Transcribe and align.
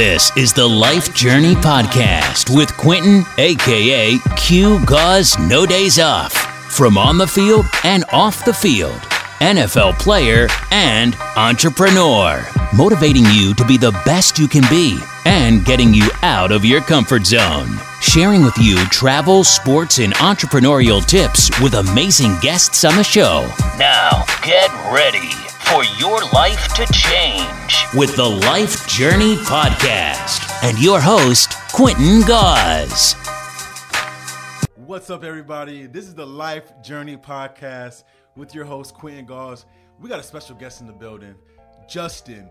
This 0.00 0.34
is 0.34 0.54
the 0.54 0.66
Life 0.66 1.12
Journey 1.12 1.54
Podcast 1.54 2.56
with 2.56 2.74
Quentin, 2.78 3.22
aka 3.36 4.16
Q 4.34 4.82
Gause 4.86 5.38
No 5.38 5.66
Days 5.66 5.98
Off. 5.98 6.32
From 6.72 6.96
on 6.96 7.18
the 7.18 7.26
field 7.26 7.66
and 7.84 8.06
off 8.10 8.42
the 8.46 8.54
field, 8.54 8.98
NFL 9.40 9.98
player 9.98 10.48
and 10.70 11.14
entrepreneur. 11.36 12.42
Motivating 12.74 13.26
you 13.26 13.52
to 13.52 13.64
be 13.66 13.76
the 13.76 13.92
best 14.06 14.38
you 14.38 14.48
can 14.48 14.64
be 14.70 14.98
and 15.26 15.66
getting 15.66 15.92
you 15.92 16.08
out 16.22 16.50
of 16.50 16.64
your 16.64 16.80
comfort 16.80 17.26
zone. 17.26 17.68
Sharing 18.00 18.42
with 18.42 18.56
you 18.56 18.82
travel, 18.86 19.44
sports, 19.44 19.98
and 19.98 20.14
entrepreneurial 20.14 21.06
tips 21.06 21.50
with 21.60 21.74
amazing 21.74 22.38
guests 22.40 22.86
on 22.86 22.96
the 22.96 23.04
show. 23.04 23.52
Now, 23.76 24.24
get 24.42 24.72
ready 24.90 25.49
for 25.70 25.84
your 26.00 26.18
life 26.32 26.74
to 26.74 26.84
change 26.92 27.86
with 27.94 28.16
the 28.16 28.28
Life 28.28 28.88
Journey 28.88 29.36
Podcast 29.36 30.50
and 30.64 30.76
your 30.80 31.00
host, 31.00 31.54
Quentin 31.72 32.22
Gause. 32.22 33.14
What's 34.74 35.10
up, 35.10 35.22
everybody? 35.22 35.86
This 35.86 36.06
is 36.06 36.14
the 36.16 36.26
Life 36.26 36.72
Journey 36.82 37.16
Podcast 37.16 38.02
with 38.34 38.52
your 38.52 38.64
host, 38.64 38.94
Quentin 38.94 39.26
Gause. 39.26 39.64
We 40.00 40.08
got 40.08 40.18
a 40.18 40.24
special 40.24 40.56
guest 40.56 40.80
in 40.80 40.88
the 40.88 40.92
building. 40.92 41.36
Justin 41.88 42.50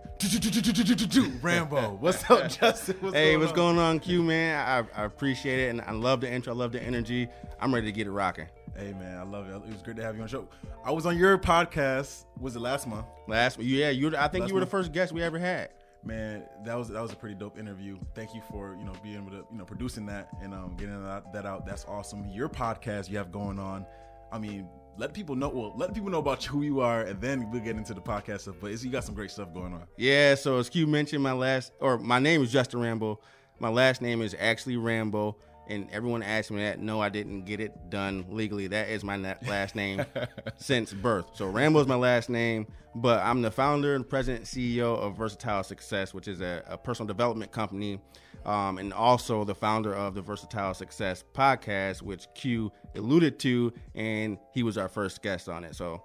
Rambo. 1.41 1.97
What's 1.99 2.29
up, 2.29 2.49
Justin? 2.61 2.95
What's 3.01 3.15
hey, 3.15 3.35
what's 3.35 3.51
on? 3.51 3.55
going 3.55 3.79
on, 3.79 3.99
Q 3.99 4.23
man? 4.23 4.65
I, 4.65 5.01
I, 5.01 5.03
appreciate 5.03 5.59
it, 5.59 5.69
and 5.69 5.81
I 5.81 5.91
love 5.91 6.21
the 6.21 6.31
intro. 6.31 6.53
I 6.53 6.55
love 6.55 6.71
the 6.71 6.81
energy. 6.81 7.27
I'm 7.59 7.73
ready 7.73 7.87
to 7.87 7.91
get 7.91 8.07
it 8.07 8.11
rocking. 8.11 8.47
Hey 8.75 8.93
man, 8.93 9.17
I 9.17 9.23
love 9.23 9.47
it. 9.49 9.55
It 9.55 9.73
was 9.73 9.81
great 9.81 9.97
to 9.97 10.03
have 10.03 10.15
you 10.15 10.21
on 10.21 10.27
the 10.27 10.31
show. 10.31 10.47
I 10.85 10.91
was 10.91 11.05
on 11.05 11.17
your 11.17 11.37
podcast. 11.37 12.25
Was 12.39 12.55
it 12.55 12.59
last 12.59 12.87
month? 12.87 13.05
Last 13.27 13.57
month? 13.57 13.69
yeah, 13.69 13.89
you. 13.89 14.15
I 14.15 14.27
think 14.27 14.43
last 14.43 14.49
you 14.49 14.55
were 14.55 14.61
month? 14.61 14.71
the 14.71 14.77
first 14.77 14.91
guest 14.91 15.11
we 15.11 15.21
ever 15.21 15.39
had. 15.39 15.69
Man, 16.03 16.43
that 16.63 16.77
was 16.77 16.87
that 16.89 17.01
was 17.01 17.11
a 17.11 17.15
pretty 17.15 17.35
dope 17.35 17.59
interview. 17.59 17.97
Thank 18.15 18.33
you 18.33 18.41
for 18.49 18.75
you 18.79 18.85
know 18.85 18.93
being 19.03 19.17
able 19.17 19.31
to 19.31 19.45
you 19.51 19.57
know 19.57 19.65
producing 19.65 20.05
that 20.05 20.29
and 20.41 20.53
um, 20.53 20.75
getting 20.77 21.03
that, 21.03 21.33
that 21.33 21.45
out. 21.45 21.65
That's 21.65 21.85
awesome. 21.85 22.25
Your 22.29 22.47
podcast 22.47 23.09
you 23.09 23.17
have 23.17 23.31
going 23.31 23.59
on. 23.59 23.85
I 24.31 24.37
mean, 24.37 24.67
let 24.97 25.13
people 25.13 25.35
know. 25.35 25.49
Well, 25.49 25.73
let 25.75 25.93
people 25.93 26.09
know 26.09 26.19
about 26.19 26.43
who 26.45 26.61
you 26.61 26.79
are, 26.79 27.01
and 27.01 27.19
then 27.19 27.51
we'll 27.51 27.61
get 27.61 27.75
into 27.75 27.93
the 27.93 28.01
podcast 28.01 28.41
stuff. 28.41 28.55
But 28.61 28.81
you 28.81 28.89
got 28.89 29.03
some 29.03 29.15
great 29.15 29.31
stuff 29.31 29.53
going 29.53 29.73
on. 29.73 29.83
Yeah. 29.97 30.35
So 30.35 30.57
as 30.57 30.69
Q 30.69 30.87
mentioned, 30.87 31.21
my 31.21 31.33
last 31.33 31.73
or 31.79 31.97
my 31.97 32.19
name 32.19 32.43
is 32.43 32.51
Justin 32.51 32.79
Rambo. 32.79 33.19
My 33.59 33.69
last 33.69 34.01
name 34.01 34.21
is 34.21 34.35
actually 34.39 34.77
Rambo, 34.77 35.35
and 35.69 35.87
everyone 35.91 36.23
asked 36.23 36.51
me 36.51 36.61
that. 36.63 36.79
No, 36.79 36.99
I 36.99 37.09
didn't 37.09 37.45
get 37.45 37.59
it 37.59 37.89
done 37.89 38.25
legally. 38.29 38.67
That 38.67 38.89
is 38.89 39.03
my 39.03 39.17
last 39.17 39.75
name 39.75 40.05
since 40.57 40.93
birth. 40.93 41.27
So 41.33 41.47
Rambo 41.47 41.79
is 41.79 41.87
my 41.87 41.95
last 41.95 42.29
name, 42.29 42.67
but 42.95 43.21
I'm 43.21 43.41
the 43.41 43.51
founder 43.51 43.95
and 43.95 44.07
president 44.07 44.45
CEO 44.45 44.97
of 44.97 45.15
Versatile 45.15 45.63
Success, 45.63 46.13
which 46.13 46.27
is 46.27 46.41
a, 46.41 46.63
a 46.67 46.77
personal 46.77 47.07
development 47.07 47.51
company 47.51 47.99
um, 48.45 48.77
and 48.77 48.93
also 48.93 49.43
the 49.43 49.55
founder 49.55 49.93
of 49.93 50.15
the 50.15 50.21
Versatile 50.21 50.73
Success 50.73 51.23
podcast, 51.33 52.01
which 52.01 52.27
Q 52.35 52.71
alluded 52.95 53.39
to, 53.39 53.73
and 53.95 54.37
he 54.53 54.63
was 54.63 54.77
our 54.77 54.89
first 54.89 55.21
guest 55.21 55.49
on 55.49 55.63
it. 55.63 55.75
So, 55.75 56.03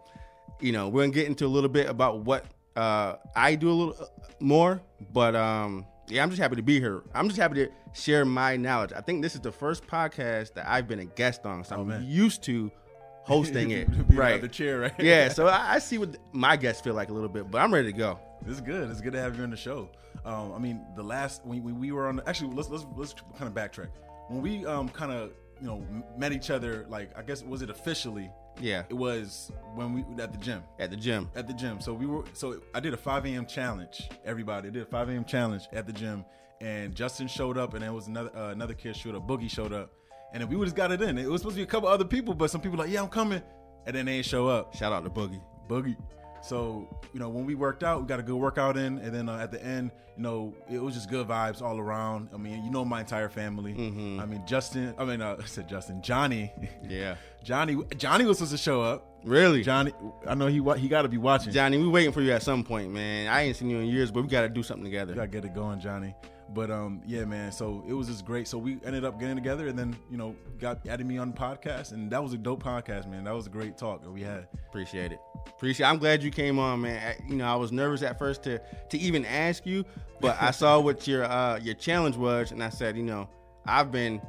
you 0.61 0.73
know, 0.73 0.89
we're 0.89 1.03
gonna 1.03 1.12
get 1.12 1.27
into 1.27 1.47
a 1.47 1.49
little 1.49 1.69
bit 1.69 1.89
about 1.89 2.21
what 2.21 2.47
uh, 2.77 3.17
I 3.37 3.55
do 3.55 3.71
a 3.71 3.73
little 3.73 3.97
uh, 3.99 4.06
more, 4.41 4.83
but 5.12 5.37
um, 5.37 5.87
yeah, 6.08 6.22
I'm 6.22 6.30
just 6.30 6.41
happy 6.41 6.56
to 6.56 6.62
be 6.62 6.80
here. 6.80 7.02
I'm 7.14 7.28
just 7.28 7.41
happy 7.41 7.66
to 7.66 7.70
share 7.92 8.24
my 8.24 8.56
knowledge. 8.56 8.92
I 8.92 9.00
think 9.00 9.22
this 9.22 9.34
is 9.34 9.41
the 9.41 9.52
first 9.52 9.86
podcast 9.86 10.55
that 10.55 10.69
I've 10.69 10.86
been 10.86 11.00
a 11.00 11.05
guest 11.05 11.47
on, 11.47 11.64
so 11.64 11.77
oh, 11.77 11.80
I'm 11.80 11.88
man. 11.88 12.05
used 12.06 12.42
to 12.44 12.70
hosting 13.24 13.70
it. 13.70 13.88
right, 14.08 14.41
the 14.41 14.48
chair, 14.48 14.80
right? 14.80 14.92
yeah, 14.98 15.28
so 15.30 15.47
I, 15.47 15.75
I 15.75 15.78
see 15.78 15.98
what 15.98 16.16
my 16.32 16.56
guests 16.56 16.82
feel 16.82 16.94
like 16.94 17.08
a 17.08 17.12
little 17.12 17.28
bit, 17.28 17.50
but 17.50 17.60
I'm 17.60 17.72
ready 17.72 17.92
to 17.92 17.98
go. 17.98 18.19
It's 18.47 18.60
good. 18.60 18.91
It's 18.91 19.00
good 19.00 19.14
to 19.14 19.20
have 19.20 19.36
you 19.36 19.42
on 19.42 19.50
the 19.50 19.56
show. 19.56 19.88
Um, 20.25 20.52
I 20.52 20.58
mean, 20.58 20.84
the 20.97 21.02
last 21.02 21.44
when 21.44 21.62
we, 21.62 21.72
we 21.72 21.92
were 21.92 22.08
on, 22.08 22.20
actually, 22.27 22.55
let's 22.55 22.69
let's 22.69 22.84
let's 22.97 23.14
kind 23.38 23.48
of 23.48 23.54
backtrack. 23.54 23.88
When 24.28 24.43
we 24.43 24.66
um 24.66 24.88
kind 24.88 25.12
of 25.12 25.32
you 25.60 25.66
know 25.66 25.87
met 26.16 26.32
each 26.32 26.50
other, 26.50 26.87
like 26.88 27.16
I 27.16 27.22
guess 27.22 27.43
was 27.43 27.62
it 27.62 27.70
officially? 27.70 28.31
Yeah, 28.60 28.84
it 28.88 28.94
was 28.94 29.50
when 29.75 29.92
we 29.92 30.22
at 30.22 30.32
the 30.32 30.38
gym. 30.38 30.62
At 30.78 30.91
the 30.91 30.97
gym. 30.97 31.31
At 31.34 31.47
the 31.47 31.53
gym. 31.53 31.81
So 31.81 31.92
we 31.92 32.06
were. 32.06 32.25
So 32.32 32.60
I 32.75 32.81
did 32.81 32.94
a 32.94 32.97
5 32.97 33.26
a.m. 33.26 33.47
challenge. 33.47 34.09
Everybody 34.25 34.69
I 34.69 34.70
did 34.70 34.82
a 34.82 34.87
5 34.87 35.09
a.m. 35.09 35.25
challenge 35.25 35.65
at 35.72 35.87
the 35.87 35.92
gym, 35.92 36.25
and 36.60 36.94
Justin 36.94 37.26
showed 37.26 37.59
up, 37.59 37.75
and 37.75 37.82
then 37.82 37.93
was 37.93 38.06
another 38.06 38.31
uh, 38.37 38.50
another 38.50 38.75
kid 38.75 38.97
showed 38.97 39.14
up. 39.14 39.26
Boogie 39.26 39.50
showed 39.50 39.72
up, 39.72 39.93
and 40.32 40.43
then 40.43 40.48
we 40.48 40.62
just 40.64 40.76
got 40.76 40.93
it 40.93 41.03
in. 41.03 41.19
It 41.19 41.28
was 41.28 41.41
supposed 41.41 41.56
to 41.56 41.60
be 41.60 41.64
a 41.64 41.66
couple 41.66 41.88
other 41.88 42.04
people, 42.04 42.34
but 42.34 42.50
some 42.50 42.60
people 42.60 42.78
like, 42.78 42.91
yeah, 42.91 43.03
I'm 43.03 43.09
coming, 43.09 43.43
and 43.87 43.97
then 43.97 44.06
they 44.06 44.14
ain't 44.16 44.26
show 44.26 44.48
up. 44.48 44.75
Shout 44.75 44.93
out 44.93 45.04
to 45.04 45.10
Boogie. 45.10 45.43
Boogie. 45.69 45.97
So 46.44 46.87
you 47.15 47.21
know, 47.21 47.31
when 47.31 47.47
we 47.47 47.55
worked 47.55 47.82
out, 47.82 48.03
we 48.03 48.06
got 48.06 48.21
a 48.21 48.22
good 48.22 48.37
workout 48.37 48.77
in, 48.77 48.99
and 48.99 49.15
then 49.15 49.28
uh, 49.31 49.38
at 49.38 49.50
the 49.50 49.65
end, 49.65 49.91
you 50.16 50.22
know, 50.22 50.55
it 50.71 50.78
was 50.78 50.94
just 50.94 51.09
good 51.09 51.27
vibes 51.27 51.62
all 51.62 51.78
around. 51.78 52.28
I 52.34 52.37
mean, 52.37 52.62
you 52.62 52.71
know, 52.71 52.84
my 52.84 53.00
entire 53.00 53.31
family. 53.31 53.72
Mm-hmm. 53.72 54.21
I 54.21 54.27
mean, 54.27 54.43
Justin. 54.47 54.94
I 54.99 55.05
mean, 55.06 55.22
uh, 55.22 55.37
I 55.43 55.47
said 55.47 55.69
Justin. 55.69 56.03
Johnny. 56.03 56.53
Yeah. 56.87 57.16
Johnny. 57.44 57.78
Johnny 57.97 58.27
was 58.27 58.38
supposed 58.38 58.53
to 58.53 58.59
show 58.59 58.82
up. 58.82 59.06
Really? 59.25 59.62
Johnny. 59.62 59.93
I 60.27 60.34
know 60.34 60.49
he 60.49 60.62
he 60.78 60.88
got 60.88 61.03
to 61.03 61.09
be 61.09 61.16
watching. 61.16 61.53
Johnny, 61.53 61.78
we 61.78 61.88
waiting 61.88 62.12
for 62.12 62.21
you 62.21 62.32
at 62.32 62.43
some 62.43 62.62
point, 62.62 62.91
man. 62.93 63.28
I 63.28 63.43
ain't 63.43 63.56
seen 63.56 63.71
you 63.71 63.78
in 63.78 63.87
years, 63.87 64.11
but 64.11 64.22
we 64.22 64.28
got 64.28 64.43
to 64.43 64.49
do 64.50 64.62
something 64.62 64.84
together. 64.84 65.12
We 65.12 65.16
got 65.16 65.22
to 65.22 65.28
get 65.28 65.44
it 65.47 65.55
going, 65.55 65.81
Johnny. 65.81 66.15
But 66.53 66.71
um, 66.71 67.03
yeah, 67.06 67.25
man. 67.25 67.53
So 67.53 67.84
it 67.88 67.93
was 67.94 68.09
just 68.09 68.25
great. 68.25 68.47
So 68.47 68.59
we 68.59 68.78
ended 68.84 69.05
up 69.05 69.19
getting 69.19 69.37
together, 69.37 69.69
and 69.69 69.78
then 69.78 69.97
you 70.10 70.16
know 70.16 70.37
got 70.59 70.87
added 70.87 71.06
me 71.06 71.19
on 71.19 71.31
the 71.31 71.37
podcast, 71.37 71.93
and 71.93 72.10
that 72.10 72.22
was 72.22 72.32
a 72.32 72.38
dope 72.38 72.62
podcast, 72.62 73.09
man. 73.09 73.25
That 73.25 73.34
was 73.34 73.47
a 73.47 73.50
great 73.50 73.78
talk 73.78 74.03
that 74.03 74.10
we 74.10 74.22
had. 74.22 74.47
Appreciate 74.69 75.12
it. 75.12 75.19
Appreciate. 75.47 75.87
I'm 75.87 75.99
glad 75.99 76.22
you 76.22 76.31
came 76.31 76.59
on, 76.59 76.82
man. 76.82 77.16
You 77.28 77.37
know, 77.37 77.47
I 77.47 77.56
was 77.56 77.72
nervous 77.72 78.03
at 78.03 78.19
first 78.19 78.43
to 78.44 78.59
to 78.91 78.99
even 78.99 79.25
ask 79.25 79.65
you, 79.65 79.84
but 80.21 80.37
I 80.41 80.50
saw 80.50 80.78
what 80.81 81.06
your 81.06 81.25
uh 81.25 81.59
your 81.59 81.75
challenge 81.75 82.16
was, 82.16 82.53
and 82.53 82.62
I 82.62 82.69
said, 82.69 82.97
you 82.97 83.05
know, 83.05 83.28
I've 83.66 83.91
been, 83.91 84.21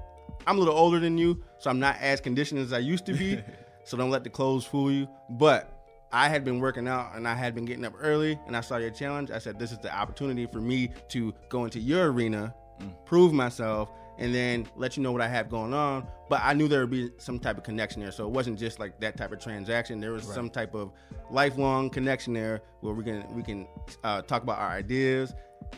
I'm 0.48 0.58
a 0.58 0.60
little 0.60 0.76
older 0.76 1.00
than 1.00 1.18
you, 1.18 1.44
so 1.60 1.70
I'm 1.70 1.80
not 1.80 1.98
as 2.00 2.22
conditioned 2.22 2.62
as 2.62 2.74
I 2.74 2.80
used 2.80 3.06
to 3.08 3.14
be. 3.14 3.44
so 3.84 3.98
don't 3.98 4.10
let 4.10 4.24
the 4.24 4.30
clothes 4.30 4.66
fool 4.66 4.92
you. 4.92 5.08
But 5.30 5.75
I 6.12 6.30
had 6.30 6.44
been 6.46 6.60
working 6.60 6.88
out 6.88 7.16
and 7.16 7.28
I 7.28 7.36
had 7.36 7.56
been 7.56 7.66
getting 7.66 7.86
up 7.86 7.94
early 8.00 8.40
and 8.48 8.56
I 8.56 8.62
saw 8.62 8.78
your 8.78 8.92
challenge. 8.92 9.32
I 9.32 9.40
said, 9.40 9.60
this 9.60 9.72
is 9.72 9.80
the 9.80 9.94
opportunity 9.94 10.46
for 10.46 10.62
me 10.62 10.92
to 11.10 11.34
go 11.50 11.66
into 11.66 11.80
your 11.80 12.12
arena, 12.12 12.54
mm. 12.82 12.94
prove 13.06 13.34
myself, 13.34 13.90
and 14.18 14.34
then 14.34 14.68
let 14.76 14.96
you 14.96 15.04
know 15.04 15.12
what 15.12 15.22
I 15.22 15.28
have 15.28 15.50
going 15.50 15.74
on. 15.74 16.08
But 16.30 16.42
I 16.44 16.54
knew 16.54 16.68
there 16.68 16.82
would 16.82 16.92
be 16.92 17.12
some 17.18 17.40
type 17.40 17.58
of 17.58 17.64
connection 17.64 18.02
there. 18.02 18.12
So 18.12 18.26
it 18.26 18.32
wasn't 18.32 18.58
just 18.58 18.80
like 18.80 19.00
that 19.02 19.18
type 19.18 19.32
of 19.32 19.40
transaction. 19.40 20.00
There 20.00 20.12
was 20.12 20.26
right. 20.26 20.36
some 20.36 20.50
type 20.50 20.74
of 20.74 20.92
lifelong 21.30 21.90
connection 21.90 22.34
there 22.34 22.62
where 22.82 22.94
we 22.94 23.04
can 23.04 23.36
we 23.36 23.44
can 23.44 23.68
uh, 24.04 24.22
talk 24.22 24.44
about 24.44 24.60
our 24.60 24.70
ideas 24.70 25.34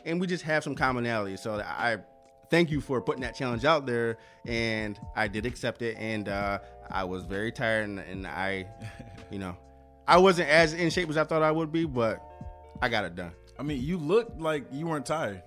and 0.05 0.19
we 0.21 0.27
just 0.27 0.43
have 0.43 0.63
some 0.63 0.75
commonality. 0.75 1.37
So 1.37 1.59
I 1.59 1.97
thank 2.49 2.69
you 2.69 2.79
for 2.79 3.01
putting 3.01 3.21
that 3.21 3.35
challenge 3.35 3.65
out 3.65 3.85
there 3.85 4.17
and 4.45 4.99
I 5.15 5.27
did 5.27 5.45
accept 5.45 5.81
it 5.81 5.97
and 5.97 6.29
uh, 6.29 6.59
I 6.89 7.03
was 7.03 7.23
very 7.23 7.51
tired 7.51 7.89
and, 7.89 7.99
and 7.99 8.27
I 8.27 8.67
you 9.31 9.39
know 9.39 9.57
I 10.07 10.17
wasn't 10.17 10.49
as 10.49 10.73
in 10.73 10.89
shape 10.89 11.09
as 11.09 11.17
I 11.17 11.23
thought 11.23 11.43
I 11.43 11.51
would 11.51 11.71
be, 11.71 11.85
but 11.85 12.23
I 12.81 12.89
got 12.89 13.05
it 13.05 13.15
done. 13.15 13.31
I 13.59 13.63
mean, 13.63 13.83
you 13.83 13.97
looked 13.97 14.39
like 14.39 14.65
you 14.71 14.87
weren't 14.87 15.05
tired. 15.05 15.43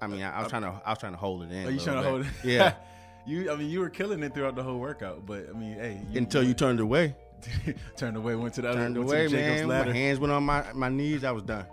I 0.00 0.06
mean, 0.06 0.22
I, 0.22 0.38
I 0.38 0.42
was 0.42 0.50
trying 0.50 0.62
to 0.62 0.80
I 0.84 0.90
was 0.90 0.98
trying 0.98 1.12
to 1.12 1.18
hold 1.18 1.42
it 1.42 1.50
in. 1.50 1.66
Are 1.66 1.70
you 1.70 1.80
trying 1.80 1.96
bit. 1.96 2.02
to 2.02 2.08
hold 2.08 2.20
it? 2.22 2.26
Yeah. 2.44 2.74
you, 3.26 3.50
I 3.50 3.56
mean, 3.56 3.70
you 3.70 3.80
were 3.80 3.88
killing 3.88 4.22
it 4.22 4.34
throughout 4.34 4.54
the 4.54 4.62
whole 4.62 4.78
workout, 4.78 5.24
but 5.26 5.48
I 5.48 5.52
mean, 5.52 5.74
hey, 5.74 6.00
you, 6.10 6.18
until 6.18 6.42
you 6.42 6.54
turned 6.54 6.80
away. 6.80 7.16
turned 7.96 8.16
away, 8.16 8.34
went 8.34 8.54
to 8.54 8.62
the 8.62 8.72
turned 8.72 8.96
other, 8.96 9.06
away, 9.06 9.28
man. 9.28 9.68
My 9.68 9.92
hands 9.92 10.18
went 10.18 10.32
on 10.32 10.44
my 10.44 10.64
my 10.74 10.88
knees. 10.88 11.24
I 11.24 11.32
was 11.32 11.42
done. 11.42 11.66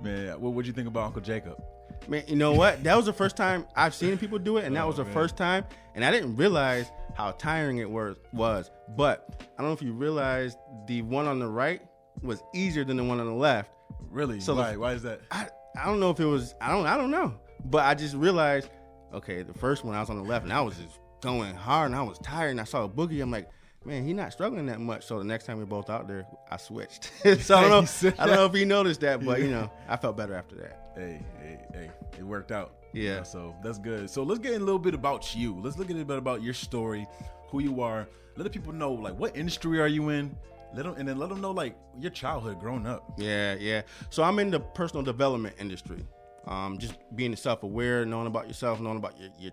Man, 0.00 0.40
what 0.40 0.52
would 0.52 0.66
you 0.66 0.72
think 0.72 0.88
about 0.88 1.06
Uncle 1.06 1.22
Jacob? 1.22 1.62
Man, 2.08 2.24
you 2.26 2.36
know 2.36 2.52
what? 2.52 2.82
That 2.82 2.96
was 2.96 3.06
the 3.06 3.12
first 3.12 3.36
time 3.36 3.66
I've 3.76 3.94
seen 3.94 4.18
people 4.18 4.38
do 4.38 4.56
it, 4.56 4.64
and 4.64 4.74
that 4.76 4.84
oh, 4.84 4.88
was 4.88 4.96
the 4.96 5.04
man. 5.04 5.14
first 5.14 5.36
time. 5.36 5.64
And 5.94 6.04
I 6.04 6.10
didn't 6.10 6.36
realize 6.36 6.90
how 7.14 7.32
tiring 7.32 7.78
it 7.78 7.90
was. 7.90 8.16
Was, 8.32 8.70
but 8.96 9.42
I 9.58 9.62
don't 9.62 9.68
know 9.68 9.74
if 9.74 9.82
you 9.82 9.92
realized 9.92 10.58
the 10.86 11.02
one 11.02 11.26
on 11.26 11.38
the 11.38 11.48
right 11.48 11.82
was 12.22 12.42
easier 12.54 12.84
than 12.84 12.96
the 12.96 13.04
one 13.04 13.20
on 13.20 13.26
the 13.26 13.32
left. 13.32 13.70
Really? 14.10 14.40
So 14.40 14.54
why? 14.54 14.72
The, 14.72 14.78
why 14.78 14.92
is 14.92 15.02
that? 15.02 15.20
I, 15.30 15.48
I 15.80 15.86
don't 15.86 16.00
know 16.00 16.10
if 16.10 16.20
it 16.20 16.26
was. 16.26 16.54
I 16.60 16.70
don't. 16.70 16.86
I 16.86 16.96
don't 16.96 17.10
know. 17.10 17.34
But 17.64 17.84
I 17.84 17.94
just 17.94 18.14
realized. 18.14 18.68
Okay, 19.12 19.42
the 19.42 19.52
first 19.52 19.84
one 19.84 19.94
I 19.94 20.00
was 20.00 20.08
on 20.08 20.16
the 20.16 20.22
left, 20.22 20.44
and 20.44 20.52
I 20.52 20.62
was 20.62 20.76
just 20.76 20.98
going 21.20 21.54
hard, 21.54 21.90
and 21.90 21.96
I 21.96 22.02
was 22.02 22.18
tired, 22.20 22.50
and 22.50 22.60
I 22.60 22.64
saw 22.64 22.84
a 22.84 22.88
boogie. 22.88 23.20
I'm 23.20 23.30
like, 23.30 23.50
man, 23.84 24.06
he's 24.06 24.14
not 24.14 24.32
struggling 24.32 24.66
that 24.66 24.80
much. 24.80 25.04
So 25.04 25.18
the 25.18 25.24
next 25.24 25.44
time 25.44 25.58
we 25.58 25.64
are 25.64 25.66
both 25.66 25.90
out 25.90 26.08
there, 26.08 26.26
I 26.50 26.56
switched. 26.56 27.10
so 27.40 27.56
I 27.56 27.68
don't 27.68 28.02
know. 28.02 28.12
I 28.18 28.26
don't 28.26 28.36
know 28.36 28.46
if 28.46 28.54
he 28.54 28.64
noticed 28.64 29.00
that, 29.00 29.24
but 29.24 29.40
you 29.40 29.50
know, 29.50 29.70
I 29.88 29.96
felt 29.96 30.16
better 30.16 30.34
after 30.34 30.56
that. 30.56 30.92
Hey, 30.96 31.22
hey, 31.38 31.58
hey, 31.72 31.90
it 32.18 32.22
worked 32.22 32.52
out. 32.52 32.74
Yeah. 32.92 33.02
You 33.02 33.16
know, 33.16 33.22
so 33.24 33.56
that's 33.62 33.78
good. 33.78 34.10
So 34.10 34.22
let's 34.22 34.40
get 34.40 34.54
a 34.54 34.58
little 34.58 34.78
bit 34.78 34.94
about 34.94 35.34
you. 35.34 35.58
Let's 35.60 35.78
look 35.78 35.90
at 35.90 35.96
a 35.96 36.04
bit 36.04 36.18
about 36.18 36.42
your 36.42 36.54
story, 36.54 37.06
who 37.48 37.60
you 37.60 37.80
are. 37.80 38.08
Let 38.36 38.44
the 38.44 38.50
people 38.50 38.72
know 38.72 38.92
like 38.92 39.18
what 39.18 39.36
industry 39.36 39.80
are 39.80 39.88
you 39.88 40.08
in, 40.08 40.34
let 40.74 40.84
them 40.84 40.94
and 40.96 41.06
then 41.06 41.18
let 41.18 41.28
them 41.28 41.40
know 41.40 41.50
like 41.50 41.76
your 41.98 42.10
childhood 42.10 42.60
growing 42.60 42.86
up. 42.86 43.12
Yeah, 43.18 43.54
yeah. 43.54 43.82
So 44.10 44.22
I'm 44.22 44.38
in 44.38 44.50
the 44.50 44.60
personal 44.60 45.02
development 45.02 45.56
industry. 45.58 46.04
Um, 46.46 46.78
just 46.78 46.94
being 47.14 47.36
self-aware, 47.36 48.04
knowing 48.04 48.26
about 48.26 48.48
yourself, 48.48 48.80
knowing 48.80 48.96
about 48.96 49.18
your, 49.18 49.30
your 49.38 49.52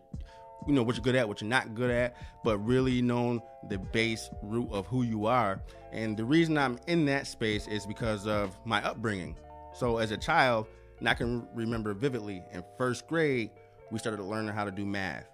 you 0.68 0.74
know 0.74 0.84
what 0.84 0.96
you're 0.96 1.04
good 1.04 1.16
at, 1.16 1.28
what 1.28 1.42
you're 1.42 1.50
not 1.50 1.76
good 1.76 1.92
at, 1.92 2.16
but 2.44 2.58
really 2.60 3.02
knowing 3.02 3.42
the 3.70 3.78
base 3.78 4.30
root 4.44 4.70
of 4.72 4.88
who 4.88 5.04
you 5.04 5.26
are. 5.26 5.62
And 5.92 6.18
the 6.18 6.26
reason 6.26 6.58
I'm 6.58 6.80
in 6.88 7.06
that 7.06 7.28
space 7.28 7.68
is 7.68 7.86
because 7.86 8.28
of 8.28 8.58
my 8.66 8.84
upbringing. 8.84 9.36
So 9.74 9.98
as 9.98 10.12
a 10.12 10.18
child, 10.18 10.68
And 11.00 11.08
I 11.08 11.14
can 11.14 11.48
remember 11.54 11.94
vividly 11.94 12.44
in 12.52 12.64
first 12.78 13.08
grade, 13.08 13.52
we 13.92 14.00
started 14.00 14.22
learning 14.22 14.54
how 14.54 14.66
to 14.66 14.72
do 14.72 14.86
math, 14.86 15.26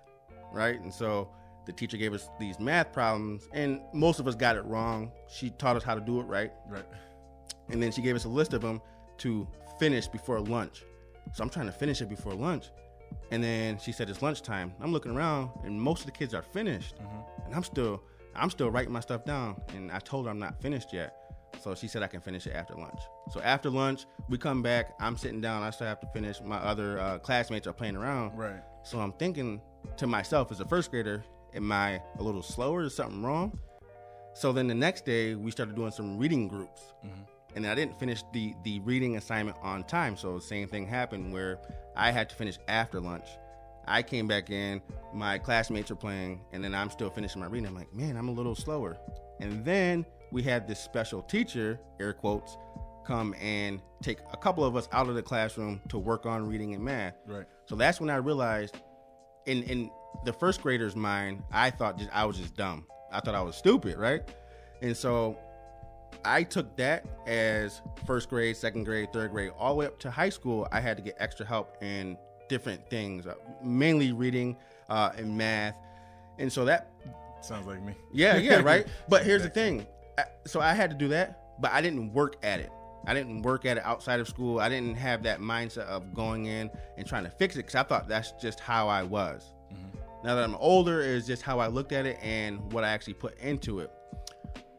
right? 0.53 0.79
And 0.79 0.93
so 0.93 1.29
the 1.65 1.73
teacher 1.73 1.97
gave 1.97 2.13
us 2.13 2.29
these 2.39 2.59
math 2.59 2.93
problems, 2.93 3.47
and 3.51 3.81
most 3.93 4.19
of 4.19 4.27
us 4.27 4.35
got 4.35 4.55
it 4.55 4.63
wrong. 4.65 5.11
She 5.27 5.49
taught 5.51 5.75
us 5.75 5.83
how 5.83 5.95
to 5.95 6.01
do 6.01 6.19
it 6.19 6.23
right. 6.23 6.51
Right. 6.67 6.85
And 7.69 7.81
then 7.81 7.91
she 7.91 8.01
gave 8.01 8.15
us 8.15 8.25
a 8.25 8.29
list 8.29 8.53
of 8.53 8.61
them 8.61 8.81
to 9.19 9.47
finish 9.79 10.07
before 10.07 10.39
lunch. 10.39 10.83
So 11.33 11.43
I'm 11.43 11.49
trying 11.49 11.65
to 11.65 11.71
finish 11.71 12.01
it 12.01 12.09
before 12.09 12.33
lunch. 12.33 12.69
And 13.31 13.43
then 13.43 13.77
she 13.79 13.91
said 13.91 14.09
it's 14.09 14.21
lunchtime. 14.21 14.73
I'm 14.79 14.91
looking 14.91 15.15
around 15.15 15.49
and 15.63 15.79
most 15.79 16.01
of 16.01 16.05
the 16.05 16.11
kids 16.11 16.33
are 16.33 16.41
finished. 16.41 16.95
Mm-hmm. 16.97 17.45
And 17.45 17.55
I'm 17.55 17.63
still 17.63 18.03
I'm 18.35 18.49
still 18.49 18.69
writing 18.69 18.91
my 18.91 18.99
stuff 18.99 19.25
down. 19.25 19.59
And 19.75 19.91
I 19.91 19.99
told 19.99 20.25
her 20.25 20.31
I'm 20.31 20.39
not 20.39 20.61
finished 20.61 20.93
yet. 20.93 21.24
So 21.61 21.73
she 21.73 21.87
said 21.87 22.03
I 22.03 22.07
can 22.07 22.21
finish 22.21 22.45
it 22.45 22.53
after 22.53 22.75
lunch. 22.75 22.99
So 23.31 23.41
after 23.41 23.69
lunch, 23.69 24.05
we 24.29 24.37
come 24.37 24.61
back. 24.61 24.93
I'm 24.99 25.17
sitting 25.17 25.41
down. 25.41 25.63
I 25.63 25.71
still 25.71 25.87
have 25.87 25.99
to 26.01 26.07
finish. 26.13 26.39
My 26.41 26.57
other 26.57 26.99
uh, 26.99 27.17
classmates 27.19 27.65
are 27.67 27.73
playing 27.73 27.95
around. 27.95 28.37
Right. 28.37 28.61
So 28.83 28.99
I'm 28.99 29.13
thinking 29.13 29.61
to 29.97 30.05
myself 30.05 30.51
as 30.51 30.59
a 30.59 30.65
first 30.65 30.91
grader, 30.91 31.23
am 31.55 31.71
I 31.71 32.01
a 32.19 32.23
little 32.23 32.43
slower? 32.43 32.83
Is 32.83 32.95
something 32.95 33.23
wrong? 33.23 33.57
So 34.33 34.51
then 34.51 34.67
the 34.67 34.75
next 34.75 35.05
day 35.05 35.33
we 35.33 35.49
started 35.49 35.75
doing 35.75 35.91
some 35.91 36.17
reading 36.17 36.47
groups. 36.47 36.81
And 37.55 37.65
I 37.65 37.73
didn't 37.73 37.97
finish 37.97 38.21
the 38.33 38.53
the 38.63 38.81
reading 38.81 39.15
assignment 39.15 39.57
on 39.63 39.85
time. 39.85 40.17
So 40.17 40.35
the 40.35 40.41
same 40.41 40.67
thing 40.67 40.85
happened 40.85 41.31
where 41.31 41.57
I 41.95 42.11
had 42.11 42.29
to 42.29 42.35
finish 42.35 42.59
after 42.67 42.99
lunch. 42.99 43.27
I 43.87 44.01
came 44.01 44.27
back 44.27 44.49
in, 44.49 44.81
my 45.13 45.37
classmates 45.37 45.89
are 45.89 45.95
playing, 45.95 46.41
and 46.51 46.63
then 46.63 46.75
I'm 46.75 46.89
still 46.89 47.09
finishing 47.09 47.39
my 47.39 47.47
reading. 47.47 47.67
I'm 47.67 47.75
like, 47.75 47.93
man, 47.93 48.17
I'm 48.17 48.27
a 48.27 48.31
little 48.31 48.55
slower. 48.55 48.97
And 49.39 49.63
then 49.63 50.05
we 50.35 50.43
had 50.43 50.67
this 50.67 50.81
special 50.81 51.21
teacher, 51.21 51.79
air 51.97 52.11
quotes, 52.11 52.57
come 53.05 53.33
and 53.41 53.81
take 54.03 54.17
a 54.33 54.37
couple 54.37 54.65
of 54.65 54.75
us 54.75 54.89
out 54.91 55.07
of 55.07 55.15
the 55.15 55.21
classroom 55.21 55.79
to 55.87 55.97
work 55.97 56.25
on 56.25 56.45
reading 56.45 56.73
and 56.73 56.83
math. 56.83 57.13
Right. 57.25 57.45
So 57.67 57.75
that's 57.77 58.01
when 58.01 58.09
I 58.09 58.17
realized, 58.17 58.75
in 59.45 59.63
in 59.63 59.89
the 60.25 60.33
first 60.33 60.61
grader's 60.61 60.93
mind, 60.93 61.41
I 61.53 61.69
thought 61.69 61.97
just 61.97 62.09
I 62.13 62.25
was 62.25 62.37
just 62.37 62.53
dumb. 62.57 62.85
I 63.13 63.21
thought 63.21 63.33
I 63.33 63.41
was 63.41 63.55
stupid, 63.55 63.97
right? 63.97 64.23
And 64.81 64.95
so 64.95 65.37
I 66.25 66.43
took 66.43 66.75
that 66.75 67.05
as 67.25 67.81
first 68.05 68.29
grade, 68.29 68.57
second 68.57 68.83
grade, 68.83 69.13
third 69.13 69.31
grade, 69.31 69.53
all 69.57 69.69
the 69.69 69.79
way 69.79 69.85
up 69.85 69.99
to 69.99 70.11
high 70.11 70.27
school. 70.27 70.67
I 70.69 70.81
had 70.81 70.97
to 70.97 71.03
get 71.03 71.15
extra 71.17 71.45
help 71.45 71.81
in 71.81 72.17
different 72.49 72.89
things, 72.89 73.25
uh, 73.25 73.35
mainly 73.63 74.11
reading 74.11 74.57
uh, 74.89 75.11
and 75.15 75.37
math. 75.37 75.77
And 76.39 76.51
so 76.51 76.65
that 76.65 76.91
Sounds 77.39 77.67
like 77.67 77.81
me. 77.81 77.93
yeah, 78.11 78.35
yeah, 78.35 78.55
right. 78.55 78.85
But 79.07 79.23
here's 79.23 79.43
the 79.43 79.49
thing. 79.49 79.87
So 80.45 80.61
I 80.61 80.73
had 80.73 80.89
to 80.89 80.95
do 80.95 81.07
that, 81.09 81.59
but 81.59 81.71
I 81.71 81.81
didn't 81.81 82.13
work 82.13 82.35
at 82.43 82.59
it. 82.59 82.71
I 83.07 83.13
didn't 83.13 83.43
work 83.43 83.65
at 83.65 83.77
it 83.77 83.83
outside 83.83 84.19
of 84.19 84.27
school. 84.27 84.59
I 84.59 84.69
didn't 84.69 84.95
have 84.95 85.23
that 85.23 85.39
mindset 85.39 85.85
of 85.85 86.13
going 86.13 86.45
in 86.45 86.71
and 86.97 87.05
trying 87.05 87.23
to 87.23 87.29
fix 87.29 87.55
it 87.55 87.59
because 87.59 87.75
I 87.75 87.83
thought 87.83 88.07
that's 88.07 88.31
just 88.41 88.59
how 88.59 88.87
I 88.87 89.03
was. 89.03 89.53
Mm-hmm. 89.71 89.97
Now 90.25 90.35
that 90.35 90.43
I'm 90.43 90.55
older, 90.55 91.01
is 91.01 91.27
just 91.27 91.43
how 91.43 91.59
I 91.59 91.67
looked 91.67 91.91
at 91.91 92.05
it 92.07 92.17
and 92.21 92.73
what 92.73 92.83
I 92.83 92.89
actually 92.89 93.13
put 93.13 93.37
into 93.39 93.79
it. 93.79 93.91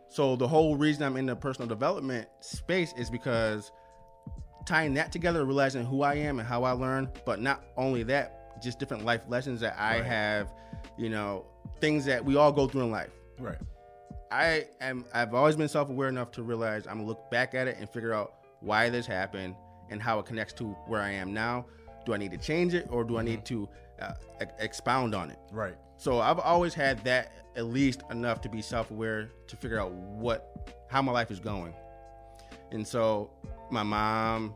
So 0.09 0.35
the 0.35 0.49
whole 0.49 0.77
reason 0.77 1.05
I'm 1.05 1.17
in 1.17 1.27
the 1.27 1.37
personal 1.37 1.69
development 1.69 2.27
space 2.41 2.93
is 2.97 3.11
because 3.11 3.71
tying 4.65 4.95
that 4.95 5.13
together, 5.13 5.45
realizing 5.45 5.85
who 5.85 6.03
I 6.03 6.15
am 6.15 6.41
and 6.41 6.49
how 6.49 6.65
I 6.65 6.73
learn, 6.73 7.09
but 7.25 7.41
not 7.41 7.63
only 7.77 8.03
that, 8.05 8.61
just 8.63 8.79
different 8.79 9.05
life 9.05 9.23
lessons 9.29 9.61
that 9.61 9.79
I 9.79 9.99
Right. 9.99 10.05
have, 10.05 10.53
you 10.97 11.11
know, 11.11 11.45
things 11.81 12.05
that 12.07 12.25
we 12.25 12.37
all 12.37 12.51
go 12.51 12.67
through 12.67 12.83
in 12.83 12.91
life. 12.91 13.13
Right. 13.39 13.59
I 14.31 14.67
am 14.81 15.05
I've 15.15 15.35
always 15.35 15.57
been 15.57 15.69
self-aware 15.69 16.09
enough 16.09 16.31
to 16.33 16.43
realize 16.43 16.87
I'm 16.87 16.97
gonna 16.97 17.07
look 17.07 17.31
back 17.31 17.55
at 17.55 17.69
it 17.69 17.77
and 17.79 17.89
figure 17.89 18.13
out 18.13 18.35
why 18.61 18.89
this 18.89 19.07
happened 19.07 19.55
and 19.91 20.03
how 20.03 20.19
it 20.19 20.27
connects 20.27 20.53
to 20.55 20.65
where 20.87 21.01
I 21.01 21.11
am 21.13 21.33
now. 21.33 21.67
Do 22.05 22.15
I 22.15 22.17
need 22.17 22.33
to 22.33 22.39
change 22.39 22.75
it 22.75 22.87
or 22.91 23.05
do 23.05 23.19
I 23.19 23.23
need 23.23 23.45
to 23.47 23.69
uh, 24.01 24.13
e- 24.43 24.47
expound 24.59 25.15
on 25.15 25.31
it? 25.31 25.39
Right. 25.53 25.77
So 25.97 26.21
I've 26.21 26.39
always 26.39 26.75
had 26.75 27.03
that 27.05 27.33
at 27.57 27.67
least 27.67 28.03
enough 28.11 28.41
to 28.43 28.49
be 28.49 28.61
self-aware 28.63 29.31
to 29.47 29.57
figure 29.57 29.81
out 29.81 29.93
what 29.93 30.87
how 30.89 31.03
my 31.03 31.13
life 31.13 31.31
is 31.31 31.41
going. 31.41 31.75
And 32.71 32.87
so 32.87 33.31
my 33.71 33.83
mom, 33.83 34.55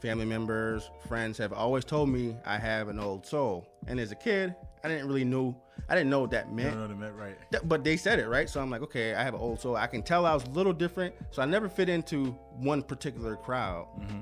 family 0.00 0.24
members, 0.24 0.90
friends 1.06 1.38
have 1.38 1.52
always 1.52 1.84
told 1.84 2.08
me 2.08 2.36
I 2.44 2.58
have 2.58 2.88
an 2.88 2.98
old 2.98 3.24
soul. 3.26 3.66
And 3.86 3.98
as 3.98 4.12
a 4.12 4.16
kid, 4.16 4.54
I 4.84 4.88
didn't 4.88 5.06
really 5.06 5.24
know 5.24 5.56
I 5.88 5.94
didn't 5.94 6.10
know 6.10 6.20
what 6.20 6.30
that 6.30 6.52
meant. 6.52 6.78
what 6.80 6.90
I 6.90 6.94
meant, 6.94 7.14
right? 7.14 7.36
But 7.68 7.84
they 7.84 7.96
said 7.96 8.18
it 8.18 8.28
right? 8.28 8.48
So 8.48 8.60
i'm 8.60 8.70
like 8.70 8.82
okay 8.82 9.14
i 9.14 9.22
have 9.22 9.34
an 9.34 9.40
old 9.40 9.60
soul 9.60 9.76
i 9.76 9.86
can 9.86 10.02
tell 10.02 10.26
i 10.26 10.34
was 10.34 10.44
a 10.44 10.50
little 10.50 10.72
different. 10.72 11.14
So 11.30 11.42
i 11.42 11.44
never 11.44 11.68
fit 11.68 11.88
into 11.88 12.32
one 12.58 12.82
particular 12.82 13.36
crowd. 13.36 13.86
Mm-hmm. 14.00 14.20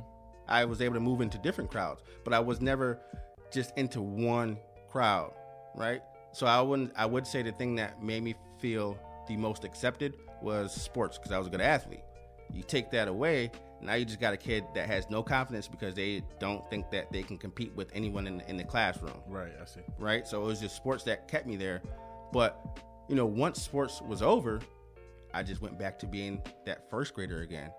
I 0.48 0.64
was 0.64 0.80
able 0.82 0.94
to 0.94 1.00
move 1.00 1.20
into 1.20 1.38
different 1.38 1.70
crowds 1.70 2.02
but 2.24 2.32
i 2.34 2.40
was 2.40 2.60
never 2.60 2.98
just 3.52 3.76
into 3.76 4.00
one 4.00 4.58
crowd 4.88 5.32
right? 5.74 6.02
So 6.32 6.46
i 6.46 6.60
wouldn't 6.60 6.92
i 6.96 7.06
would 7.06 7.26
say 7.26 7.42
the 7.42 7.52
thing 7.52 7.74
that 7.76 8.02
made 8.02 8.22
me 8.22 8.34
feel 8.58 8.98
the 9.28 9.36
most 9.36 9.64
accepted 9.64 10.14
was 10.42 10.72
sports 10.72 11.16
because 11.18 11.32
i 11.32 11.38
was 11.38 11.46
a 11.46 11.50
good 11.50 11.60
athlete. 11.60 12.02
You 12.52 12.62
take 12.62 12.90
that 12.90 13.06
away 13.08 13.52
now 13.82 13.94
you 13.94 14.04
just 14.04 14.20
got 14.20 14.32
a 14.34 14.36
kid 14.36 14.64
that 14.74 14.86
has 14.88 15.08
no 15.10 15.22
confidence 15.22 15.68
because 15.68 15.94
they 15.94 16.22
don't 16.38 16.68
think 16.70 16.90
that 16.90 17.10
they 17.12 17.22
can 17.22 17.38
compete 17.38 17.74
with 17.74 17.88
anyone 17.94 18.26
in, 18.26 18.40
in 18.42 18.56
the 18.56 18.64
classroom 18.64 19.14
Right. 19.28 19.52
I 19.60 19.64
see. 19.64 19.80
right? 19.98 20.26
So 20.26 20.42
it 20.42 20.46
was 20.46 20.60
just 20.60 20.76
sports 20.76 21.04
that 21.04 21.28
kept 21.28 21.46
me 21.46 21.56
there. 21.56 21.82
But 22.32 22.60
you 23.08 23.16
know, 23.16 23.26
once 23.26 23.60
sports 23.62 24.00
was 24.02 24.22
over, 24.22 24.60
I 25.34 25.42
just 25.42 25.60
went 25.60 25.78
back 25.78 25.98
to 26.00 26.06
being 26.06 26.42
that 26.66 26.88
first 26.90 27.14
grader 27.14 27.42
again. 27.42 27.72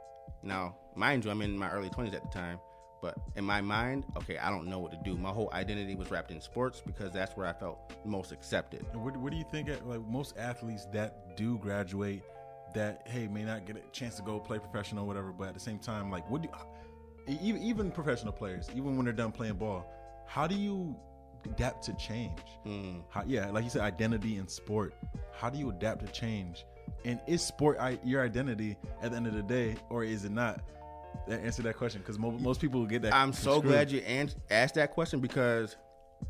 Now, 0.43 0.75
mind 0.95 1.23
you, 1.25 1.31
I'm 1.31 1.41
in 1.41 1.57
my 1.57 1.69
early 1.69 1.89
20s 1.89 2.13
at 2.13 2.23
the 2.23 2.29
time, 2.29 2.59
but 3.01 3.15
in 3.35 3.43
my 3.45 3.61
mind, 3.61 4.05
okay, 4.17 4.37
I 4.37 4.49
don't 4.49 4.67
know 4.67 4.79
what 4.79 4.91
to 4.91 4.99
do. 5.05 5.15
My 5.17 5.29
whole 5.29 5.49
identity 5.53 5.95
was 5.95 6.11
wrapped 6.11 6.31
in 6.31 6.41
sports 6.41 6.81
because 6.85 7.11
that's 7.13 7.35
where 7.37 7.45
I 7.45 7.53
felt 7.53 7.93
most 8.05 8.31
accepted. 8.31 8.85
And 8.93 9.03
what, 9.03 9.15
what 9.17 9.31
do 9.31 9.37
you 9.37 9.45
think? 9.51 9.69
Like 9.85 10.01
most 10.07 10.37
athletes 10.37 10.85
that 10.93 11.37
do 11.37 11.57
graduate, 11.59 12.23
that 12.73 13.07
hey 13.07 13.27
may 13.27 13.43
not 13.43 13.65
get 13.65 13.77
a 13.77 13.81
chance 13.91 14.15
to 14.15 14.21
go 14.21 14.39
play 14.39 14.59
professional, 14.59 15.03
or 15.05 15.07
whatever. 15.07 15.31
But 15.31 15.49
at 15.49 15.53
the 15.53 15.59
same 15.59 15.79
time, 15.79 16.09
like 16.11 16.29
what 16.29 16.41
do 16.41 16.49
e- 17.27 17.37
even 17.41 17.61
even 17.61 17.91
professional 17.91 18.33
players, 18.33 18.69
even 18.75 18.95
when 18.95 19.05
they're 19.05 19.13
done 19.13 19.31
playing 19.31 19.55
ball, 19.55 19.85
how 20.27 20.47
do 20.47 20.55
you 20.55 20.95
adapt 21.45 21.83
to 21.85 21.93
change? 21.93 22.39
Mm. 22.65 23.03
How, 23.09 23.23
yeah, 23.25 23.49
like 23.49 23.63
you 23.63 23.69
said, 23.69 23.81
identity 23.81 24.37
in 24.37 24.47
sport. 24.47 24.93
How 25.33 25.49
do 25.49 25.57
you 25.57 25.69
adapt 25.69 26.05
to 26.05 26.11
change? 26.11 26.65
And 27.05 27.19
is 27.27 27.41
sport 27.41 27.77
I, 27.79 27.99
your 28.03 28.23
identity 28.23 28.77
at 29.01 29.11
the 29.11 29.17
end 29.17 29.27
of 29.27 29.33
the 29.33 29.41
day, 29.41 29.75
or 29.89 30.03
is 30.03 30.23
it 30.25 30.31
not? 30.31 30.61
That 31.27 31.41
answer 31.41 31.61
that 31.63 31.77
question 31.77 32.01
because 32.01 32.17
mo- 32.17 32.31
most 32.31 32.61
people 32.61 32.79
will 32.79 32.87
get 32.87 33.01
that. 33.03 33.13
I'm 33.13 33.33
so 33.33 33.57
screwed. 33.57 33.73
glad 33.73 33.91
you 33.91 33.99
an- 33.99 34.31
asked 34.49 34.75
that 34.75 34.91
question 34.91 35.19
because 35.19 35.75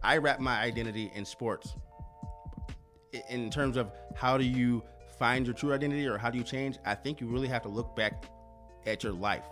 I 0.01 0.17
wrap 0.17 0.39
my 0.39 0.59
identity 0.59 1.11
in 1.13 1.25
sports. 1.25 1.75
In 3.29 3.49
terms 3.49 3.75
of 3.75 3.91
how 4.15 4.37
do 4.37 4.45
you 4.45 4.83
find 5.21 5.45
your 5.45 5.53
true 5.53 5.71
identity 5.71 6.07
or 6.07 6.17
how 6.17 6.31
do 6.31 6.37
you 6.39 6.43
change, 6.43 6.79
I 6.83 6.95
think 6.95 7.21
you 7.21 7.27
really 7.27 7.47
have 7.47 7.61
to 7.61 7.69
look 7.69 7.95
back 7.95 8.25
at 8.87 9.03
your 9.03 9.13
life 9.13 9.45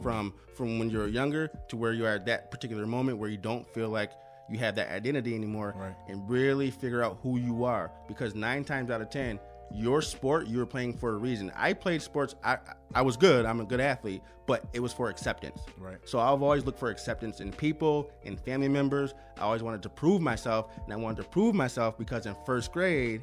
from 0.00 0.32
from 0.56 0.78
when 0.78 0.88
you're 0.88 1.08
younger 1.08 1.50
to 1.68 1.76
where 1.76 1.92
you 1.92 2.06
are 2.06 2.14
at 2.14 2.26
that 2.26 2.50
particular 2.52 2.86
moment 2.86 3.18
where 3.18 3.28
you 3.28 3.36
don't 3.36 3.66
feel 3.74 3.88
like 3.88 4.12
you 4.48 4.56
have 4.58 4.76
that 4.76 4.88
identity 4.92 5.34
anymore 5.34 5.74
Right. 5.76 5.96
and 6.08 6.16
really 6.30 6.70
figure 6.70 7.02
out 7.02 7.18
who 7.24 7.38
you 7.38 7.64
are 7.64 7.90
because 8.06 8.34
9 8.36 8.62
times 8.62 8.88
out 8.90 9.00
of 9.00 9.10
10 9.10 9.40
your 9.72 10.00
sport 10.00 10.46
you 10.46 10.58
were 10.58 10.66
playing 10.74 10.92
for 10.96 11.14
a 11.14 11.18
reason. 11.18 11.50
I 11.56 11.72
played 11.72 12.00
sports 12.02 12.36
I 12.44 12.58
I 12.94 13.02
was 13.02 13.16
good, 13.16 13.44
I'm 13.46 13.60
a 13.60 13.64
good 13.64 13.80
athlete, 13.80 14.22
but 14.46 14.64
it 14.72 14.78
was 14.80 14.92
for 14.92 15.08
acceptance. 15.10 15.60
Right. 15.76 15.98
So 16.04 16.20
I've 16.20 16.40
always 16.40 16.64
looked 16.64 16.78
for 16.78 16.90
acceptance 16.90 17.40
in 17.40 17.50
people, 17.50 18.12
in 18.22 18.36
family 18.36 18.68
members. 18.68 19.12
I 19.38 19.40
always 19.48 19.64
wanted 19.64 19.82
to 19.82 19.88
prove 19.88 20.20
myself, 20.20 20.62
and 20.84 20.92
I 20.92 20.96
wanted 20.96 21.20
to 21.24 21.28
prove 21.36 21.52
myself 21.56 21.98
because 21.98 22.26
in 22.26 22.36
first 22.46 22.70
grade, 22.72 23.22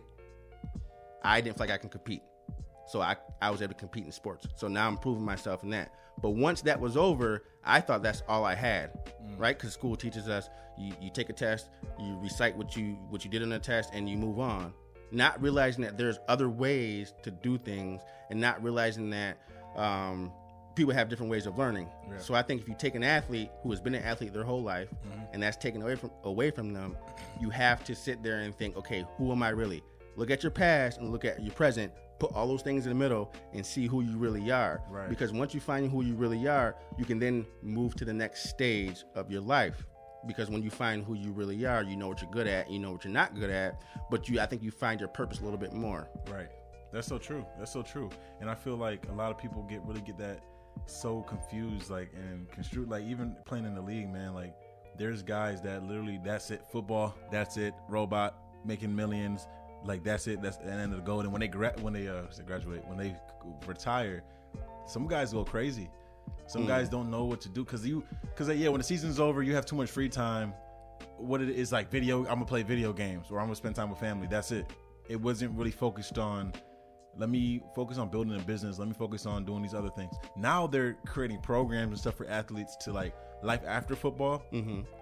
I 1.24 1.42
didn't 1.42 1.58
feel 1.58 1.68
like 1.68 1.74
I 1.74 1.78
can 1.78 1.90
compete. 1.90 2.22
So 2.88 3.02
I, 3.02 3.16
I 3.42 3.50
was 3.50 3.62
able 3.62 3.74
to 3.74 3.80
compete 3.80 4.06
in 4.06 4.12
sports. 4.12 4.48
So 4.56 4.68
now 4.68 4.88
I'm 4.88 4.98
proving 4.98 5.24
myself 5.24 5.64
in 5.64 5.70
that. 5.70 5.94
But 6.22 6.32
once 6.32 6.62
that 6.62 6.80
was 6.80 6.96
over, 6.96 7.44
I 7.66 7.82
thought 7.82 8.04
that's 8.04 8.24
all 8.28 8.46
I 8.46 8.56
had, 8.56 8.92
right? 9.38 9.58
Because 9.58 9.74
school 9.74 9.96
teaches 9.96 10.28
us 10.28 10.50
you, 10.78 10.94
you 11.02 11.10
take 11.10 11.30
a 11.30 11.34
test, 11.34 11.70
you 12.00 12.18
recite 12.22 12.56
what 12.56 12.76
you 12.76 12.98
what 13.10 13.24
you 13.24 13.32
did 13.32 13.42
on 13.42 13.50
the 13.50 13.60
test, 13.60 13.92
and 13.94 14.10
you 14.10 14.18
move 14.18 14.40
on. 14.40 14.74
Not 15.12 15.42
realizing 15.42 15.84
that 15.84 15.98
there's 15.98 16.20
other 16.28 16.50
ways 16.50 17.14
to 17.24 17.32
do 17.32 17.58
things, 17.58 18.02
and 18.30 18.40
not 18.40 18.64
realizing 18.64 19.10
that 19.12 19.38
um, 19.76 20.32
people 20.76 20.94
have 20.94 21.10
different 21.10 21.32
ways 21.32 21.46
of 21.46 21.58
learning. 21.58 21.88
Yeah. 22.10 22.18
So 22.18 22.34
I 22.34 22.42
think 22.42 22.62
if 22.62 22.68
you 22.68 22.76
take 22.78 22.96
an 22.96 23.04
athlete 23.04 23.50
who 23.62 23.70
has 23.70 23.80
been 23.80 23.96
an 23.96 24.04
athlete 24.04 24.34
their 24.34 24.44
whole 24.44 24.64
life, 24.64 24.90
and 25.32 25.42
that's 25.42 25.58
taken 25.58 25.82
away 25.82 25.96
from 25.96 26.12
away 26.24 26.52
from 26.52 26.74
them, 26.74 26.98
you 27.40 27.50
have 27.50 27.84
to 27.86 27.96
sit 27.96 28.24
there 28.24 28.40
and 28.40 28.56
think, 28.56 28.76
okay, 28.78 29.06
who 29.18 29.32
am 29.32 29.44
I 29.44 29.50
really? 29.50 29.84
Look 30.16 30.32
at 30.32 30.44
your 30.44 30.52
past 30.52 31.00
and 31.00 31.12
look 31.12 31.26
at 31.26 31.42
your 31.44 31.54
present. 31.54 31.92
Put 32.20 32.34
all 32.34 32.48
those 32.48 32.62
things 32.62 32.86
in 32.86 32.90
the 32.90 32.96
middle 32.96 33.34
and 33.54 33.66
see 33.66 33.88
who 33.88 34.02
you 34.02 34.18
really 34.18 34.52
are. 34.52 34.82
Right. 34.90 35.10
Because 35.10 35.32
once 35.32 35.54
you 35.54 35.60
find 35.60 35.90
who 35.90 36.04
you 36.04 36.16
really 36.16 36.48
are, 36.48 36.76
you 36.98 37.06
can 37.06 37.20
then 37.20 37.46
move 37.62 37.96
to 37.96 38.06
the 38.06 38.14
next 38.14 38.50
stage 38.50 39.04
of 39.16 39.32
your 39.32 39.42
life. 39.42 39.84
Because 40.26 40.50
when 40.50 40.64
you 40.64 40.70
find 40.70 41.04
who 41.04 41.16
you 41.16 41.32
really 41.32 41.66
are, 41.66 41.84
you 41.84 41.98
know 41.98 42.08
what 42.08 42.22
you're 42.22 42.32
good 42.32 42.48
at, 42.48 42.70
you 42.70 42.80
know 42.80 42.92
what 42.92 43.04
you're 43.04 43.12
not 43.12 43.36
good 43.36 43.50
at, 43.50 43.82
but 44.10 44.30
you 44.30 44.40
I 44.40 44.46
think 44.46 44.64
you 44.64 44.72
find 44.72 45.00
your 45.00 45.10
purpose 45.10 45.42
a 45.42 45.44
little 45.44 45.58
bit 45.58 45.74
more. 45.74 46.08
Right. 46.32 46.48
That's 46.94 47.08
so 47.08 47.18
true. 47.18 47.46
That's 47.58 47.74
so 47.74 47.82
true. 47.82 48.10
And 48.40 48.50
I 48.50 48.56
feel 48.56 48.78
like 48.78 49.10
a 49.10 49.14
lot 49.14 49.32
of 49.32 49.38
people 49.38 49.64
get 49.64 49.82
really 49.84 50.02
get 50.02 50.18
that 50.20 50.42
so 50.86 51.22
confused, 51.24 51.90
like 51.90 52.12
and 52.14 52.50
construed. 52.52 52.90
Like 52.90 53.04
even 53.04 53.36
playing 53.46 53.66
in 53.66 53.76
the 53.76 53.82
league, 53.82 54.12
man. 54.14 54.34
Like 54.34 54.56
there's 54.98 55.24
guys 55.24 55.62
that 55.64 55.84
literally 55.84 56.20
that's 56.24 56.52
it. 56.52 56.64
Football, 56.72 57.16
that's 57.32 57.58
it. 57.58 57.74
Robot 57.90 58.38
making 58.66 58.96
millions. 58.96 59.48
Like 59.86 60.04
that's 60.04 60.28
it. 60.28 60.42
That's 60.42 60.58
the 60.58 60.72
end 60.72 60.94
of 60.94 61.00
the 61.00 61.06
goal. 61.06 61.22
And 61.22 61.32
when 61.32 61.42
they 61.42 61.48
gra- 61.48 61.76
when 61.82 61.94
they 61.94 62.08
uh 62.08 62.24
graduate, 62.46 62.86
when 62.88 62.98
they 62.98 63.16
retire, 63.68 64.24
some 64.88 65.08
guys 65.08 65.34
go 65.34 65.44
crazy. 65.44 65.90
Some 66.48 66.66
guys 66.66 66.90
don't 66.90 67.10
know 67.10 67.26
what 67.26 67.42
to 67.42 67.50
do 67.50 67.64
because 67.64 67.86
you 67.86 68.04
because 68.22 68.48
yeah, 68.56 68.70
when 68.70 68.80
the 68.80 68.84
season's 68.84 69.20
over, 69.20 69.44
you 69.44 69.54
have 69.56 69.66
too 69.66 69.76
much 69.76 69.90
free 69.90 70.10
time. 70.10 70.54
What 71.18 71.42
it 71.42 71.50
is 71.50 71.72
like 71.72 71.90
video. 71.92 72.20
I'm 72.22 72.36
gonna 72.36 72.46
play 72.46 72.64
video 72.64 72.94
games 72.94 73.28
or 73.30 73.40
I'm 73.40 73.46
gonna 73.48 73.56
spend 73.56 73.76
time 73.76 73.90
with 73.90 74.00
family. 74.00 74.28
That's 74.30 74.52
it. 74.52 74.66
It 75.10 75.20
wasn't 75.20 75.58
really 75.58 75.72
focused 75.72 76.18
on. 76.18 76.54
Let 77.16 77.30
me 77.30 77.62
focus 77.76 77.98
on 78.00 78.10
building 78.10 78.36
a 78.36 78.40
business. 78.44 78.80
Let 78.80 78.88
me 78.88 78.94
focus 78.96 79.26
on 79.28 79.46
doing 79.46 79.62
these 79.62 79.76
other 79.76 79.90
things. 79.92 80.16
Now 80.36 80.66
they're 80.66 80.94
creating 81.06 81.42
programs 81.42 81.90
and 81.92 82.00
stuff 82.00 82.16
for 82.16 82.26
athletes 82.28 82.76
to 82.78 82.92
like 82.92 83.14
life 83.44 83.62
after 83.68 83.96
football 83.96 84.44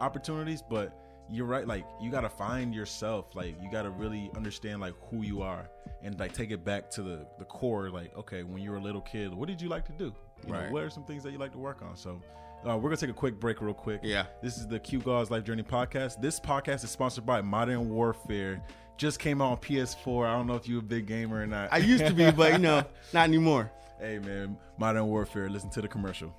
opportunities. 0.01 0.61
But 0.61 0.93
you're 1.31 1.45
right. 1.45 1.65
Like 1.67 1.85
you 2.01 2.11
gotta 2.11 2.29
find 2.29 2.73
yourself. 2.75 3.35
Like 3.35 3.55
you 3.61 3.71
gotta 3.71 3.89
really 3.89 4.29
understand 4.35 4.81
like 4.81 4.93
who 5.09 5.23
you 5.23 5.41
are 5.41 5.69
and 6.03 6.19
like 6.19 6.33
take 6.33 6.51
it 6.51 6.63
back 6.65 6.89
to 6.91 7.01
the 7.01 7.25
the 7.39 7.45
core. 7.45 7.89
Like 7.89 8.15
okay, 8.17 8.43
when 8.43 8.61
you 8.61 8.71
were 8.71 8.77
a 8.77 8.81
little 8.81 9.01
kid, 9.01 9.33
what 9.33 9.47
did 9.47 9.61
you 9.61 9.69
like 9.69 9.85
to 9.85 9.93
do? 9.93 10.13
You 10.45 10.53
know, 10.53 10.59
Right. 10.59 10.71
what 10.71 10.83
are 10.83 10.89
some 10.89 11.03
things 11.03 11.23
that 11.23 11.31
you 11.31 11.38
like 11.38 11.51
to 11.53 11.59
work 11.59 11.81
on? 11.81 11.95
So. 11.95 12.21
Uh, 12.63 12.75
we're 12.77 12.89
gonna 12.89 12.97
take 12.97 13.09
a 13.09 13.13
quick 13.13 13.39
break, 13.39 13.59
real 13.59 13.73
quick. 13.73 14.01
Yeah. 14.03 14.25
This 14.43 14.57
is 14.59 14.67
the 14.67 14.77
Q 14.77 15.00
Gause 15.00 15.31
Life 15.31 15.43
Journey 15.45 15.63
podcast. 15.63 16.21
This 16.21 16.39
podcast 16.39 16.83
is 16.83 16.91
sponsored 16.91 17.25
by 17.25 17.41
Modern 17.41 17.89
Warfare. 17.89 18.61
Just 18.97 19.17
came 19.19 19.41
out 19.41 19.51
on 19.51 19.57
PS4. 19.57 20.27
I 20.27 20.33
don't 20.38 20.45
know 20.45 20.53
if 20.53 20.67
you're 20.67 20.77
a 20.77 20.83
big 20.83 21.07
gamer 21.07 21.41
or 21.41 21.47
not. 21.47 21.73
I 21.73 21.77
used 21.77 22.05
to 22.05 22.13
be, 22.13 22.29
but 22.29 22.51
you 22.51 22.59
know, 22.59 22.83
not 23.13 23.23
anymore. 23.23 23.71
hey 24.00 24.19
man, 24.19 24.57
Modern 24.77 25.07
Warfare. 25.07 25.50
Listen 25.50 25.71
to 25.71 25.81
the 25.81 25.88
commercial. 25.88 26.35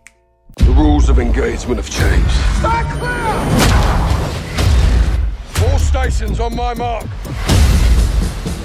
The 0.58 0.70
rules 0.70 1.08
of 1.08 1.18
engagement 1.18 1.80
have 1.84 1.90
changed. 1.90 3.61
Stand 5.92 6.02
clear! 6.02 6.02
All 6.04 6.10
stations 6.10 6.40
on 6.40 6.56
my 6.56 6.74
mark. 6.74 7.04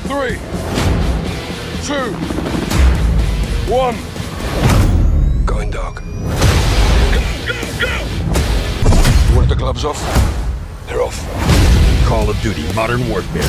Three, 0.08 0.38
two, 1.86 2.14
one. 3.72 3.96
Going 5.46 5.70
dark. 5.72 5.96
Go, 5.96 7.22
go, 7.48 7.80
go! 7.82 9.30
You 9.30 9.36
want 9.36 9.50
the 9.50 9.56
gloves 9.58 9.84
off? 9.86 10.00
They're 10.88 11.02
off. 11.02 11.18
Call 12.08 12.30
of 12.30 12.40
Duty 12.42 12.64
Modern 12.74 13.08
Warfare. 13.10 13.44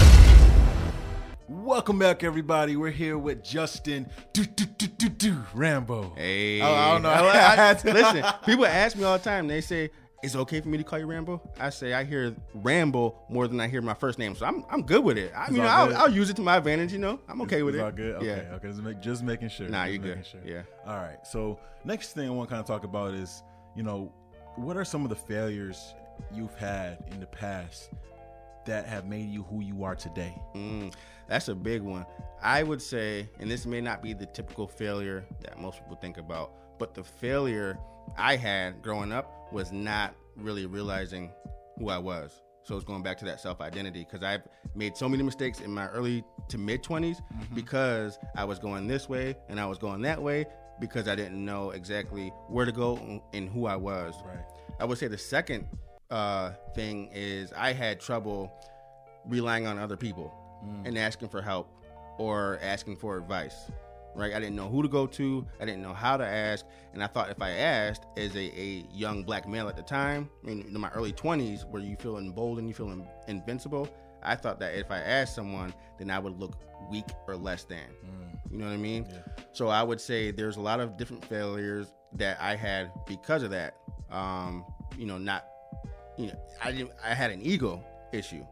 Welcome 1.48 1.98
back, 1.98 2.24
everybody. 2.24 2.76
We're 2.76 2.90
here 2.90 3.16
with 3.18 3.44
Justin 3.44 4.08
do, 4.32 4.44
do, 4.44 4.64
do, 4.64 4.86
do, 4.86 5.08
do, 5.08 5.36
Rambo. 5.54 6.14
Hey, 6.16 6.60
Oh, 6.62 6.72
I 6.74 6.92
don't 6.92 7.02
know. 7.02 7.10
I- 7.10 7.20
I- 7.20 7.52
I 7.52 7.56
had 7.56 7.78
to- 7.80 7.92
listen, 7.92 8.24
people 8.44 8.66
ask 8.66 8.96
me 8.96 9.04
all 9.04 9.18
the 9.18 9.24
time. 9.24 9.46
They 9.46 9.60
say, 9.60 9.90
"Is 10.22 10.34
it 10.34 10.38
okay 10.38 10.60
for 10.60 10.68
me 10.68 10.78
to 10.78 10.84
call 10.84 10.98
you 10.98 11.06
Rambo?" 11.06 11.40
I 11.60 11.70
say, 11.70 11.92
"I 11.94 12.04
hear 12.04 12.34
Rambo 12.54 13.14
more 13.28 13.46
than 13.48 13.60
I 13.60 13.68
hear 13.68 13.80
my 13.82 13.94
first 13.94 14.18
name, 14.18 14.34
so 14.34 14.46
I'm 14.46 14.64
I'm 14.70 14.82
good 14.82 15.04
with 15.04 15.18
it. 15.18 15.32
I 15.36 15.50
mean, 15.50 15.62
I'll. 15.62 15.96
I'll 15.96 16.10
use 16.12 16.30
it 16.30 16.36
to 16.36 16.42
my 16.42 16.56
advantage. 16.56 16.92
You 16.92 16.98
know, 16.98 17.20
I'm 17.28 17.40
okay 17.42 17.62
with 17.62 17.74
It's 17.74 17.80
it. 17.80 17.84
all 17.84 17.92
good. 17.92 18.14
Okay, 18.16 18.26
Yeah. 18.26 18.54
okay. 18.56 18.68
Just, 18.68 18.82
make, 18.82 19.00
just 19.00 19.22
making 19.22 19.48
sure. 19.48 19.68
Nah, 19.68 19.84
you 19.84 19.98
good. 19.98 20.24
Sure. 20.26 20.40
Yeah. 20.44 20.62
All 20.86 20.96
right. 20.96 21.18
So 21.26 21.58
next 21.84 22.12
thing 22.12 22.26
I 22.28 22.30
want 22.30 22.48
to 22.48 22.54
kind 22.54 22.60
of 22.60 22.66
talk 22.66 22.84
about 22.84 23.14
is, 23.14 23.42
you 23.76 23.82
know, 23.82 24.12
what 24.56 24.76
are 24.76 24.84
some 24.84 25.04
of 25.04 25.08
the 25.10 25.16
failures 25.16 25.94
you've 26.34 26.54
had 26.54 26.98
in 27.12 27.20
the 27.20 27.26
past 27.26 27.90
that 28.66 28.86
have 28.86 29.06
made 29.06 29.28
you 29.30 29.44
who 29.44 29.60
you 29.62 29.84
are 29.84 29.94
today? 29.94 30.34
Mm, 30.54 30.92
that's 31.28 31.48
a 31.48 31.54
big 31.54 31.80
one. 31.82 32.04
I 32.42 32.62
would 32.64 32.82
say, 32.82 33.28
and 33.40 33.50
this 33.50 33.66
may 33.66 33.80
not 33.80 34.02
be 34.02 34.12
the 34.14 34.26
typical 34.26 34.66
failure 34.66 35.24
that 35.42 35.60
most 35.60 35.78
people 35.80 35.96
think 35.96 36.18
about, 36.18 36.52
but 36.78 36.94
the 36.94 37.02
failure 37.04 37.78
I 38.16 38.36
had 38.36 38.82
growing 38.82 39.12
up 39.12 39.32
was 39.52 39.72
not 39.72 40.14
really 40.36 40.66
realizing 40.66 41.32
who 41.78 41.88
I 41.88 41.98
was. 41.98 42.42
So 42.64 42.76
it's 42.76 42.84
going 42.84 43.02
back 43.02 43.16
to 43.18 43.24
that 43.24 43.40
self 43.40 43.60
identity 43.60 44.04
because 44.04 44.22
I've 44.22 44.42
made 44.74 44.96
so 44.96 45.08
many 45.08 45.22
mistakes 45.22 45.60
in 45.60 45.72
my 45.72 45.88
early 45.88 46.22
to 46.48 46.58
mid 46.58 46.82
20s 46.82 47.18
because 47.54 48.18
I 48.36 48.44
was 48.44 48.58
going 48.58 48.86
this 48.86 49.08
way 49.08 49.36
and 49.48 49.58
I 49.58 49.66
was 49.66 49.78
going 49.78 50.02
that 50.02 50.22
way 50.22 50.44
because 50.80 51.08
I 51.08 51.14
didn't 51.14 51.42
know 51.42 51.70
exactly 51.70 52.28
where 52.48 52.66
to 52.66 52.72
go 52.72 53.22
and 53.32 53.48
who 53.48 53.66
I 53.66 53.76
was. 53.76 54.14
Right. 54.24 54.44
I 54.78 54.84
would 54.84 54.98
say 54.98 55.08
the 55.08 55.18
second 55.18 55.66
uh, 56.10 56.52
thing 56.74 57.08
is 57.12 57.52
I 57.52 57.72
had 57.72 58.00
trouble 58.00 58.52
relying 59.26 59.66
on 59.66 59.78
other 59.78 59.96
people 59.96 60.32
and 60.84 60.98
asking 60.98 61.28
for 61.28 61.40
help 61.40 61.70
or 62.18 62.58
asking 62.62 62.96
for 62.96 63.16
advice. 63.16 63.70
Right? 64.18 64.34
I 64.34 64.40
didn't 64.40 64.56
know 64.56 64.68
who 64.68 64.82
to 64.82 64.88
go 64.88 65.06
to. 65.06 65.46
I 65.60 65.64
didn't 65.64 65.80
know 65.80 65.94
how 65.94 66.16
to 66.16 66.26
ask, 66.26 66.66
and 66.92 67.04
I 67.04 67.06
thought 67.06 67.30
if 67.30 67.40
I 67.40 67.50
asked, 67.50 68.04
as 68.16 68.34
a, 68.34 68.60
a 68.60 68.84
young 68.92 69.22
black 69.22 69.48
male 69.48 69.68
at 69.68 69.76
the 69.76 69.82
time, 69.82 70.28
in, 70.44 70.62
in 70.62 70.80
my 70.80 70.90
early 70.90 71.12
twenties, 71.12 71.64
where 71.64 71.80
you 71.80 71.94
feel 71.96 72.18
emboldened, 72.18 72.66
you 72.66 72.74
feel 72.74 72.90
in, 72.90 73.06
invincible. 73.28 73.88
I 74.20 74.34
thought 74.34 74.58
that 74.58 74.74
if 74.74 74.90
I 74.90 74.98
asked 74.98 75.36
someone, 75.36 75.72
then 75.98 76.10
I 76.10 76.18
would 76.18 76.40
look 76.40 76.56
weak 76.90 77.06
or 77.28 77.36
less 77.36 77.62
than. 77.62 77.86
You 78.50 78.58
know 78.58 78.66
what 78.66 78.72
I 78.72 78.78
mean? 78.78 79.06
So 79.52 79.68
I 79.68 79.84
would 79.84 80.00
say 80.00 80.32
there's 80.32 80.56
a 80.56 80.60
lot 80.60 80.80
of 80.80 80.96
different 80.96 81.24
failures 81.24 81.92
that 82.14 82.40
I 82.40 82.56
had 82.56 82.90
because 83.06 83.44
of 83.44 83.50
that. 83.50 83.76
Um, 84.10 84.64
you 84.96 85.06
know, 85.06 85.18
not 85.18 85.46
you 86.16 86.26
know, 86.26 86.38
I 86.62 86.72
didn't 86.72 86.90
I 87.04 87.14
had 87.14 87.30
an 87.30 87.40
ego 87.42 87.84
issue. 88.12 88.44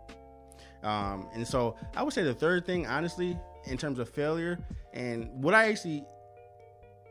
Um, 0.82 1.28
and 1.32 1.46
so 1.46 1.76
I 1.96 2.02
would 2.02 2.12
say 2.12 2.22
the 2.22 2.34
third 2.34 2.66
thing, 2.66 2.86
honestly, 2.86 3.38
in 3.64 3.76
terms 3.76 3.98
of 3.98 4.08
failure, 4.08 4.58
and 4.92 5.30
what 5.42 5.54
I 5.54 5.68
actually 5.68 6.04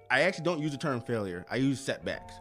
I 0.09 0.21
actually 0.21 0.45
don't 0.45 0.61
use 0.61 0.71
the 0.71 0.77
term 0.77 1.01
failure. 1.01 1.45
I 1.49 1.57
use 1.57 1.79
setbacks. 1.79 2.33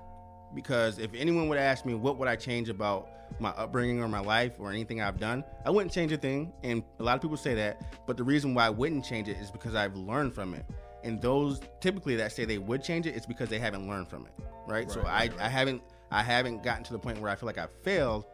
Because 0.55 0.99
if 0.99 1.13
anyone 1.15 1.49
would 1.49 1.59
ask 1.59 1.85
me 1.85 1.95
what 1.95 2.17
would 2.19 2.29
I 2.29 2.37
change 2.37 2.69
about 2.69 3.09
my 3.41 3.51
upbringing 3.51 4.01
or 4.01 4.09
my 4.09 4.21
life 4.21 4.53
or 4.61 4.71
anything 4.71 5.01
I've 5.01 5.19
done, 5.19 5.43
I 5.65 5.71
wouldn't 5.71 5.93
change 5.93 6.13
a 6.13 6.17
thing. 6.17 6.53
And 6.63 6.85
a 7.01 7.03
lot 7.03 7.17
of 7.17 7.23
people 7.23 7.37
say 7.37 7.55
that, 7.55 8.07
but 8.07 8.17
the 8.17 8.23
reason 8.23 8.55
why 8.55 8.67
I 8.67 8.71
wouldn't 8.71 9.05
change 9.05 9.29
it 9.29 9.37
is 9.39 9.51
because 9.51 9.75
I've 9.75 9.97
learned 9.97 10.33
from 10.33 10.55
it. 10.55 10.65
And 11.03 11.21
those 11.21 11.61
typically 11.81 12.15
that 12.17 12.33
say 12.33 12.45
they 12.45 12.59
would 12.59 12.85
change 12.85 13.07
it, 13.07 13.17
it's 13.17 13.27
because 13.27 13.49
they 13.49 13.59
haven't 13.59 13.89
learned 13.89 14.09
from 14.09 14.27
it. 14.27 14.33
Right. 14.67 14.91
so 14.91 15.03
I, 15.03 15.29
I 15.41 15.49
haven't 15.49 15.83
I 16.11 16.23
haven't 16.23 16.63
gotten 16.63 16.85
to 16.85 16.93
the 16.93 16.99
point 16.99 17.21
where 17.21 17.31
I 17.31 17.35
feel 17.35 17.47
like 17.47 17.59
I've 17.59 17.75
failed, 17.83 18.25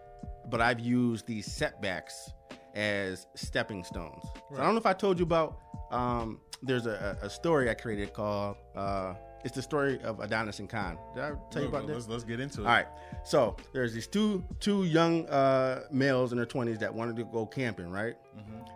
but 0.51 0.61
I've 0.61 0.79
used 0.79 1.27
these 1.27 1.51
setbacks 1.51 2.31
as 2.75 3.27
stepping 3.35 3.85
stones. 3.85 4.25
So 4.51 4.57
I 4.61 4.65
don't 4.65 4.75
know 4.75 4.81
if 4.81 4.87
I 4.87 4.93
told 4.93 5.19
you 5.19 5.25
about 5.25 5.59
um, 5.91 6.41
there's 6.63 6.87
a, 6.87 7.19
a 7.23 7.31
story 7.31 7.71
I 7.71 7.75
created 7.75 8.13
called 8.13 8.57
uh, 8.77 9.15
it's 9.45 9.55
the 9.55 9.63
story 9.63 9.99
of 10.03 10.21
Adonis 10.21 10.59
and 10.59 10.69
Khan. 10.69 10.99
Did 11.15 11.25
I 11.25 11.33
tell 11.51 11.63
you 11.63 11.69
about 11.69 11.87
this? 11.87 11.97
let's, 11.97 12.09
let's 12.09 12.25
get 12.25 12.41
into 12.41 12.61
it. 12.61 12.67
All 12.67 12.73
right. 12.73 12.87
So 13.25 13.57
there's 13.73 13.95
these 13.95 14.07
two 14.07 14.45
two 14.61 14.85
young 14.85 15.27
uh, 15.29 15.85
males 15.91 16.33
in 16.33 16.37
their 16.37 16.47
20s 16.47 16.79
that 16.81 16.93
wanted 16.93 17.17
to 17.17 17.25
go 17.25 17.47
camping, 17.47 17.91
right? 17.91 18.17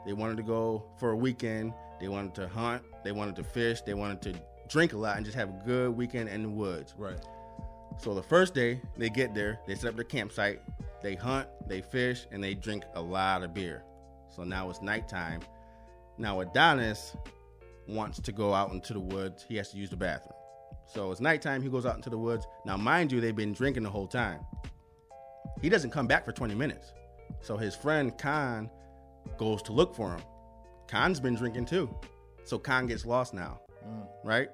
They 0.07 0.13
wanted 0.13 0.37
to 0.39 0.43
go 0.43 0.85
for 0.99 1.11
a 1.11 1.17
weekend. 1.17 1.75
They 2.01 2.09
wanted 2.09 2.35
to 2.37 2.49
hunt. 2.49 2.83
They 3.05 3.13
wanted 3.13 3.37
to 3.37 3.45
fish. 3.45 3.83
They 3.83 3.95
wanted 3.95 4.23
to 4.23 4.35
drink 4.69 4.93
a 4.93 4.99
lot 4.99 5.17
and 5.17 5.25
just 5.25 5.37
have 5.37 5.49
a 5.49 5.63
good 5.65 5.97
weekend 5.97 6.29
in 6.29 6.43
the 6.43 6.49
woods. 6.49 6.95
Right. 6.97 7.19
So 7.99 8.15
the 8.15 8.23
first 8.23 8.55
day 8.55 8.81
they 8.97 9.09
get 9.09 9.35
there, 9.35 9.61
they 9.67 9.75
set 9.75 9.91
up 9.91 9.97
their 9.97 10.05
campsite, 10.05 10.61
they 11.05 11.15
hunt, 11.15 11.47
they 11.69 11.83
fish, 11.83 12.27
and 12.33 12.43
they 12.43 12.55
drink 12.55 12.83
a 12.95 13.01
lot 13.01 13.43
of 13.43 13.53
beer. 13.53 13.85
So 14.35 14.43
now 14.43 14.71
it's 14.71 14.81
nighttime. 14.81 15.41
Now 16.17 16.41
Adonis 16.41 17.15
wants 17.87 18.19
to 18.21 18.33
go 18.33 18.55
out 18.55 18.73
into 18.73 18.95
the 18.95 19.01
woods. 19.01 19.45
He 19.47 19.57
has 19.57 19.71
to 19.73 19.77
use 19.77 19.91
the 19.91 19.99
bathroom. 19.99 20.33
So 20.87 21.11
it's 21.11 21.21
nighttime. 21.21 21.61
He 21.61 21.69
goes 21.69 21.85
out 21.85 21.97
into 21.97 22.09
the 22.09 22.17
woods. 22.17 22.47
Now, 22.65 22.79
mind 22.79 23.13
you, 23.13 23.21
they've 23.21 23.37
been 23.37 23.53
drinking 23.53 23.83
the 23.83 23.91
whole 23.91 24.07
time. 24.07 24.41
He 25.61 25.69
doesn't 25.69 25.91
come 25.91 26.07
back 26.07 26.25
for 26.25 26.33
20 26.33 26.55
minutes. 26.55 26.95
So 27.43 27.59
his 27.59 27.75
friend 27.75 28.17
Khan 28.17 28.71
goes 29.37 29.61
to 29.63 29.73
look 29.73 29.95
for 29.95 30.15
him. 30.15 30.23
Khan's 30.89 31.21
been 31.21 31.35
drinking 31.35 31.67
too. 31.67 31.95
So 32.45 32.59
Khan 32.59 32.87
gets 32.87 33.05
lost 33.05 33.35
now, 33.35 33.61
mm. 33.87 34.07
right? 34.25 34.49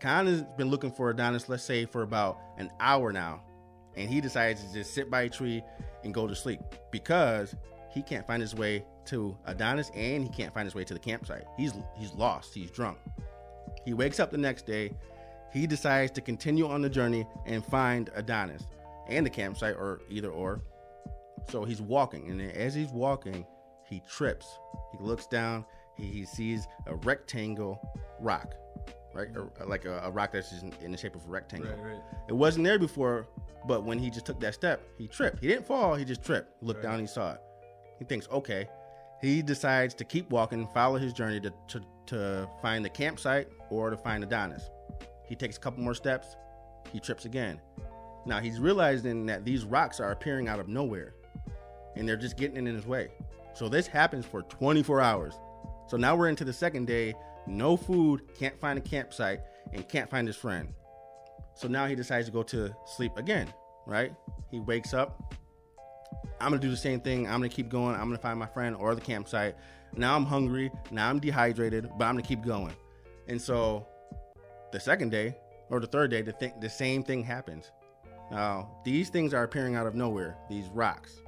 Khan 0.00 0.26
has 0.26 0.42
been 0.56 0.70
looking 0.70 0.90
for 0.90 1.10
Adonis, 1.10 1.50
let's 1.50 1.64
say, 1.64 1.84
for 1.84 2.02
about 2.02 2.38
an 2.56 2.70
hour 2.80 3.12
now. 3.12 3.42
And 3.96 4.08
he 4.08 4.20
decides 4.20 4.62
to 4.62 4.72
just 4.72 4.94
sit 4.94 5.10
by 5.10 5.22
a 5.22 5.28
tree 5.28 5.62
and 6.04 6.12
go 6.12 6.26
to 6.26 6.34
sleep 6.34 6.60
because 6.90 7.54
he 7.92 8.02
can't 8.02 8.26
find 8.26 8.42
his 8.42 8.54
way 8.54 8.84
to 9.06 9.36
Adonis 9.46 9.90
and 9.94 10.22
he 10.22 10.28
can't 10.28 10.52
find 10.52 10.66
his 10.66 10.74
way 10.74 10.84
to 10.84 10.94
the 10.94 11.00
campsite. 11.00 11.44
He's 11.56 11.72
he's 11.96 12.12
lost, 12.12 12.54
he's 12.54 12.70
drunk. 12.70 12.98
He 13.84 13.94
wakes 13.94 14.20
up 14.20 14.30
the 14.30 14.38
next 14.38 14.66
day. 14.66 14.92
He 15.52 15.66
decides 15.66 16.10
to 16.12 16.20
continue 16.20 16.68
on 16.68 16.82
the 16.82 16.90
journey 16.90 17.26
and 17.46 17.64
find 17.64 18.10
Adonis 18.14 18.62
and 19.08 19.24
the 19.24 19.30
campsite 19.30 19.76
or 19.76 20.00
either 20.10 20.28
or. 20.28 20.60
So 21.48 21.64
he's 21.64 21.80
walking, 21.80 22.28
and 22.28 22.42
as 22.52 22.74
he's 22.74 22.90
walking, 22.90 23.46
he 23.84 24.02
trips. 24.10 24.46
He 24.92 24.98
looks 25.02 25.26
down. 25.26 25.64
He, 25.96 26.06
he 26.06 26.24
sees 26.26 26.66
a 26.86 26.96
rectangle 26.96 27.80
rock, 28.20 28.54
right? 29.16 29.28
Or, 29.36 29.50
like 29.66 29.84
a, 29.84 30.00
a 30.04 30.10
rock 30.10 30.32
that's 30.32 30.50
just 30.50 30.62
in, 30.62 30.72
in 30.82 30.92
the 30.92 30.98
shape 30.98 31.14
of 31.14 31.24
a 31.26 31.28
rectangle. 31.28 31.70
Right, 31.70 31.92
right. 31.92 32.02
It 32.28 32.34
wasn't 32.34 32.64
there 32.64 32.78
before, 32.78 33.26
but 33.66 33.84
when 33.84 33.98
he 33.98 34.10
just 34.10 34.26
took 34.26 34.40
that 34.40 34.54
step, 34.54 34.82
he 34.98 35.08
tripped. 35.08 35.40
He 35.40 35.48
didn't 35.48 35.66
fall. 35.66 35.94
He 35.94 36.04
just 36.04 36.24
tripped. 36.24 36.62
Looked 36.62 36.82
down. 36.82 37.00
He 37.00 37.06
saw 37.06 37.32
it. 37.32 37.40
He 37.98 38.04
thinks, 38.04 38.28
okay. 38.30 38.68
He 39.20 39.42
decides 39.42 39.94
to 39.94 40.04
keep 40.04 40.30
walking, 40.30 40.68
follow 40.74 40.98
his 40.98 41.12
journey 41.12 41.40
to, 41.40 41.52
to, 41.68 41.80
to 42.06 42.48
find 42.60 42.84
the 42.84 42.90
campsite 42.90 43.48
or 43.70 43.90
to 43.90 43.96
find 43.96 44.22
Adonis. 44.22 44.70
He 45.26 45.34
takes 45.34 45.56
a 45.56 45.60
couple 45.60 45.82
more 45.82 45.94
steps. 45.94 46.36
he 46.92 47.00
trips 47.00 47.24
again. 47.24 47.60
Now 48.26 48.40
he's 48.40 48.60
realizing 48.60 49.26
that 49.26 49.44
these 49.44 49.64
rocks 49.64 50.00
are 50.00 50.10
appearing 50.10 50.48
out 50.48 50.60
of 50.60 50.68
nowhere 50.68 51.14
and 51.94 52.08
they're 52.08 52.16
just 52.16 52.36
getting 52.36 52.56
in 52.56 52.66
his 52.74 52.86
way. 52.86 53.08
So 53.54 53.68
this 53.68 53.86
happens 53.86 54.26
for 54.26 54.42
24 54.42 55.00
hours. 55.00 55.34
So 55.88 55.96
now 55.96 56.14
we're 56.14 56.28
into 56.28 56.44
the 56.44 56.52
second 56.52 56.86
day, 56.86 57.14
no 57.46 57.76
food, 57.76 58.22
can't 58.38 58.58
find 58.60 58.78
a 58.78 58.82
campsite, 58.82 59.40
and 59.72 59.88
can't 59.88 60.10
find 60.10 60.26
his 60.26 60.36
friend. 60.36 60.72
So 61.54 61.68
now 61.68 61.86
he 61.86 61.94
decides 61.94 62.26
to 62.26 62.32
go 62.32 62.42
to 62.44 62.74
sleep 62.84 63.16
again, 63.16 63.52
right? 63.86 64.12
He 64.50 64.60
wakes 64.60 64.92
up. 64.92 65.34
I'm 66.40 66.50
gonna 66.50 66.60
do 66.60 66.70
the 66.70 66.76
same 66.76 67.00
thing. 67.00 67.26
I'm 67.26 67.40
gonna 67.40 67.48
keep 67.48 67.68
going. 67.68 67.94
I'm 67.94 68.08
gonna 68.08 68.18
find 68.18 68.38
my 68.38 68.46
friend 68.46 68.76
or 68.76 68.94
the 68.94 69.00
campsite. 69.00 69.56
Now 69.96 70.14
I'm 70.14 70.24
hungry. 70.24 70.70
Now 70.90 71.08
I'm 71.08 71.18
dehydrated, 71.18 71.88
but 71.96 72.04
I'm 72.04 72.14
gonna 72.14 72.22
keep 72.22 72.44
going. 72.44 72.74
And 73.28 73.40
so 73.40 73.86
the 74.72 74.80
second 74.80 75.10
day 75.10 75.36
or 75.70 75.80
the 75.80 75.86
third 75.86 76.10
day, 76.10 76.22
the, 76.22 76.32
th- 76.32 76.52
the 76.60 76.68
same 76.68 77.02
thing 77.02 77.24
happens. 77.24 77.72
Now, 78.30 78.70
these 78.84 79.08
things 79.08 79.32
are 79.32 79.44
appearing 79.44 79.76
out 79.76 79.86
of 79.86 79.94
nowhere, 79.94 80.36
these 80.50 80.66
rocks, 80.68 81.20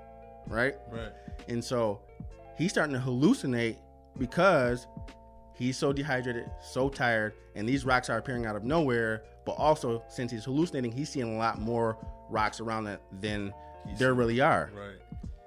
right? 0.48 0.74
Right. 0.90 1.12
And 1.48 1.64
so 1.64 2.00
he's 2.56 2.70
starting 2.72 2.94
to 2.94 3.00
hallucinate 3.00 3.78
because 4.18 4.86
he's 5.58 5.76
so 5.76 5.92
dehydrated, 5.92 6.50
so 6.62 6.88
tired, 6.88 7.34
and 7.54 7.68
these 7.68 7.84
rocks 7.84 8.08
are 8.08 8.18
appearing 8.18 8.46
out 8.46 8.56
of 8.56 8.64
nowhere. 8.64 9.24
But 9.44 9.52
also, 9.52 10.02
since 10.08 10.30
he's 10.30 10.44
hallucinating, 10.44 10.92
he's 10.92 11.08
seeing 11.08 11.34
a 11.34 11.38
lot 11.38 11.60
more 11.60 11.96
rocks 12.30 12.60
around 12.60 12.86
it 12.86 13.00
than 13.20 13.52
there 13.98 14.14
really 14.14 14.40
are. 14.40 14.70
Right. 14.74 14.98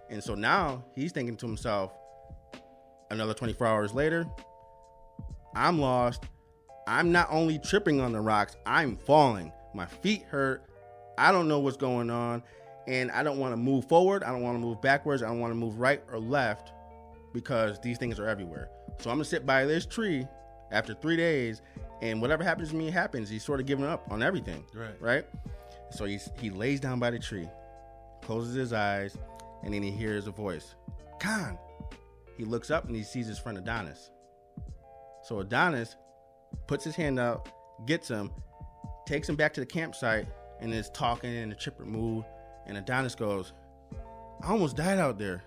And 0.09 0.23
so 0.23 0.35
now 0.35 0.83
he's 0.95 1.11
thinking 1.11 1.37
to 1.37 1.47
himself, 1.47 1.93
another 3.09 3.33
24 3.33 3.65
hours 3.67 3.93
later, 3.93 4.25
I'm 5.55 5.79
lost. 5.79 6.23
I'm 6.87 7.11
not 7.11 7.27
only 7.31 7.59
tripping 7.59 8.01
on 8.01 8.11
the 8.11 8.21
rocks, 8.21 8.57
I'm 8.65 8.97
falling. 8.97 9.53
My 9.73 9.85
feet 9.85 10.23
hurt. 10.23 10.63
I 11.17 11.31
don't 11.31 11.47
know 11.47 11.59
what's 11.59 11.77
going 11.77 12.09
on. 12.09 12.43
And 12.87 13.11
I 13.11 13.21
don't 13.23 13.37
want 13.37 13.53
to 13.53 13.57
move 13.57 13.87
forward. 13.87 14.23
I 14.23 14.31
don't 14.31 14.41
want 14.41 14.55
to 14.55 14.59
move 14.59 14.81
backwards. 14.81 15.21
I 15.21 15.27
don't 15.27 15.39
want 15.39 15.51
to 15.51 15.55
move 15.55 15.79
right 15.79 16.03
or 16.11 16.19
left 16.19 16.73
because 17.33 17.79
these 17.79 17.97
things 17.97 18.19
are 18.19 18.27
everywhere. 18.27 18.69
So 18.99 19.09
I'm 19.09 19.17
to 19.19 19.25
sit 19.25 19.45
by 19.45 19.65
this 19.65 19.85
tree 19.85 20.25
after 20.71 20.93
three 20.93 21.17
days. 21.17 21.61
And 22.01 22.21
whatever 22.21 22.43
happens 22.43 22.69
to 22.69 22.75
me 22.75 22.89
happens. 22.89 23.29
He's 23.29 23.43
sort 23.43 23.59
of 23.59 23.65
giving 23.65 23.85
up 23.85 24.05
on 24.11 24.23
everything. 24.23 24.63
Right. 24.73 24.99
Right. 24.99 25.25
So 25.91 26.05
he's, 26.05 26.29
he 26.39 26.49
lays 26.49 26.79
down 26.79 26.99
by 26.99 27.11
the 27.11 27.19
tree, 27.19 27.49
closes 28.21 28.55
his 28.55 28.73
eyes, 28.73 29.17
and 29.63 29.73
then 29.73 29.83
he 29.83 29.91
hears 29.91 30.27
a 30.27 30.31
voice 30.31 30.75
Khan. 31.19 31.57
He 32.37 32.45
looks 32.45 32.71
up 32.71 32.85
and 32.85 32.95
he 32.95 33.03
sees 33.03 33.27
his 33.27 33.37
friend 33.37 33.57
Adonis. 33.57 34.09
So 35.23 35.39
Adonis 35.39 35.95
puts 36.67 36.83
his 36.83 36.95
hand 36.95 37.19
out, 37.19 37.47
gets 37.85 38.07
him, 38.07 38.31
takes 39.05 39.29
him 39.29 39.35
back 39.35 39.53
to 39.53 39.59
the 39.59 39.65
campsite, 39.65 40.27
and 40.59 40.73
is 40.73 40.89
talking 40.89 41.33
in 41.33 41.51
a 41.51 41.55
chipper 41.55 41.85
mood. 41.85 42.25
And 42.65 42.77
Adonis 42.77 43.15
goes, 43.15 43.53
I 44.41 44.47
almost 44.47 44.77
died 44.77 44.97
out 44.97 45.19
there. 45.19 45.43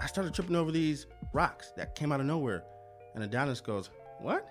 I 0.00 0.06
started 0.06 0.34
tripping 0.34 0.56
over 0.56 0.70
these 0.70 1.06
rocks 1.34 1.72
that 1.76 1.94
came 1.94 2.12
out 2.12 2.20
of 2.20 2.26
nowhere. 2.26 2.64
And 3.14 3.22
Adonis 3.22 3.60
goes, 3.60 3.90
What? 4.20 4.48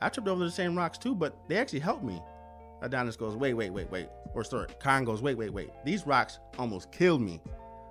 I 0.00 0.08
tripped 0.08 0.28
over 0.28 0.44
the 0.44 0.50
same 0.50 0.76
rocks 0.76 0.98
too, 0.98 1.14
but 1.14 1.36
they 1.48 1.56
actually 1.56 1.80
helped 1.80 2.04
me. 2.04 2.22
Adonis 2.82 3.16
goes, 3.16 3.34
Wait, 3.34 3.54
wait, 3.54 3.70
wait, 3.70 3.90
wait. 3.90 4.08
Or 4.34 4.44
sorry, 4.44 4.68
Khan 4.78 5.04
goes, 5.04 5.22
Wait, 5.22 5.36
wait, 5.36 5.52
wait. 5.52 5.70
These 5.84 6.06
rocks 6.06 6.38
almost 6.58 6.92
killed 6.92 7.22
me. 7.22 7.40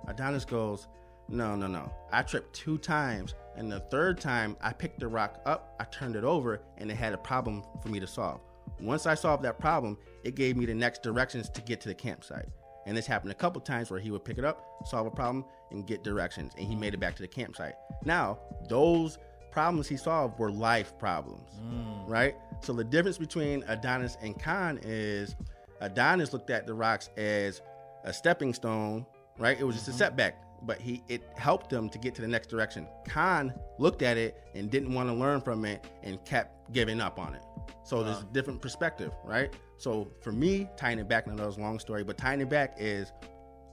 Adonis 0.08 0.44
goes, 0.44 0.88
No, 1.28 1.54
no, 1.56 1.66
no. 1.66 1.92
I 2.12 2.22
tripped 2.22 2.54
two 2.54 2.78
times. 2.78 3.34
And 3.56 3.70
the 3.70 3.80
third 3.80 4.20
time 4.20 4.56
I 4.60 4.72
picked 4.72 4.98
the 4.98 5.06
rock 5.06 5.40
up, 5.46 5.76
I 5.78 5.84
turned 5.84 6.16
it 6.16 6.24
over, 6.24 6.60
and 6.78 6.90
it 6.90 6.96
had 6.96 7.12
a 7.12 7.18
problem 7.18 7.62
for 7.82 7.88
me 7.88 8.00
to 8.00 8.06
solve. 8.06 8.40
Once 8.80 9.06
I 9.06 9.14
solved 9.14 9.44
that 9.44 9.60
problem, 9.60 9.96
it 10.24 10.34
gave 10.34 10.56
me 10.56 10.66
the 10.66 10.74
next 10.74 11.02
directions 11.02 11.48
to 11.50 11.60
get 11.60 11.80
to 11.82 11.88
the 11.88 11.94
campsite. 11.94 12.48
And 12.86 12.96
this 12.96 13.06
happened 13.06 13.32
a 13.32 13.34
couple 13.34 13.60
times 13.60 13.90
where 13.90 14.00
he 14.00 14.10
would 14.10 14.24
pick 14.24 14.38
it 14.38 14.44
up, 14.44 14.64
solve 14.86 15.06
a 15.06 15.10
problem, 15.10 15.44
and 15.70 15.86
get 15.86 16.04
directions. 16.04 16.52
And 16.56 16.66
he 16.66 16.74
made 16.74 16.94
it 16.94 17.00
back 17.00 17.14
to 17.16 17.22
the 17.22 17.28
campsite. 17.28 17.74
Now, 18.04 18.38
those 18.68 19.18
problems 19.50 19.88
he 19.88 19.96
solved 19.96 20.38
were 20.38 20.50
life 20.50 20.98
problems, 20.98 21.48
mm. 21.62 22.08
right? 22.08 22.34
So 22.60 22.72
the 22.72 22.84
difference 22.84 23.18
between 23.18 23.62
Adonis 23.68 24.18
and 24.20 24.38
Khan 24.40 24.80
is 24.82 25.36
Adonis 25.80 26.32
looked 26.32 26.50
at 26.50 26.66
the 26.66 26.74
rocks 26.74 27.08
as 27.16 27.62
a 28.04 28.12
stepping 28.12 28.52
stone, 28.52 29.06
right? 29.38 29.58
It 29.58 29.64
was 29.64 29.76
just 29.76 29.88
a 29.88 29.90
mm-hmm. 29.92 29.98
setback, 29.98 30.42
but 30.62 30.80
he 30.80 31.02
it 31.08 31.22
helped 31.36 31.72
him 31.72 31.88
to 31.90 31.98
get 31.98 32.14
to 32.16 32.22
the 32.22 32.28
next 32.28 32.48
direction. 32.48 32.88
Khan 33.08 33.54
looked 33.78 34.02
at 34.02 34.16
it 34.16 34.42
and 34.54 34.70
didn't 34.70 34.92
want 34.92 35.08
to 35.08 35.14
learn 35.14 35.40
from 35.40 35.64
it 35.64 35.86
and 36.02 36.22
kept 36.24 36.72
giving 36.72 37.00
up 37.00 37.18
on 37.18 37.34
it. 37.34 37.42
So 37.84 38.02
there's 38.02 38.20
a 38.20 38.26
different 38.32 38.60
perspective, 38.60 39.12
right? 39.24 39.54
So 39.78 40.10
for 40.22 40.32
me, 40.32 40.68
tying 40.76 40.98
it 40.98 41.08
back, 41.08 41.26
I 41.26 41.30
know 41.30 41.36
that 41.36 41.46
was 41.46 41.56
a 41.58 41.60
long 41.60 41.78
story, 41.78 42.04
but 42.04 42.16
tying 42.16 42.40
it 42.40 42.48
back 42.48 42.76
is 42.78 43.12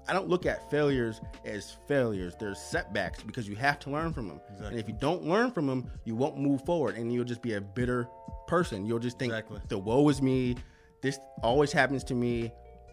I 0.08 0.14
don't 0.14 0.28
look 0.28 0.46
at 0.46 0.70
failures 0.72 1.22
as 1.46 1.78
failures. 1.88 2.34
There's 2.40 2.60
setbacks 2.60 3.22
because 3.24 3.48
you 3.48 3.56
have 3.56 3.80
to 3.80 3.92
learn 3.92 4.14
from 4.14 4.28
them. 4.28 4.42
And 4.64 4.78
if 4.78 4.88
you 4.88 4.96
don't 5.00 5.24
learn 5.24 5.52
from 5.52 5.68
them, 5.68 5.90
you 6.06 6.16
won't 6.16 6.38
move 6.40 6.66
forward 6.66 6.96
and 6.96 7.14
you'll 7.14 7.24
just 7.24 7.42
be 7.42 7.54
a 7.54 7.62
bitter 7.62 8.08
person. 8.48 8.86
You'll 8.86 9.00
just 9.00 9.20
think, 9.20 9.32
Exactly. 9.32 9.60
the 9.70 9.78
woe 9.78 10.10
is 10.10 10.22
me. 10.22 10.56
This 11.02 11.20
always 11.44 11.72
happens 11.72 12.04
to 12.06 12.16
me. 12.16 12.52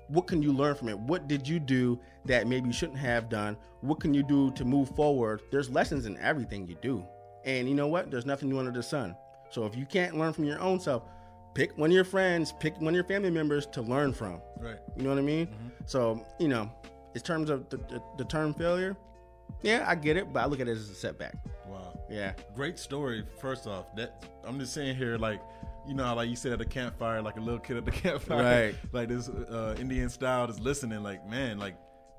What 0.09 0.27
can 0.27 0.43
you 0.43 0.53
learn 0.53 0.75
from 0.75 0.89
it? 0.89 0.99
What 0.99 1.29
did 1.29 1.47
you 1.49 1.59
do 1.59 1.99
that 2.27 2.47
maybe 2.47 2.67
you 2.69 2.73
shouldn't 2.73 2.99
have 2.99 3.29
done? 3.29 3.57
What 3.81 4.01
can 4.01 4.15
you 4.15 4.23
do 4.23 4.51
to 4.53 4.65
move 4.65 4.95
forward? 4.95 5.43
There's 5.51 5.69
lessons 5.71 6.07
in 6.07 6.17
everything 6.19 6.67
you 6.67 6.77
do. 6.81 7.05
And 7.45 7.69
you 7.69 7.75
know 7.75 7.87
what? 7.89 8.11
There's 8.11 8.27
nothing 8.27 8.49
new 8.49 8.59
under 8.59 8.71
the 8.71 8.83
sun. 8.83 9.17
So 9.51 9.65
if 9.65 9.75
you 9.77 9.87
can't 9.87 10.17
learn 10.19 10.33
from 10.35 10.45
your 10.45 10.61
own 10.61 10.79
self, 10.81 11.05
pick 11.59 11.77
one 11.77 11.91
of 11.91 11.95
your 11.95 12.05
friends, 12.05 12.53
pick 12.61 12.81
one 12.81 12.89
of 12.89 12.95
your 12.95 13.03
family 13.05 13.31
members 13.31 13.67
to 13.67 13.83
learn 13.83 14.13
from. 14.13 14.41
Right. 14.61 14.79
You 14.97 15.03
know 15.03 15.11
what 15.11 15.19
I 15.19 15.23
mean? 15.23 15.49
So, 15.87 16.25
you 16.39 16.47
know, 16.47 16.71
in 17.17 17.21
terms 17.21 17.51
of 17.51 17.69
the, 17.69 17.79
the, 17.79 18.01
the 18.17 18.25
term 18.25 18.55
failure, 18.55 18.97
yeah, 19.63 19.85
I 19.89 19.97
get 19.97 20.17
it, 20.17 20.33
but 20.33 20.41
I 20.41 20.47
look 20.47 20.61
at 20.61 20.69
it 20.69 20.77
as 20.77 20.89
a 20.89 20.95
setback. 20.95 21.35
Wow. 21.67 21.99
Yeah. 22.09 22.35
Great 22.55 22.79
story. 22.79 23.25
First 23.41 23.67
off, 23.67 23.87
that 23.97 24.25
I'm 24.45 24.61
just 24.61 24.73
saying 24.73 24.95
here, 24.95 25.19
like 25.19 25.43
you 25.89 25.95
know, 25.95 26.15
like 26.15 26.29
you 26.29 26.37
said 26.37 26.53
at 26.53 26.59
the 26.61 26.65
campfire, 26.65 27.21
like 27.23 27.39
a 27.39 27.41
little 27.41 27.59
kid 27.59 27.77
at 27.79 27.85
the 27.85 27.91
campfire, 28.05 28.43
Right. 28.43 28.75
Like 28.93 29.09
this 29.09 29.29
uh, 29.29 29.75
Indian 29.81 30.11
style, 30.11 30.47
just 30.47 30.61
listening. 30.61 31.03
Like 31.03 31.29
man, 31.29 31.59
like 31.59 31.77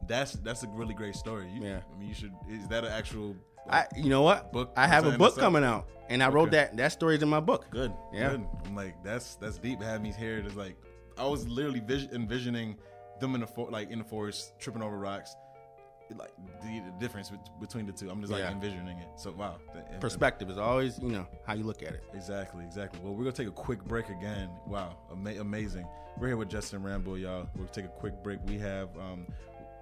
that's 0.08 0.34
that's 0.34 0.64
a 0.64 0.68
really 0.68 0.94
great 0.94 1.16
story. 1.16 1.50
You, 1.50 1.64
Yeah. 1.64 1.80
I 1.94 1.98
mean, 1.98 2.10
you 2.10 2.16
should. 2.16 2.34
Is 2.50 2.68
that 2.68 2.84
an 2.84 2.92
actual? 2.92 3.38
I, 3.70 3.86
you 3.96 4.10
know 4.10 4.22
what? 4.22 4.52
Book 4.52 4.72
I 4.76 4.88
have 4.88 5.06
a 5.06 5.18
book 5.18 5.38
coming 5.38 5.64
out, 5.64 5.88
and 6.10 6.22
I 6.24 6.30
wrote 6.30 6.52
that. 6.52 6.76
That 6.78 6.92
story's 6.92 7.22
in 7.22 7.30
my 7.30 7.40
book. 7.40 7.66
Good. 7.70 7.94
Yeah. 8.14 8.30
Good. 8.32 8.48
I'm 8.66 8.76
like, 8.76 9.04
that's 9.04 9.36
that's 9.36 9.58
deep. 9.58 9.82
Having 9.82 10.04
me 10.04 10.12
here, 10.12 10.38
it's 10.40 10.56
like 10.56 10.76
I 11.18 11.26
was 11.26 11.48
literally 11.48 11.80
vis- 11.82 12.08
envisioning 12.14 12.78
them 13.20 13.36
in 13.36 13.42
the 13.42 13.48
for- 13.48 13.70
like 13.70 13.92
in 13.92 14.00
the 14.00 14.06
forest 14.06 14.54
tripping 14.60 14.82
over 14.82 14.98
rocks. 14.98 15.36
Like 16.18 16.32
the, 16.64 16.80
the 16.80 16.92
difference 17.00 17.32
between 17.62 17.86
the 17.86 17.92
two, 17.92 18.10
I'm 18.10 18.20
just 18.20 18.32
like 18.34 18.42
Yeah. 18.42 18.50
envisioning 18.52 18.98
it. 18.98 19.10
So 19.16 19.32
wow, 19.32 19.58
Perspective 20.00 20.50
is 20.50 20.58
always, 20.58 20.98
you 20.98 21.10
know, 21.10 21.28
how 21.46 21.54
you 21.54 21.64
look 21.64 21.84
at 21.84 21.90
it. 21.90 22.04
Exactly, 22.16 22.64
exactly. 22.66 23.00
Well, 23.04 23.14
we're 23.14 23.26
gonna 23.26 23.32
take 23.36 23.48
a 23.48 23.52
quick 23.52 23.84
break 23.86 24.10
again. 24.10 24.50
Wow, 24.66 24.98
ama- 25.12 25.40
amazing. 25.40 25.86
We're 26.18 26.28
here 26.30 26.38
with 26.38 26.50
Justin 26.50 26.82
Rambo, 26.82 27.14
y'all. 27.14 27.48
We'll 27.56 27.68
take 27.68 27.86
a 27.86 27.90
quick 27.90 28.24
break. 28.24 28.40
We 28.48 28.58
have 28.58 28.90
um, 28.98 29.28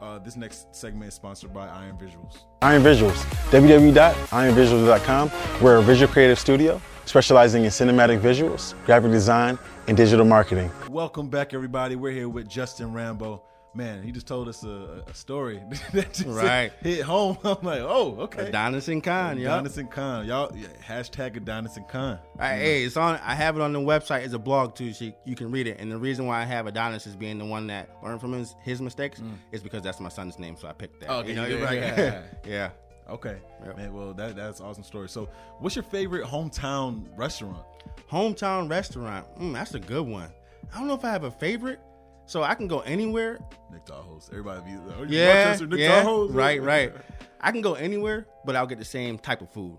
uh, 0.02 0.20
this 0.20 0.36
next 0.36 0.74
segment 0.76 1.08
is 1.08 1.14
sponsored 1.14 1.54
by 1.54 1.68
Iron 1.68 1.98
Visuals. 1.98 2.40
Iron 2.62 2.84
Visuals, 2.84 3.16
www.ironvisuals.com. 3.52 5.32
We're 5.62 5.78
a 5.78 5.82
visual 5.82 6.12
creative 6.12 6.40
studio 6.40 6.82
specializing 7.06 7.64
in 7.64 7.70
cinematic 7.70 8.20
visuals, 8.20 8.74
graphic 8.86 9.12
design, 9.12 9.58
and 9.88 9.96
digital 9.96 10.26
marketing. 10.26 10.72
Welcome 10.90 11.30
back, 11.30 11.54
everybody. 11.54 11.96
We're 11.96 12.12
here 12.12 12.30
with 12.30 12.50
Justin 12.50 12.94
Rambo. 12.94 13.42
Man, 13.74 14.02
he 14.02 14.12
just 14.12 14.26
told 14.26 14.48
us 14.48 14.64
a, 14.64 15.04
a 15.08 15.14
story 15.14 15.62
that 15.94 16.12
just 16.14 16.26
Right. 16.28 16.72
hit 16.82 17.02
home. 17.04 17.38
I'm 17.44 17.58
like, 17.62 17.82
oh, 17.82 18.16
okay. 18.22 18.48
Adonis 18.48 18.88
and 18.88 19.04
Khan, 19.04 19.38
yeah. 19.38 19.54
Adonis 19.54 19.78
and 19.78 19.92
Khan, 19.92 20.26
y'all. 20.26 20.52
Yeah, 20.56 20.68
hashtag 20.84 21.38
Adonis 21.38 21.78
and 21.78 21.88
Khan. 21.88 22.18
Hey, 22.40 22.84
it's 22.86 22.98
on. 22.98 23.20
I 23.24 23.36
have 23.36 23.56
it 23.56 23.62
on 23.62 23.74
the 23.74 23.80
website. 23.80 24.24
It's 24.26 24.34
a 24.34 24.40
blog 24.40 24.74
too, 24.76 24.94
so 24.94 25.06
you, 25.06 25.14
you 25.26 25.36
can 25.36 25.52
read 25.52 25.68
it. 25.68 25.80
And 25.80 25.92
the 25.92 25.98
reason 25.98 26.26
why 26.26 26.42
I 26.42 26.46
have 26.46 26.66
Adonis 26.66 27.06
as 27.06 27.16
being 27.16 27.38
the 27.38 27.46
one 27.46 27.68
that 27.68 27.90
learned 28.04 28.20
from 28.20 28.34
his, 28.34 28.56
his 28.64 28.82
mistakes 28.82 29.22
is 29.52 29.62
because 29.62 29.84
that's 29.84 30.00
my 30.00 30.10
son's 30.10 30.40
name, 30.40 30.56
so 30.58 30.68
I 30.68 30.74
picked 30.74 31.02
that. 31.02 31.10
Mm. 31.10 31.20
Okay, 31.20 31.30
you 31.30 31.36
know, 31.36 31.46
you're 31.46 31.64
right. 31.64 31.78
yeah. 31.78 32.22
yeah. 32.48 32.70
Okay, 33.10 33.38
Yep. 33.66 33.78
man. 33.78 33.94
Well, 33.94 34.14
that 34.16 34.36
that's 34.36 34.60
an 34.60 34.66
awesome 34.66 34.84
story. 34.84 35.08
So, 35.08 35.30
what's 35.60 35.76
your 35.76 35.84
favorite 35.84 36.26
hometown 36.26 37.06
restaurant? 37.16 37.64
Hometown 38.12 38.70
restaurant. 38.70 39.26
Mm, 39.40 39.54
that's 39.54 39.76
a 39.76 39.80
good 39.80 40.06
one. 40.06 40.30
I 40.74 40.80
don't 40.80 40.88
know 40.88 40.94
if 40.96 41.06
I 41.06 41.12
have 41.12 41.24
a 41.24 41.32
favorite, 41.32 41.80
so 42.28 42.44
I 42.44 42.54
can 42.54 42.68
go 42.68 42.82
anywhere. 42.82 43.40
Nick 43.72 43.86
Tahoe's. 43.86 44.30
Everybody 44.32 44.62
be 44.72 44.78
oh, 44.78 45.06
Yeah, 45.08 45.58
Nick 45.60 45.80
yeah, 45.80 46.02
Tahoe's? 46.02 46.32
right, 46.32 46.62
right. 46.62 46.94
I 47.42 47.52
can 47.52 47.62
go 47.62 47.74
anywhere, 47.74 48.28
but 48.46 48.56
I'll 48.56 48.68
get 48.68 48.78
the 48.78 48.86
same 48.86 49.18
type 49.18 49.42
of 49.42 49.50
food. 49.50 49.78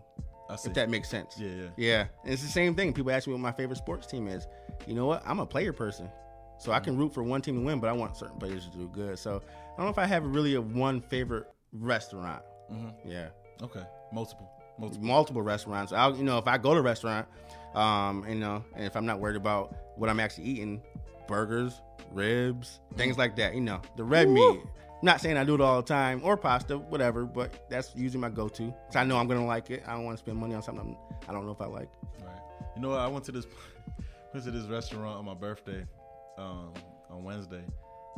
If 0.64 0.72
that 0.74 0.88
makes 0.88 1.10
sense. 1.10 1.36
Yeah, 1.38 1.50
yeah. 1.50 1.68
Yeah. 1.76 2.04
And 2.24 2.32
it's 2.32 2.42
the 2.42 2.48
same 2.48 2.74
thing. 2.74 2.94
People 2.94 3.12
ask 3.12 3.26
me 3.26 3.34
what 3.34 3.40
my 3.40 3.52
favorite 3.52 3.76
sports 3.76 4.06
team 4.06 4.28
is. 4.28 4.46
You 4.86 4.94
know 4.94 5.04
what? 5.04 5.22
I'm 5.26 5.40
a 5.40 5.46
player 5.46 5.74
person. 5.74 6.08
So 6.58 6.72
I 6.72 6.80
can 6.80 6.96
root 6.96 7.14
for 7.14 7.22
one 7.22 7.42
team 7.42 7.56
to 7.56 7.60
win, 7.60 7.80
but 7.80 7.88
I 7.88 7.92
want 7.92 8.16
certain 8.16 8.38
players 8.38 8.64
to 8.66 8.76
do 8.76 8.88
good. 8.88 9.18
So 9.18 9.42
I 9.46 9.76
don't 9.76 9.86
know 9.86 9.90
if 9.90 9.98
I 9.98 10.06
have 10.06 10.24
really 10.24 10.54
a 10.54 10.60
one 10.60 11.00
favorite 11.00 11.46
restaurant. 11.72 12.42
Mm-hmm. 12.72 13.10
Yeah. 13.10 13.28
Okay, 13.62 13.82
multiple, 14.12 14.50
multiple. 14.78 15.06
Multiple 15.06 15.42
restaurants. 15.42 15.92
I'll 15.92 16.16
you 16.16 16.24
know, 16.24 16.38
if 16.38 16.48
I 16.48 16.58
go 16.58 16.74
to 16.74 16.80
a 16.80 16.82
restaurant, 16.82 17.28
um, 17.74 18.24
you 18.28 18.34
know, 18.36 18.64
and 18.74 18.84
if 18.84 18.96
I'm 18.96 19.06
not 19.06 19.20
worried 19.20 19.36
about 19.36 19.74
what 19.96 20.08
I'm 20.08 20.18
actually 20.18 20.44
eating, 20.44 20.82
burgers, 21.28 21.80
ribs, 22.10 22.80
things 22.96 23.16
like 23.16 23.36
that. 23.36 23.54
You 23.54 23.60
know, 23.60 23.80
the 23.96 24.04
red 24.04 24.28
meat. 24.28 24.60
Not 25.00 25.20
saying 25.20 25.36
I 25.36 25.44
do 25.44 25.54
it 25.54 25.60
all 25.60 25.80
the 25.80 25.86
time 25.86 26.20
or 26.24 26.36
pasta, 26.36 26.76
whatever, 26.76 27.24
but 27.24 27.70
that's 27.70 27.94
usually 27.94 28.20
my 28.20 28.30
go-to. 28.30 28.74
So 28.90 28.98
I 28.98 29.04
know 29.04 29.16
I'm 29.16 29.28
gonna 29.28 29.46
like 29.46 29.70
it. 29.70 29.84
I 29.86 29.92
don't 29.92 30.04
want 30.04 30.18
to 30.18 30.22
spend 30.24 30.38
money 30.38 30.56
on 30.56 30.62
something 30.62 30.96
I 31.28 31.32
don't 31.32 31.46
know 31.46 31.52
if 31.52 31.60
I 31.60 31.66
like. 31.66 31.88
Right. 32.20 32.40
You 32.74 32.82
know 32.82 32.88
what? 32.90 32.98
I 32.98 33.06
went 33.06 33.24
to 33.26 33.32
this 33.32 33.46
went 34.34 34.44
to 34.44 34.50
this 34.50 34.64
restaurant 34.64 35.18
on 35.18 35.24
my 35.24 35.34
birthday 35.34 35.84
um, 36.36 36.72
on 37.10 37.22
Wednesday. 37.22 37.62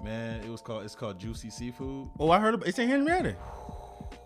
Man, 0.03 0.43
it 0.43 0.49
was 0.49 0.63
called 0.63 0.85
it's 0.85 0.95
called 0.95 1.19
Juicy 1.19 1.51
Seafood. 1.51 2.09
Oh, 2.19 2.31
I 2.31 2.41
heard 2.41 2.55
about, 2.55 2.67
it's 2.67 2.79
in 2.79 2.89
Henrietta, 2.89 3.37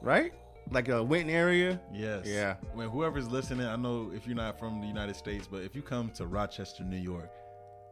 right? 0.00 0.32
Like 0.70 0.88
a 0.88 1.02
Winton 1.02 1.34
area. 1.34 1.80
Yes. 1.92 2.24
Yeah. 2.26 2.54
When 2.72 2.88
whoever's 2.88 3.28
listening, 3.28 3.66
I 3.66 3.76
know 3.76 4.12
if 4.14 4.26
you're 4.26 4.36
not 4.36 4.58
from 4.58 4.80
the 4.80 4.86
United 4.86 5.16
States, 5.16 5.48
but 5.50 5.62
if 5.62 5.74
you 5.74 5.82
come 5.82 6.10
to 6.10 6.26
Rochester, 6.26 6.84
New 6.84 6.96
York, 6.96 7.30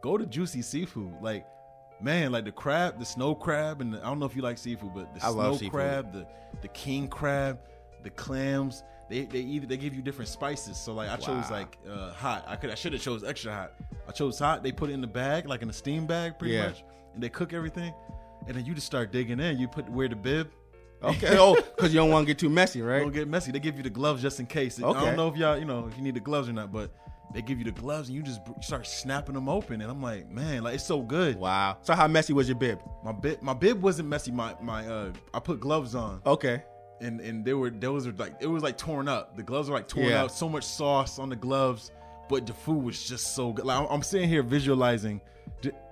go 0.03 0.17
to 0.17 0.25
Juicy 0.27 0.61
Seafood. 0.61 1.15
Like, 1.21 1.47
man, 2.01 2.31
like 2.31 2.43
the 2.45 2.51
crab, 2.51 2.99
the 2.99 3.05
snow 3.05 3.33
crab, 3.33 3.81
and 3.81 3.93
the, 3.93 3.99
I 3.99 4.03
don't 4.03 4.19
know 4.19 4.25
if 4.27 4.35
you 4.35 4.43
like 4.43 4.57
seafood, 4.59 4.91
but 4.93 5.15
the 5.15 5.25
I 5.25 5.31
snow 5.31 5.57
crab, 5.69 6.13
the 6.13 6.27
the 6.61 6.67
king 6.67 7.07
crab, 7.07 7.59
the 8.03 8.11
clams. 8.11 8.83
They 9.09 9.25
they 9.25 9.39
either 9.39 9.65
they 9.65 9.77
give 9.77 9.95
you 9.95 10.01
different 10.01 10.29
spices. 10.29 10.77
So 10.77 10.93
like 10.93 11.09
I 11.09 11.15
chose 11.15 11.49
like 11.49 11.77
uh, 11.89 12.11
hot. 12.11 12.43
I 12.47 12.55
could 12.57 12.69
I 12.69 12.75
should 12.75 12.93
have 12.93 13.01
chose 13.01 13.23
extra 13.23 13.53
hot. 13.53 13.73
I 14.07 14.11
chose 14.11 14.37
hot. 14.37 14.61
They 14.61 14.71
put 14.71 14.89
it 14.89 14.93
in 14.93 15.01
the 15.01 15.07
bag, 15.07 15.47
like 15.47 15.61
in 15.61 15.69
a 15.69 15.73
steam 15.73 16.05
bag, 16.05 16.37
pretty 16.37 16.55
Yeah. 16.55 16.67
much, 16.67 16.83
and 17.13 17.23
they 17.23 17.29
cook 17.29 17.53
everything. 17.53 17.93
And 18.45 18.57
then 18.57 18.65
you 18.65 18.73
just 18.73 18.87
start 18.87 19.11
digging 19.11 19.39
in. 19.39 19.57
You 19.57 19.67
put 19.69 19.89
wear 19.89 20.09
the 20.09 20.15
bib. 20.17 20.51
Okay. 21.01 21.37
oh, 21.37 21.55
because 21.55 21.93
you 21.93 21.99
don't 21.99 22.09
want 22.11 22.25
to 22.25 22.33
get 22.33 22.39
too 22.39 22.49
messy, 22.49 22.81
right? 22.91 22.99
Don't 23.01 23.13
get 23.13 23.27
messy. 23.27 23.51
They 23.51 23.59
give 23.59 23.75
you 23.77 23.83
the 23.83 23.89
gloves 23.89 24.21
just 24.21 24.39
in 24.39 24.45
case. 24.45 24.79
I 24.79 24.81
don't 24.81 25.15
know 25.17 25.27
if 25.27 25.35
y'all, 25.35 25.57
you 25.57 25.65
know, 25.65 25.87
if 25.89 25.97
you 25.97 26.03
need 26.03 26.15
the 26.15 26.21
gloves 26.21 26.47
or 26.47 26.53
not, 26.53 26.71
but 26.71 26.91
they 27.33 27.41
give 27.41 27.57
you 27.59 27.65
the 27.65 27.71
gloves 27.71 28.09
and 28.09 28.15
you 28.15 28.23
just 28.23 28.41
start 28.61 28.85
snapping 28.87 29.35
them 29.35 29.49
open. 29.49 29.81
And 29.81 29.89
I'm 29.89 30.01
like, 30.01 30.29
man, 30.29 30.63
like 30.63 30.75
it's 30.75 30.83
so 30.85 31.01
good. 31.01 31.35
Wow. 31.37 31.77
So 31.81 31.93
how 31.93 32.07
messy 32.07 32.33
was 32.33 32.47
your 32.47 32.57
bib? 32.57 32.79
My 33.03 33.11
bib, 33.11 33.41
my 33.41 33.53
bib 33.53 33.81
wasn't 33.81 34.09
messy. 34.09 34.31
My 34.31 34.55
my 34.61 34.85
uh, 34.87 35.11
I 35.33 35.39
put 35.39 35.59
gloves 35.59 35.95
on 35.95 36.21
Okay. 36.25 36.61
and 37.01 37.19
and 37.21 37.43
they 37.43 37.53
were 37.53 37.69
those 37.69 38.05
were 38.05 38.13
like 38.13 38.35
it 38.39 38.47
was 38.47 38.61
like 38.63 38.77
torn 38.77 39.07
up. 39.07 39.35
The 39.35 39.43
gloves 39.43 39.69
were 39.69 39.75
like 39.75 39.87
torn 39.87 40.07
Yeah. 40.07 40.23
out. 40.23 40.31
So 40.31 40.47
much 40.47 40.63
sauce 40.63 41.17
on 41.19 41.29
the 41.29 41.35
gloves, 41.35 41.91
but 42.29 42.45
the 42.45 42.53
food 42.53 42.83
was 42.83 43.03
just 43.03 43.35
so 43.35 43.51
good. 43.53 43.65
Like 43.65 43.87
I'm 43.89 44.03
sitting 44.03 44.29
here 44.29 44.43
visualizing. 44.43 45.19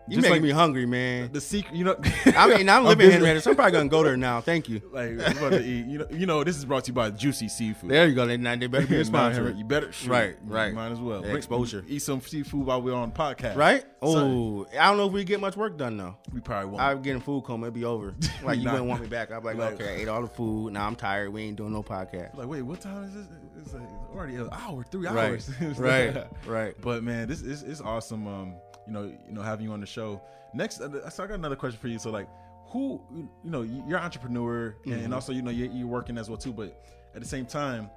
You 0.07 0.15
just 0.17 0.23
making 0.23 0.31
like 0.31 0.41
me 0.41 0.49
hungry, 0.49 0.85
man. 0.85 1.31
the 1.31 1.39
secret, 1.39 1.75
you 1.75 1.85
know. 1.85 1.95
I 2.35 2.47
mean, 2.57 2.67
I'm 2.67 2.83
living 2.85 3.05
in 3.05 3.11
Henrietta, 3.13 3.41
so 3.41 3.51
I'm 3.51 3.55
probably 3.55 3.71
gonna 3.73 3.89
go 3.89 4.03
there 4.03 4.17
now. 4.17 4.41
Thank 4.41 4.67
you. 4.67 4.81
Like 4.91 5.11
we're 5.11 5.25
about 5.31 5.49
to 5.51 5.63
eat. 5.63 5.85
You 5.85 5.99
know, 5.99 6.07
you 6.11 6.25
know. 6.25 6.43
This 6.43 6.57
is 6.57 6.65
brought 6.65 6.83
to 6.85 6.89
you 6.89 6.93
by 6.93 7.11
Juicy 7.11 7.47
Seafood. 7.47 7.89
There 7.89 8.07
you 8.07 8.15
go. 8.15 8.25
They, 8.25 8.35
they 8.35 8.67
better 8.67 8.85
be 8.87 8.97
a 8.99 9.05
sponsor. 9.05 9.51
You 9.51 9.63
better 9.63 9.91
shoot. 9.91 10.09
Right, 10.09 10.35
right. 10.43 10.73
Might 10.73 10.91
as 10.91 10.99
well. 10.99 11.23
Exposure. 11.23 11.85
Eat 11.87 11.99
some 12.01 12.19
seafood 12.21 12.65
while 12.65 12.81
we're 12.81 12.93
on 12.93 13.11
podcast. 13.11 13.55
Right? 13.55 13.85
Oh, 14.01 14.65
I 14.77 14.87
don't 14.87 14.97
know 14.97 15.07
if 15.07 15.13
we 15.13 15.23
get 15.23 15.39
much 15.39 15.55
work 15.55 15.77
done 15.77 15.95
though. 15.97 16.17
we 16.33 16.41
probably 16.41 16.71
won't. 16.71 16.81
I'm 16.81 17.01
getting 17.01 17.21
food 17.21 17.43
coma. 17.43 17.67
It'd 17.67 17.73
be 17.75 17.85
over. 17.85 18.13
Like 18.43 18.59
you 18.59 18.65
wouldn't 18.69 18.87
want 18.87 19.01
me 19.01 19.07
back. 19.07 19.31
I'm 19.31 19.43
like, 19.43 19.55
Like- 19.55 19.73
okay, 19.75 19.95
I 19.95 20.01
ate 20.01 20.07
all 20.07 20.21
the 20.21 20.27
food. 20.27 20.73
Now 20.73 20.87
I'm 20.87 20.95
tired. 20.95 21.31
We 21.31 21.43
ain't 21.43 21.55
doing 21.55 21.71
no 21.71 21.83
podcast. 21.83 22.35
like, 22.35 22.47
wait, 22.47 22.63
what 22.63 22.81
time 22.81 23.03
is 23.03 23.13
this? 23.13 23.27
It's 23.61 23.73
like 23.73 23.83
already 24.13 24.35
an 24.35 24.49
hour, 24.51 24.83
three 24.91 25.07
Right, 25.07 25.29
hours. 25.29 25.49
It's 25.59 25.79
right, 25.79 26.25
right. 26.47 26.73
But 26.81 27.03
man, 27.03 27.27
this 27.27 27.41
is 27.41 27.61
it's 27.63 27.79
awesome. 27.79 28.27
Um, 28.27 28.55
you 28.87 28.93
know, 28.93 29.03
you 29.03 29.33
know, 29.33 29.41
having 29.41 29.65
you 29.65 29.73
on 29.73 29.79
the 29.79 29.85
show. 29.85 30.21
Next, 30.53 30.81
uh, 30.81 31.09
so 31.09 31.23
I 31.23 31.27
got 31.27 31.35
another 31.35 31.55
question 31.55 31.79
for 31.79 31.87
you. 31.87 31.99
So 31.99 32.09
like, 32.11 32.27
who, 32.67 33.01
you 33.43 33.49
know, 33.51 33.61
you're 33.63 33.97
an 33.97 34.03
entrepreneur, 34.03 34.75
and- 34.85 34.93
Mm-hmm. 34.93 35.05
and 35.05 35.13
also 35.13 35.31
you 35.33 35.41
know 35.41 35.51
you're, 35.51 35.71
you're 35.71 35.87
working 35.87 36.17
as 36.17 36.29
well 36.29 36.37
too. 36.37 36.53
But 36.53 36.83
at 37.15 37.21
the 37.21 37.27
same 37.27 37.45
time, 37.45 37.89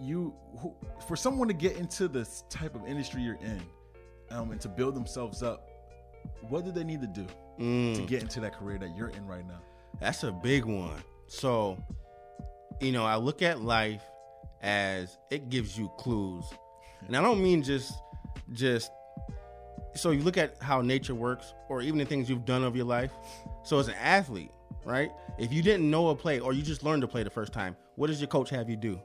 you, 0.00 0.34
who, 0.58 0.74
for 1.06 1.16
someone 1.16 1.48
to 1.48 1.54
get 1.54 1.76
into 1.76 2.08
this 2.08 2.44
type 2.48 2.74
of 2.74 2.86
industry 2.86 3.20
you're 3.22 3.34
in, 3.42 3.60
um, 4.30 4.50
and 4.50 4.60
to 4.62 4.68
build 4.68 4.94
themselves 4.94 5.42
up, 5.42 5.68
what 6.48 6.64
do 6.64 6.70
they 6.72 6.84
need 6.84 7.00
to 7.02 7.06
do 7.08 7.26
Mm. 7.60 7.94
to 7.96 8.02
get 8.02 8.22
into 8.22 8.40
that 8.40 8.56
career 8.58 8.78
that 8.78 8.96
you're 8.96 9.10
in 9.10 9.26
right 9.26 9.46
now? 9.46 9.60
That's 10.00 10.22
a 10.22 10.32
big 10.32 10.64
one. 10.64 11.02
So, 11.26 11.76
you 12.80 12.92
know, 12.92 13.04
I 13.04 13.16
look 13.16 13.42
at 13.42 13.60
life 13.60 14.02
as 14.62 15.18
it 15.30 15.50
gives 15.50 15.76
you 15.76 15.90
clues. 15.98 16.44
And 17.06 17.14
I 17.16 17.20
don't 17.20 17.42
mean 17.42 17.62
just 17.62 17.92
just 18.52 18.90
so 19.94 20.10
you 20.10 20.22
look 20.22 20.36
at 20.36 20.56
how 20.60 20.80
nature 20.80 21.14
works 21.14 21.54
or 21.68 21.82
even 21.82 21.98
the 21.98 22.04
things 22.04 22.28
you've 22.28 22.44
done 22.44 22.64
of 22.64 22.76
your 22.76 22.86
life. 22.86 23.12
So 23.62 23.78
as 23.78 23.88
an 23.88 23.94
athlete, 23.94 24.50
right? 24.84 25.10
If 25.38 25.52
you 25.52 25.62
didn't 25.62 25.90
know 25.90 26.08
a 26.08 26.14
play 26.14 26.40
or 26.40 26.52
you 26.52 26.62
just 26.62 26.82
learned 26.82 27.02
to 27.02 27.08
play 27.08 27.22
the 27.22 27.30
first 27.30 27.52
time, 27.52 27.76
what 27.96 28.06
does 28.08 28.20
your 28.20 28.28
coach 28.28 28.50
have 28.50 28.68
you 28.68 28.76
do? 28.76 29.00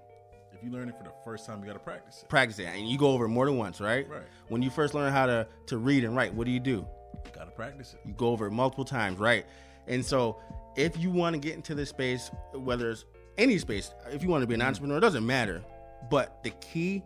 If 0.54 0.64
you 0.64 0.72
learn 0.72 0.90
it 0.90 0.98
for 0.98 1.04
the 1.04 1.14
first 1.24 1.46
time, 1.46 1.60
you 1.60 1.68
got 1.68 1.74
to 1.74 1.80
practice 1.80 2.24
it. 2.24 2.30
Practice 2.30 2.60
it. 2.60 2.66
And 2.66 2.90
you 2.90 2.98
go 2.98 3.12
over 3.12 3.26
it 3.26 3.30
more 3.30 3.46
than 3.46 3.58
once, 3.58 3.80
right? 3.80 4.10
Right. 4.10 4.24
When 4.48 4.62
you 4.62 4.70
first 4.70 4.96
learn 4.96 5.12
how 5.12 5.28
to 5.28 5.48
to 5.68 5.78
read 5.78 6.04
and 6.04 6.16
write, 6.16 6.34
what 6.34 6.46
do 6.46 6.52
you 6.52 6.60
do? 6.60 6.88
You 7.26 7.32
got 7.32 7.46
to 7.46 7.52
practice 7.52 7.94
it. 7.94 8.00
You 8.08 8.14
go 8.14 8.30
over 8.30 8.48
it 8.48 8.52
multiple 8.52 8.86
times, 8.86 9.20
right? 9.20 9.46
And 9.88 10.04
so, 10.04 10.42
if 10.76 10.98
you 10.98 11.12
want 11.12 11.36
to 11.36 11.40
get 11.40 11.56
into 11.56 11.76
this 11.76 11.90
space, 11.90 12.32
whether 12.54 12.90
it's 12.90 13.06
any 13.38 13.58
space, 13.58 13.92
if 14.12 14.24
you 14.24 14.30
want 14.30 14.42
to 14.42 14.48
be 14.48 14.56
an 14.56 14.62
mm-hmm. 14.62 14.68
entrepreneur, 14.68 14.98
it 14.98 15.02
doesn't 15.02 15.26
matter. 15.26 15.64
But 16.10 16.44
the 16.44 16.52
key 16.62 17.04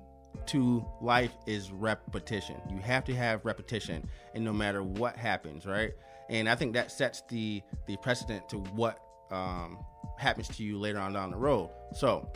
to 0.47 0.85
life 1.01 1.35
is 1.45 1.71
repetition. 1.71 2.55
You 2.69 2.79
have 2.79 3.03
to 3.05 3.15
have 3.15 3.45
repetition, 3.45 4.07
and 4.33 4.43
no 4.43 4.53
matter 4.53 4.83
what 4.83 5.15
happens, 5.15 5.65
right? 5.65 5.91
And 6.29 6.47
I 6.49 6.55
think 6.55 6.73
that 6.73 6.91
sets 6.91 7.23
the 7.29 7.61
the 7.87 7.97
precedent 7.97 8.49
to 8.49 8.57
what 8.57 8.99
um, 9.31 9.79
happens 10.17 10.47
to 10.49 10.63
you 10.63 10.77
later 10.79 10.99
on 10.99 11.13
down 11.13 11.31
the 11.31 11.37
road. 11.37 11.69
So, 11.93 12.31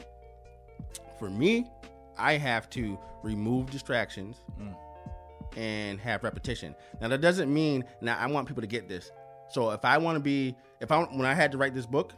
for 1.19 1.29
me, 1.29 1.67
I 2.17 2.34
have 2.34 2.69
to 2.71 2.97
remove 3.23 3.69
distractions 3.71 4.38
and 5.58 5.99
have 5.99 6.23
repetition. 6.23 6.75
Now 7.01 7.08
that 7.08 7.21
doesn't 7.21 7.53
mean 7.53 7.84
now 8.01 8.17
I 8.17 8.27
want 8.27 8.47
people 8.47 8.62
to 8.62 8.67
get 8.67 8.88
this. 8.89 9.12
So 9.49 9.71
if 9.71 9.86
I 9.86 9.97
want 9.97 10.15
to 10.15 10.19
be, 10.19 10.55
if 10.81 10.91
I 10.91 11.03
when 11.03 11.25
I 11.25 11.34
had 11.34 11.51
to 11.53 11.58
write 11.58 11.73
this 11.73 11.86
book, 11.86 12.13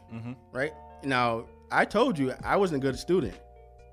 right 0.52 0.72
now 1.04 1.44
I 1.70 1.84
told 1.84 2.18
you 2.18 2.32
I 2.44 2.56
wasn't 2.56 2.82
a 2.82 2.86
good 2.86 2.98
student 2.98 3.34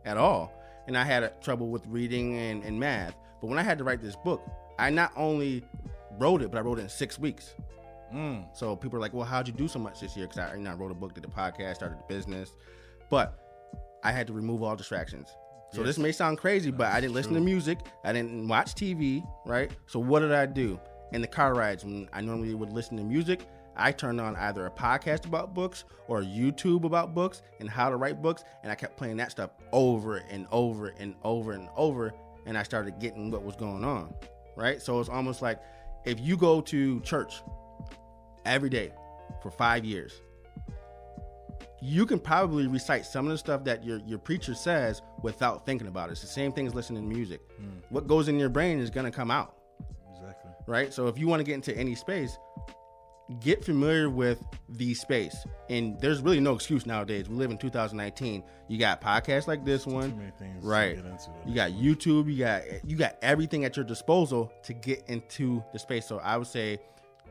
at 0.05 0.17
all, 0.17 0.51
and 0.87 0.97
I 0.97 1.03
had 1.03 1.41
trouble 1.41 1.69
with 1.69 1.85
reading 1.87 2.35
and, 2.37 2.63
and 2.63 2.79
math. 2.79 3.15
But 3.41 3.47
when 3.47 3.59
I 3.59 3.63
had 3.63 3.77
to 3.77 3.83
write 3.83 4.01
this 4.01 4.15
book, 4.15 4.43
I 4.77 4.89
not 4.89 5.11
only 5.15 5.63
wrote 6.19 6.41
it, 6.41 6.51
but 6.51 6.57
I 6.57 6.61
wrote 6.61 6.79
it 6.79 6.83
in 6.83 6.89
six 6.89 7.19
weeks. 7.19 7.55
Mm. 8.13 8.45
So 8.55 8.75
people 8.75 8.97
are 8.97 9.01
like, 9.01 9.13
"Well, 9.13 9.25
how'd 9.25 9.47
you 9.47 9.53
do 9.53 9.67
so 9.67 9.79
much 9.79 9.99
this 9.99 10.15
year?" 10.15 10.27
Because 10.27 10.51
I, 10.51 10.55
you 10.55 10.61
know, 10.61 10.71
I 10.71 10.73
wrote 10.75 10.91
a 10.91 10.95
book, 10.95 11.13
did 11.13 11.25
a 11.25 11.27
podcast, 11.27 11.75
started 11.75 11.97
a 11.97 12.07
business, 12.07 12.51
but 13.09 13.37
I 14.03 14.11
had 14.11 14.27
to 14.27 14.33
remove 14.33 14.63
all 14.63 14.75
distractions. 14.75 15.29
So 15.71 15.83
this 15.83 15.97
may 15.97 16.13
sound 16.13 16.37
crazy, 16.37 16.71
but 16.71 16.87
I 16.87 17.01
didn't 17.01 17.13
listen 17.13 17.33
to 17.33 17.41
music. 17.41 17.79
I 18.05 18.13
didn't 18.13 18.47
watch 18.47 18.75
TV, 18.75 19.27
right? 19.45 19.71
So 19.87 19.99
what 19.99 20.21
did 20.21 20.31
I 20.31 20.45
do? 20.45 20.79
In 21.11 21.21
the 21.21 21.27
car 21.27 21.53
rides, 21.53 21.83
when 21.83 22.07
I 22.13 22.21
normally 22.21 22.53
would 22.53 22.71
listen 22.71 22.95
to 22.97 23.03
music, 23.03 23.45
I 23.77 23.91
turned 23.91 24.21
on 24.21 24.35
either 24.35 24.65
a 24.65 24.71
podcast 24.71 25.25
about 25.25 25.53
books 25.53 25.83
or 26.07 26.21
YouTube 26.21 26.83
about 26.83 27.13
books 27.13 27.41
and 27.59 27.69
how 27.69 27.89
to 27.89 27.95
write 27.97 28.21
books, 28.21 28.43
and 28.63 28.71
I 28.71 28.75
kept 28.75 28.97
playing 28.97 29.17
that 29.17 29.31
stuff 29.31 29.51
over 29.71 30.17
and 30.17 30.47
over 30.51 30.93
and 30.99 31.15
over 31.23 31.51
and 31.53 31.69
over, 31.75 32.13
and 32.45 32.57
I 32.57 32.63
started 32.63 32.99
getting 32.99 33.31
what 33.31 33.43
was 33.43 33.55
going 33.55 33.83
on, 33.83 34.13
right? 34.55 34.81
So 34.81 34.99
it's 34.99 35.09
almost 35.09 35.41
like 35.41 35.59
if 36.05 36.19
you 36.19 36.37
go 36.37 36.61
to 36.61 36.99
church 37.01 37.41
every 38.45 38.69
day 38.69 38.91
for 39.41 39.49
five 39.51 39.83
years, 39.83 40.21
you 41.81 42.05
can 42.05 42.19
probably 42.19 42.67
recite 42.67 43.05
some 43.05 43.25
of 43.25 43.31
the 43.31 43.37
stuff 43.37 43.63
that 43.65 43.83
your, 43.83 43.99
your 44.07 44.17
preacher 44.17 44.55
says 44.55 45.01
without 45.21 45.65
thinking 45.65 45.87
about 45.87 46.09
it. 46.09 46.13
It's 46.13 46.21
the 46.21 46.27
same 46.27 46.51
thing 46.51 46.65
as 46.65 46.73
listening 46.73 47.07
to 47.07 47.15
music. 47.15 47.41
Mm. 47.61 47.81
What 47.89 48.07
goes 48.07 48.27
in 48.27 48.39
your 48.39 48.49
brain 48.49 48.79
is 48.79 48.89
going 48.89 49.05
to 49.05 49.11
come 49.11 49.29
out, 49.29 49.55
Exactly. 50.15 50.51
right? 50.67 50.91
So 50.93 51.07
if 51.07 51.19
you 51.19 51.27
want 51.27 51.41
to 51.41 51.43
get 51.43 51.53
into 51.53 51.75
any 51.77 51.93
space, 51.93 52.37
get 53.39 53.65
familiar 53.65 54.09
with 54.09 54.43
the 54.69 54.93
space. 54.93 55.35
And 55.69 55.99
there's 55.99 56.21
really 56.21 56.39
no 56.39 56.53
excuse 56.53 56.85
nowadays. 56.85 57.27
We 57.27 57.35
live 57.35 57.51
in 57.51 57.57
2019. 57.57 58.43
You 58.67 58.77
got 58.77 59.01
podcasts 59.01 59.47
like 59.47 59.65
this 59.65 59.85
one, 59.85 60.11
Too 60.11 60.17
many 60.17 60.31
things 60.31 60.63
to 60.63 60.67
right? 60.67 60.97
You 61.45 61.55
got 61.55 61.71
YouTube. 61.71 62.31
You 62.31 62.39
got 62.39 62.63
you 62.87 62.95
got 62.95 63.17
everything 63.21 63.65
at 63.65 63.75
your 63.75 63.85
disposal 63.85 64.51
to 64.63 64.73
get 64.73 65.03
into 65.07 65.63
the 65.73 65.79
space. 65.79 66.05
So 66.05 66.19
I 66.19 66.37
would 66.37 66.47
say 66.47 66.79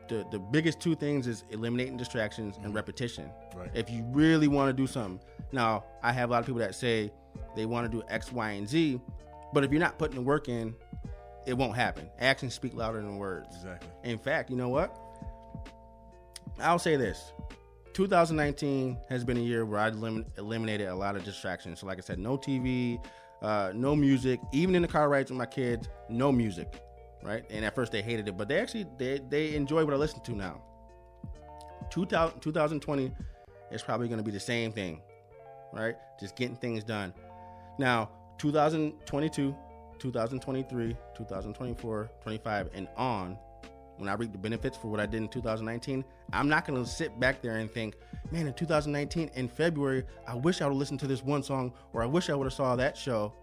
the 0.07 0.25
the 0.31 0.39
biggest 0.39 0.79
two 0.79 0.95
things 0.95 1.27
is 1.27 1.43
eliminating 1.49 1.97
distractions 1.97 2.57
and 2.57 2.67
mm-hmm. 2.67 2.75
repetition. 2.75 3.29
Right. 3.55 3.69
If 3.73 3.89
you 3.89 4.03
really 4.11 4.47
want 4.47 4.69
to 4.69 4.73
do 4.73 4.87
something. 4.87 5.19
Now, 5.51 5.85
I 6.03 6.11
have 6.11 6.29
a 6.29 6.33
lot 6.33 6.39
of 6.39 6.45
people 6.45 6.59
that 6.59 6.75
say 6.75 7.11
they 7.55 7.65
want 7.65 7.89
to 7.89 7.97
do 7.97 8.03
X, 8.09 8.31
Y, 8.31 8.51
and 8.51 8.67
Z, 8.67 8.99
but 9.53 9.63
if 9.63 9.71
you're 9.71 9.79
not 9.79 9.97
putting 9.97 10.15
the 10.15 10.21
work 10.21 10.49
in, 10.49 10.75
it 11.45 11.53
won't 11.53 11.75
happen. 11.75 12.09
Actions 12.19 12.53
speak 12.53 12.73
louder 12.73 13.01
than 13.01 13.17
words. 13.17 13.55
Exactly. 13.55 13.89
In 14.03 14.17
fact, 14.17 14.49
you 14.49 14.55
know 14.55 14.69
what? 14.69 14.97
I'll 16.59 16.79
say 16.79 16.95
this. 16.95 17.33
2019 17.93 18.97
has 19.09 19.23
been 19.23 19.37
a 19.37 19.41
year 19.41 19.65
where 19.65 19.79
I 19.79 19.87
elim- 19.87 20.25
eliminated 20.37 20.87
a 20.87 20.95
lot 20.95 21.15
of 21.15 21.23
distractions. 21.23 21.79
So, 21.79 21.87
like 21.87 21.97
I 21.97 22.01
said, 22.01 22.19
no 22.19 22.37
TV, 22.37 22.99
uh, 23.41 23.71
no 23.73 23.95
music. 23.95 24.39
Even 24.51 24.75
in 24.75 24.81
the 24.81 24.87
car 24.87 25.07
rides 25.09 25.31
with 25.31 25.37
my 25.37 25.45
kids, 25.45 25.87
no 26.09 26.31
music, 26.31 26.81
right? 27.23 27.45
And 27.49 27.63
at 27.63 27.73
first 27.73 27.91
they 27.91 28.01
hated 28.01 28.27
it, 28.27 28.37
but 28.37 28.47
they 28.47 28.59
actually 28.59 28.85
they 28.97 29.21
they 29.29 29.55
enjoy 29.55 29.85
what 29.85 29.93
I 29.93 29.97
listen 29.97 30.21
to 30.21 30.33
now. 30.33 30.61
2000, 31.89 32.41
2020 32.41 33.13
is 33.71 33.81
probably 33.81 34.07
going 34.07 34.17
to 34.17 34.23
be 34.23 34.31
the 34.31 34.39
same 34.39 34.71
thing, 34.71 35.01
right? 35.71 35.95
Just 36.19 36.35
getting 36.35 36.55
things 36.57 36.83
done. 36.83 37.13
Now, 37.77 38.09
2022, 38.39 39.55
2023, 39.99 40.97
2024, 41.15 42.11
25, 42.21 42.69
and 42.73 42.87
on 42.97 43.37
when 43.97 44.09
I 44.09 44.13
reap 44.13 44.31
the 44.31 44.37
benefits 44.37 44.77
for 44.77 44.87
what 44.87 44.99
I 44.99 45.05
did 45.05 45.21
in 45.21 45.27
2019, 45.27 46.03
I'm 46.33 46.49
not 46.49 46.65
going 46.65 46.83
to 46.83 46.89
sit 46.89 47.19
back 47.19 47.41
there 47.41 47.57
and 47.57 47.69
think, 47.69 47.95
man, 48.31 48.47
in 48.47 48.53
2019 48.53 49.31
in 49.35 49.47
February, 49.47 50.03
I 50.27 50.35
wish 50.35 50.61
I 50.61 50.65
would 50.65 50.73
have 50.73 50.79
listened 50.79 50.99
to 51.01 51.07
this 51.07 51.23
one 51.23 51.43
song 51.43 51.73
or 51.93 52.03
I 52.03 52.05
wish 52.05 52.29
I 52.29 52.35
would 52.35 52.45
have 52.45 52.53
saw 52.53 52.75
that 52.75 52.97
show. 52.97 53.33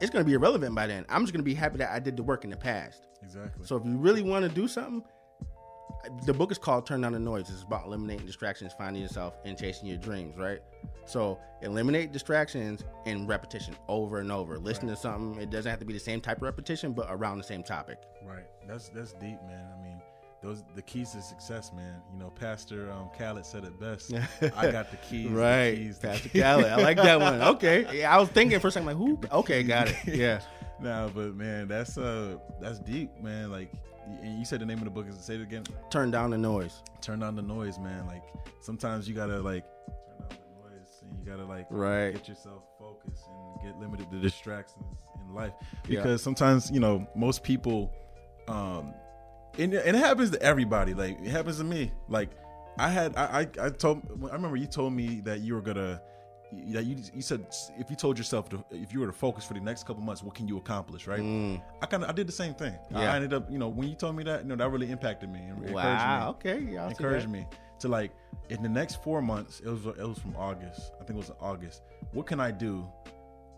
It's 0.00 0.10
going 0.10 0.24
to 0.24 0.28
be 0.28 0.34
irrelevant 0.34 0.74
by 0.74 0.86
then. 0.86 1.04
I'm 1.08 1.22
just 1.22 1.32
going 1.32 1.40
to 1.40 1.44
be 1.44 1.54
happy 1.54 1.78
that 1.78 1.90
I 1.90 1.98
did 1.98 2.16
the 2.16 2.22
work 2.22 2.44
in 2.44 2.50
the 2.50 2.56
past. 2.56 3.08
Exactly. 3.22 3.64
So 3.66 3.76
if 3.76 3.84
you 3.84 3.96
really 3.96 4.22
want 4.22 4.42
to 4.44 4.48
do 4.48 4.68
something, 4.68 5.02
the 6.24 6.32
book 6.32 6.50
is 6.50 6.58
called 6.58 6.86
Turn 6.86 7.00
Down 7.00 7.12
the 7.12 7.18
Noise. 7.18 7.50
It's 7.50 7.62
about 7.62 7.86
eliminating 7.86 8.26
distractions, 8.26 8.72
finding 8.76 9.02
yourself, 9.02 9.34
and 9.44 9.58
chasing 9.58 9.88
your 9.88 9.98
dreams, 9.98 10.36
right? 10.36 10.60
So 11.06 11.38
eliminate 11.62 12.12
distractions 12.12 12.84
and 13.06 13.28
repetition 13.28 13.76
over 13.88 14.20
and 14.20 14.30
over. 14.30 14.58
Listen 14.58 14.88
to 14.88 14.96
something. 14.96 15.40
It 15.40 15.50
doesn't 15.50 15.68
have 15.68 15.80
to 15.80 15.84
be 15.86 15.92
the 15.92 16.00
same 16.00 16.20
type 16.20 16.38
of 16.38 16.42
repetition, 16.42 16.92
but 16.92 17.06
around 17.10 17.38
the 17.38 17.44
same 17.44 17.62
topic. 17.62 17.98
Right. 18.24 18.46
That's 18.66 18.88
that's 18.88 19.12
deep, 19.12 19.38
man. 19.46 19.70
I 19.76 19.82
mean, 19.82 20.00
those 20.42 20.62
the 20.74 20.82
keys 20.82 21.12
to 21.12 21.22
success, 21.22 21.72
man. 21.74 22.02
You 22.12 22.18
know, 22.18 22.30
Pastor 22.30 22.92
um, 22.92 23.08
Khaled 23.18 23.46
said 23.46 23.64
it 23.64 23.78
best. 23.80 24.12
I 24.56 24.70
got 24.70 24.90
the 24.90 24.98
keys. 24.98 25.30
the 25.30 25.36
right. 25.36 25.74
keys, 25.74 25.98
the 25.98 26.08
Pastor 26.08 26.28
keys. 26.28 26.42
Khaled. 26.42 26.66
I 26.66 26.76
like 26.76 26.96
that 26.98 27.20
one. 27.20 27.40
Okay. 27.54 28.00
Yeah, 28.00 28.14
I 28.14 28.18
was 28.18 28.28
thinking 28.28 28.58
for 28.60 28.68
a 28.68 28.70
second, 28.70 28.86
like, 28.86 28.96
who? 28.96 29.18
Okay, 29.30 29.62
got 29.62 29.88
it. 29.88 29.96
Yeah. 30.06 30.40
Nah, 30.80 31.08
but 31.08 31.34
man, 31.34 31.68
that's 31.68 31.96
uh 31.96 32.36
that's 32.60 32.78
deep, 32.80 33.10
man. 33.22 33.50
Like 33.50 33.70
and 34.22 34.38
you 34.38 34.44
said 34.44 34.60
the 34.60 34.66
name 34.66 34.78
of 34.78 34.84
the 34.84 34.90
book 34.90 35.06
is 35.08 35.16
say 35.18 35.34
it 35.36 35.40
again. 35.42 35.64
Turn 35.90 36.10
down 36.10 36.30
the 36.30 36.38
noise. 36.38 36.82
Turn 37.00 37.20
down 37.20 37.36
the 37.36 37.42
noise, 37.42 37.78
man. 37.78 38.06
Like 38.06 38.22
sometimes 38.60 39.08
you 39.08 39.14
gotta 39.14 39.40
like 39.40 39.64
turn 39.88 40.28
down 40.28 40.38
the 40.62 40.68
noise 40.70 41.02
and 41.02 41.18
you 41.18 41.24
gotta 41.30 41.44
like 41.44 41.66
Right. 41.70 42.12
get 42.12 42.28
yourself 42.28 42.62
focused 42.78 43.24
and 43.28 43.62
get 43.72 43.78
limited 43.80 44.10
to 44.10 44.20
distractions 44.20 44.84
in 45.28 45.34
life. 45.34 45.52
Yeah. 45.88 46.00
Because 46.02 46.22
sometimes, 46.22 46.70
you 46.70 46.80
know, 46.80 47.06
most 47.14 47.42
people 47.42 47.92
um 48.48 48.92
and, 49.58 49.72
and 49.72 49.96
it 49.96 50.00
happens 50.00 50.30
to 50.30 50.42
everybody. 50.42 50.94
Like 50.94 51.18
it 51.20 51.28
happens 51.30 51.58
to 51.58 51.64
me. 51.64 51.92
Like 52.08 52.30
I 52.78 52.88
had 52.88 53.16
I 53.16 53.40
I, 53.60 53.66
I 53.66 53.70
told 53.70 54.02
I 54.30 54.34
remember 54.34 54.56
you 54.56 54.66
told 54.66 54.92
me 54.92 55.20
that 55.24 55.40
you 55.40 55.54
were 55.54 55.60
gonna 55.62 56.00
that 56.72 56.84
you 56.84 56.96
you 57.14 57.22
said 57.22 57.46
if 57.78 57.90
you 57.90 57.96
told 57.96 58.16
yourself 58.18 58.48
to, 58.50 58.64
if 58.70 58.92
you 58.92 59.00
were 59.00 59.06
to 59.06 59.12
focus 59.12 59.44
for 59.44 59.54
the 59.54 59.60
next 59.60 59.86
couple 59.86 60.02
months, 60.02 60.22
what 60.22 60.34
can 60.34 60.46
you 60.48 60.56
accomplish, 60.58 61.06
right? 61.06 61.20
I 61.82 61.86
kind 61.86 62.02
of 62.04 62.08
I 62.10 62.12
did 62.12 62.26
the 62.26 62.32
same 62.32 62.54
thing. 62.54 62.72
Mm. 62.92 63.00
Yeah. 63.00 63.12
I 63.12 63.16
ended 63.16 63.32
up, 63.34 63.50
you 63.50 63.58
know, 63.58 63.68
when 63.68 63.88
you 63.88 63.94
told 63.94 64.16
me 64.16 64.24
that, 64.24 64.42
you 64.42 64.48
know, 64.48 64.56
that 64.56 64.68
really 64.70 64.90
impacted 64.90 65.30
me 65.30 65.40
and 65.40 65.58
encouraged 65.58 65.74
Wow. 65.74 66.26
me 66.26 66.50
Okay. 66.52 66.72
Yeah. 66.72 66.88
Encouraged 66.88 67.28
me 67.28 67.46
to 67.80 67.88
like 67.88 68.12
in 68.50 68.62
the 68.62 68.68
next 68.68 69.02
four 69.02 69.20
months. 69.22 69.60
It 69.60 69.68
was 69.68 69.86
it 69.86 70.08
was 70.08 70.18
from 70.18 70.34
August. 70.36 70.92
I 71.00 71.04
think 71.04 71.10
it 71.18 71.22
was 71.26 71.32
August. 71.40 71.82
What 72.12 72.26
can 72.26 72.40
I 72.40 72.50
do 72.50 72.86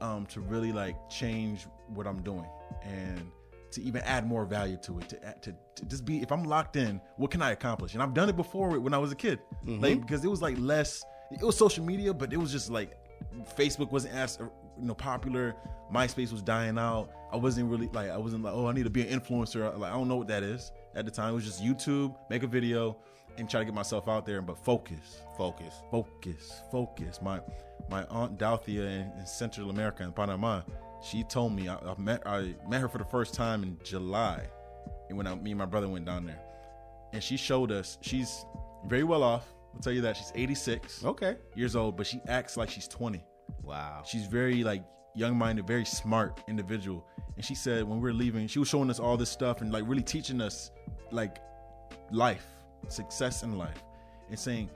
um, 0.00 0.26
to 0.26 0.40
really 0.40 0.72
like 0.72 0.96
change 1.10 1.66
what 1.94 2.06
I'm 2.06 2.22
doing 2.22 2.48
and 2.82 3.30
to 3.72 3.82
even 3.82 4.00
add 4.02 4.26
more 4.26 4.44
value 4.44 4.78
to 4.84 4.98
it? 5.00 5.08
To, 5.10 5.24
add- 5.26 5.42
to 5.42 5.54
to 5.76 5.84
just 5.86 6.04
be 6.04 6.22
if 6.22 6.30
I'm 6.32 6.44
locked 6.44 6.76
in, 6.76 7.00
what 7.16 7.30
can 7.30 7.42
I 7.42 7.50
accomplish? 7.52 7.94
And 7.94 8.02
I've 8.02 8.14
done 8.14 8.28
it 8.28 8.36
before 8.36 8.78
when 8.78 8.94
I 8.94 8.98
was 8.98 9.12
a 9.12 9.16
kid, 9.16 9.38
Mm-hmm. 9.66 9.82
like 9.82 10.00
because 10.00 10.24
it 10.24 10.28
was 10.28 10.40
like 10.42 10.56
less. 10.58 11.04
It 11.30 11.42
was 11.42 11.56
social 11.56 11.84
media, 11.84 12.14
but 12.14 12.32
it 12.32 12.36
was 12.36 12.52
just 12.52 12.70
like 12.70 12.96
Facebook 13.56 13.90
wasn't 13.90 14.14
as 14.14 14.38
you 14.40 14.86
know 14.86 14.94
popular. 14.94 15.54
MySpace 15.92 16.32
was 16.32 16.42
dying 16.42 16.78
out. 16.78 17.10
I 17.32 17.36
wasn't 17.36 17.70
really 17.70 17.88
like 17.92 18.10
I 18.10 18.16
wasn't 18.16 18.44
like 18.44 18.54
oh 18.54 18.66
I 18.66 18.72
need 18.72 18.84
to 18.84 18.90
be 18.90 19.06
an 19.06 19.20
influencer. 19.20 19.76
Like 19.78 19.90
I 19.90 19.94
don't 19.94 20.08
know 20.08 20.16
what 20.16 20.28
that 20.28 20.42
is 20.42 20.72
at 20.94 21.04
the 21.04 21.10
time. 21.10 21.32
It 21.32 21.34
was 21.34 21.44
just 21.44 21.62
YouTube, 21.62 22.14
make 22.30 22.42
a 22.42 22.46
video, 22.46 22.96
and 23.36 23.48
try 23.48 23.60
to 23.60 23.64
get 23.64 23.74
myself 23.74 24.08
out 24.08 24.26
there. 24.26 24.42
But 24.42 24.58
focus, 24.64 25.22
Focus. 25.36 25.74
focus, 25.90 26.60
focus. 26.70 27.20
My 27.22 27.40
my 27.90 28.04
aunt 28.04 28.38
Dalthea 28.38 28.84
in, 28.84 29.12
in 29.18 29.26
Central 29.26 29.70
America 29.70 30.02
in 30.02 30.12
Panama, 30.12 30.62
she 31.02 31.22
told 31.24 31.52
me 31.52 31.68
I, 31.68 31.76
I 31.76 31.94
met 31.98 32.22
I 32.26 32.54
met 32.68 32.80
her 32.80 32.88
for 32.88 32.98
the 32.98 33.04
first 33.04 33.34
time 33.34 33.62
in 33.62 33.78
July, 33.84 34.46
and 35.08 35.16
when 35.16 35.26
I, 35.26 35.34
me 35.34 35.52
and 35.52 35.58
my 35.58 35.66
brother 35.66 35.88
went 35.88 36.04
down 36.04 36.26
there, 36.26 36.40
and 37.12 37.22
she 37.22 37.36
showed 37.36 37.70
us 37.70 37.98
she's 38.00 38.44
very 38.86 39.04
well 39.04 39.22
off. 39.22 39.46
I'll 39.76 39.82
tell 39.82 39.92
you 39.92 40.00
that 40.00 40.16
she's 40.16 40.32
86 40.34 41.04
Okay. 41.04 41.36
years 41.54 41.76
old, 41.76 41.98
but 41.98 42.06
she 42.06 42.22
acts 42.28 42.56
like 42.56 42.70
she's 42.70 42.88
20. 42.88 43.22
Wow. 43.62 44.02
She's 44.06 44.26
very 44.26 44.64
like 44.64 44.82
young-minded, 45.14 45.66
very 45.66 45.84
smart 45.84 46.42
individual. 46.48 47.06
And 47.36 47.44
she 47.44 47.54
said 47.54 47.84
when 47.84 48.00
we 48.00 48.04
were 48.04 48.14
leaving, 48.14 48.46
she 48.48 48.58
was 48.58 48.68
showing 48.68 48.88
us 48.88 48.98
all 48.98 49.18
this 49.18 49.28
stuff 49.30 49.60
and 49.60 49.70
like 49.70 49.84
really 49.86 50.02
teaching 50.02 50.40
us 50.40 50.70
like 51.12 51.36
life, 52.10 52.46
success 52.88 53.42
in 53.42 53.58
life, 53.58 53.82
and 54.30 54.38
saying 54.38 54.70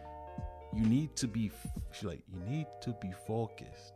you 0.74 0.84
need 0.84 1.16
to 1.16 1.26
be. 1.26 1.50
She's 1.92 2.04
like 2.04 2.20
you 2.30 2.38
need 2.40 2.66
to 2.82 2.94
be 3.00 3.12
focused. 3.26 3.94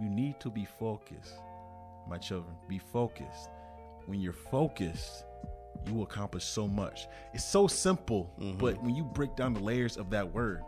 You 0.00 0.08
need 0.08 0.38
to 0.40 0.50
be 0.50 0.66
focused, 0.78 1.34
my 2.08 2.18
children. 2.18 2.54
Be 2.68 2.78
focused. 2.78 3.48
When 4.06 4.20
you're 4.20 4.32
focused, 4.32 5.24
you 5.86 5.94
will 5.94 6.04
accomplish 6.04 6.44
so 6.44 6.66
much. 6.68 7.06
It's 7.34 7.44
so 7.44 7.66
simple, 7.66 8.32
but 8.58 8.82
when 8.82 8.94
you 8.94 9.04
break 9.04 9.36
down 9.36 9.54
the 9.54 9.60
layers 9.60 9.96
of 9.96 10.10
that 10.10 10.32
word, 10.32 10.62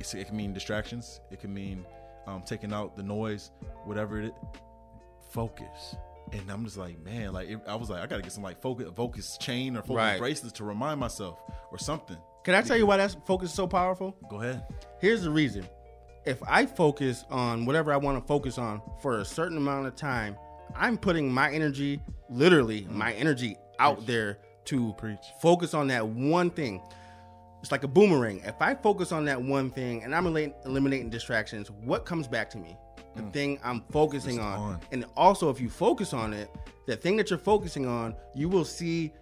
it's, 0.00 0.14
it 0.14 0.26
can 0.26 0.36
mean 0.36 0.52
distractions. 0.52 1.20
It 1.30 1.40
can 1.40 1.52
mean 1.52 1.84
um, 2.26 2.42
taking 2.46 2.72
out 2.72 2.96
the 2.96 3.02
noise, 3.02 3.50
whatever 3.84 4.20
it. 4.20 4.34
Focus, 5.30 5.96
and 6.32 6.50
I'm 6.50 6.62
just 6.64 6.76
like, 6.76 7.02
man, 7.02 7.32
like 7.32 7.48
it, 7.48 7.58
I 7.66 7.74
was 7.74 7.88
like, 7.88 8.02
I 8.02 8.06
gotta 8.06 8.20
get 8.20 8.32
some 8.32 8.42
like 8.42 8.60
focus, 8.60 8.90
focus 8.94 9.38
chain 9.40 9.76
or 9.76 9.80
focus 9.80 9.96
Right. 9.96 10.18
bracelets 10.18 10.52
to 10.58 10.64
remind 10.64 11.00
myself 11.00 11.40
or 11.70 11.78
something. 11.78 12.18
Can 12.44 12.54
I 12.54 12.60
tell 12.60 12.76
you 12.76 12.84
why 12.86 12.98
that 12.98 13.16
focus 13.26 13.48
is 13.50 13.54
so 13.54 13.66
powerful? 13.66 14.14
Go 14.28 14.42
ahead. 14.42 14.62
Here's 15.00 15.22
the 15.22 15.30
reason. 15.30 15.66
If 16.26 16.42
I 16.46 16.66
focus 16.66 17.24
on 17.30 17.64
whatever 17.64 17.92
I 17.94 17.96
want 17.96 18.20
to 18.20 18.26
focus 18.26 18.58
on 18.58 18.82
for 19.00 19.20
a 19.20 19.24
certain 19.24 19.56
amount 19.56 19.86
of 19.86 19.96
time, 19.96 20.36
I'm 20.76 20.96
putting 20.96 21.32
my 21.32 21.52
energy, 21.52 22.00
literally 22.28 22.82
mm. 22.82 22.92
my 22.92 23.12
energy 23.14 23.56
out 23.78 24.06
there 24.06 24.38
to 24.66 24.92
Preach. 24.98 25.24
focus 25.40 25.74
on 25.74 25.88
that 25.88 26.06
one 26.06 26.50
thing. 26.50 26.80
It's 27.60 27.72
like 27.72 27.84
a 27.84 27.88
boomerang. 27.88 28.40
If 28.44 28.60
I 28.60 28.74
focus 28.74 29.12
on 29.12 29.24
that 29.26 29.40
one 29.40 29.70
thing 29.70 30.02
and 30.02 30.14
I'm 30.14 30.26
eliminating 30.26 31.10
distractions, 31.10 31.70
what 31.70 32.04
comes 32.04 32.26
back 32.26 32.50
to 32.50 32.58
me? 32.58 32.76
The 33.14 33.22
mm. 33.22 33.32
thing 33.32 33.60
I'm 33.62 33.82
focusing 33.92 34.40
on. 34.40 34.58
on. 34.58 34.80
And 34.90 35.04
also, 35.16 35.50
if 35.50 35.60
you 35.60 35.68
focus 35.68 36.12
on 36.12 36.32
it, 36.32 36.50
the 36.86 36.96
thing 36.96 37.16
that 37.16 37.30
you're 37.30 37.38
focusing 37.38 37.86
on, 37.86 38.14
you 38.34 38.48
will 38.48 38.64
see 38.64 39.12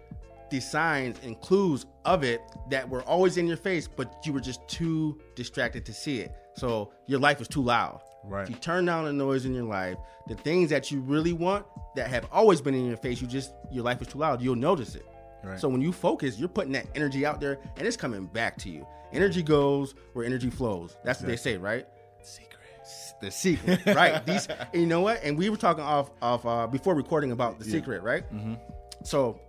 the 0.49 0.59
signs 0.59 1.17
and 1.23 1.39
clues 1.41 1.85
of 2.05 2.23
it 2.23 2.41
that 2.69 2.87
were 2.87 3.03
always 3.03 3.37
in 3.37 3.47
your 3.47 3.57
face, 3.57 3.87
but 3.87 4.13
you 4.25 4.33
were 4.33 4.41
just 4.41 4.67
too 4.67 5.19
distracted 5.35 5.85
to 5.85 5.93
see 5.93 6.19
it. 6.19 6.33
So 6.55 6.91
your 7.07 7.19
life 7.19 7.39
was 7.39 7.47
too 7.47 7.61
loud. 7.61 8.01
Right. 8.23 8.43
If 8.43 8.49
you 8.49 8.55
turn 8.55 8.85
down 8.85 9.05
the 9.05 9.13
noise 9.13 9.45
in 9.45 9.53
your 9.53 9.65
life, 9.65 9.97
the 10.27 10.35
things 10.35 10.69
that 10.69 10.91
you 10.91 11.01
really 11.01 11.33
want 11.33 11.65
that 11.95 12.07
have 12.09 12.27
always 12.31 12.61
been 12.61 12.75
in 12.75 12.85
your 12.85 12.97
face, 12.97 13.21
you 13.21 13.27
just 13.27 13.53
your 13.71 13.83
life 13.83 14.01
is 14.01 14.07
too 14.07 14.19
loud. 14.19 14.41
You'll 14.41 14.55
notice 14.55 14.95
it. 14.95 15.05
Right. 15.43 15.59
So 15.59 15.67
when 15.67 15.81
you 15.81 15.91
focus, 15.91 16.37
you're 16.37 16.49
putting 16.49 16.71
that 16.73 16.85
energy 16.93 17.25
out 17.25 17.41
there, 17.41 17.59
and 17.77 17.87
it's 17.87 17.97
coming 17.97 18.27
back 18.27 18.57
to 18.57 18.69
you. 18.69 18.85
Energy 19.11 19.41
goes 19.41 19.95
where 20.13 20.25
energy 20.25 20.49
flows. 20.49 20.97
That's 21.03 21.19
what 21.19 21.27
they 21.27 21.35
say, 21.35 21.57
right? 21.57 21.87
Secret. 22.21 22.47
The 23.21 23.31
secret, 23.31 23.85
right? 23.87 24.25
These, 24.25 24.47
you 24.73 24.85
know 24.85 25.01
what? 25.01 25.23
And 25.23 25.37
we 25.37 25.49
were 25.49 25.57
talking 25.57 25.83
off, 25.83 26.11
off 26.21 26.45
uh, 26.45 26.67
before 26.67 26.95
recording 26.95 27.31
about 27.31 27.59
the 27.59 27.65
secret, 27.65 28.01
right? 28.03 28.23
Mm-hmm. 28.33 28.53
So, 29.03 29.39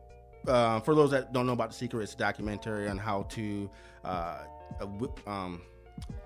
uh, 0.46 0.80
for 0.80 0.94
those 0.94 1.10
that 1.12 1.32
don't 1.32 1.46
know 1.46 1.52
about 1.52 1.70
the 1.70 1.76
secret, 1.76 2.02
it's 2.02 2.14
a 2.14 2.16
documentary 2.16 2.88
on 2.88 2.98
how 2.98 3.22
to 3.30 3.70
uh, 4.04 4.38
uh, 4.80 4.86
um, 5.26 5.62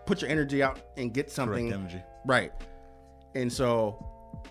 put 0.06 0.22
your 0.22 0.30
energy 0.30 0.62
out 0.62 0.80
and 0.96 1.12
get 1.12 1.30
something. 1.30 1.70
Right. 2.26 2.52
And 3.34 3.52
so, 3.52 4.04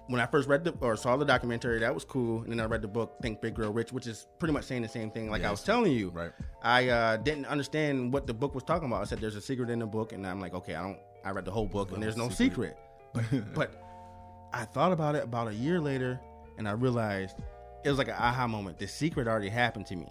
when 0.07 0.21
I 0.21 0.25
first 0.25 0.47
read 0.47 0.63
the 0.63 0.71
or 0.81 0.95
saw 0.95 1.17
the 1.17 1.25
documentary, 1.25 1.79
that 1.79 1.93
was 1.93 2.05
cool. 2.05 2.41
And 2.43 2.51
then 2.51 2.59
I 2.59 2.65
read 2.65 2.81
the 2.81 2.87
book 2.87 3.15
Think 3.21 3.41
Big 3.41 3.55
Grow 3.55 3.69
Rich, 3.71 3.91
which 3.91 4.07
is 4.07 4.27
pretty 4.39 4.53
much 4.53 4.65
saying 4.65 4.81
the 4.81 4.87
same 4.87 5.09
thing. 5.11 5.29
Like 5.29 5.43
I 5.43 5.51
was 5.51 5.63
telling 5.63 5.91
you, 5.91 6.09
Right. 6.09 6.31
I 6.63 6.89
uh, 6.89 7.17
didn't 7.17 7.45
understand 7.45 8.13
what 8.13 8.27
the 8.27 8.33
book 8.33 8.53
was 8.53 8.63
talking 8.63 8.87
about. 8.87 9.01
I 9.01 9.05
said, 9.05 9.19
"There's 9.19 9.35
a 9.35 9.41
secret 9.41 9.69
in 9.69 9.79
the 9.79 9.85
book," 9.87 10.13
and 10.13 10.25
I'm 10.25 10.39
like, 10.39 10.53
"Okay, 10.53 10.75
I 10.75 10.81
don't." 10.83 10.99
I 11.23 11.31
read 11.31 11.45
the 11.45 11.51
whole 11.51 11.65
book, 11.65 11.91
and 11.91 12.03
there's 12.03 12.17
no 12.17 12.29
secret. 12.29 12.77
But, 13.13 13.23
but 13.55 14.49
I 14.53 14.65
thought 14.65 14.91
about 14.91 15.15
it 15.15 15.23
about 15.23 15.47
a 15.47 15.53
year 15.55 15.79
later, 15.79 16.19
and 16.59 16.67
I 16.67 16.73
realized 16.73 17.37
it 17.83 17.89
was 17.89 17.97
like 17.97 18.09
an 18.09 18.15
aha 18.15 18.45
moment. 18.47 18.77
The 18.77 18.87
secret 18.87 19.27
already 19.27 19.49
happened 19.49 19.87
to 19.87 19.95
me. 19.95 20.07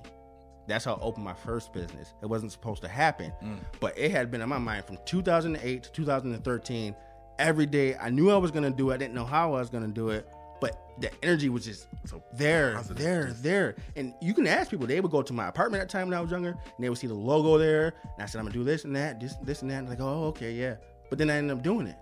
That's 0.67 0.85
how 0.85 0.95
I 0.95 1.01
opened 1.01 1.25
my 1.25 1.35
first 1.35 1.73
business. 1.73 2.15
It 2.23 2.27
wasn't 2.27 2.51
supposed 2.51 2.83
to 2.83 2.89
happen, 2.89 3.33
but 3.81 3.97
it 3.97 4.11
had 4.11 4.31
been 4.33 4.41
in 4.41 4.49
my 4.49 4.59
mind 4.59 4.87
from 4.87 4.99
2008 5.05 5.83
to 5.85 5.93
2013. 5.93 6.97
Every 7.39 7.67
day, 7.67 7.97
I 7.97 8.11
knew 8.11 8.31
I 8.31 8.37
was 8.37 8.51
gonna 8.51 8.71
do 8.71 8.91
it. 8.91 8.95
I 8.95 8.97
didn't 8.97 9.15
know 9.15 9.25
how 9.25 9.55
I 9.55 9.59
was 9.59 9.71
gonna 9.71 9.89
do 9.89 10.11
it, 10.11 10.29
but 10.61 10.81
the 11.01 11.11
energy 11.25 11.49
was 11.49 11.65
just 11.65 11.89
So 12.07 12.23
there, 12.33 12.75
positive, 12.77 13.03
there, 13.03 13.33
there. 13.41 13.77
And 13.97 14.15
you 14.23 14.33
can 14.35 14.47
ask 14.47 14.71
people. 14.71 14.87
They 14.87 15.01
would 15.01 15.11
go 15.11 15.23
to 15.23 15.33
my 15.33 15.49
apartment 15.49 15.83
at 15.83 15.89
the 15.89 15.93
time 15.93 16.09
when 16.09 16.17
I 16.17 16.21
was 16.21 16.31
younger, 16.31 16.51
and 16.51 16.85
they 16.85 16.89
would 16.89 16.99
see 16.99 17.09
the 17.09 17.15
logo 17.15 17.59
there. 17.59 17.95
And 18.03 18.23
I 18.23 18.27
said, 18.27 18.39
"I'm 18.39 18.45
gonna 18.45 18.55
do 18.55 18.65
this 18.65 18.85
and 18.85 18.95
that, 18.95 19.21
this, 19.21 19.35
this 19.43 19.63
and 19.63 19.71
that." 19.71 19.79
And 19.79 19.89
like, 19.89 20.01
"Oh, 20.01 20.27
okay, 20.27 20.53
yeah." 20.53 20.77
But 21.11 21.19
then 21.19 21.31
I 21.31 21.37
ended 21.37 21.57
up 21.57 21.63
doing 21.65 21.87
it. 21.87 21.97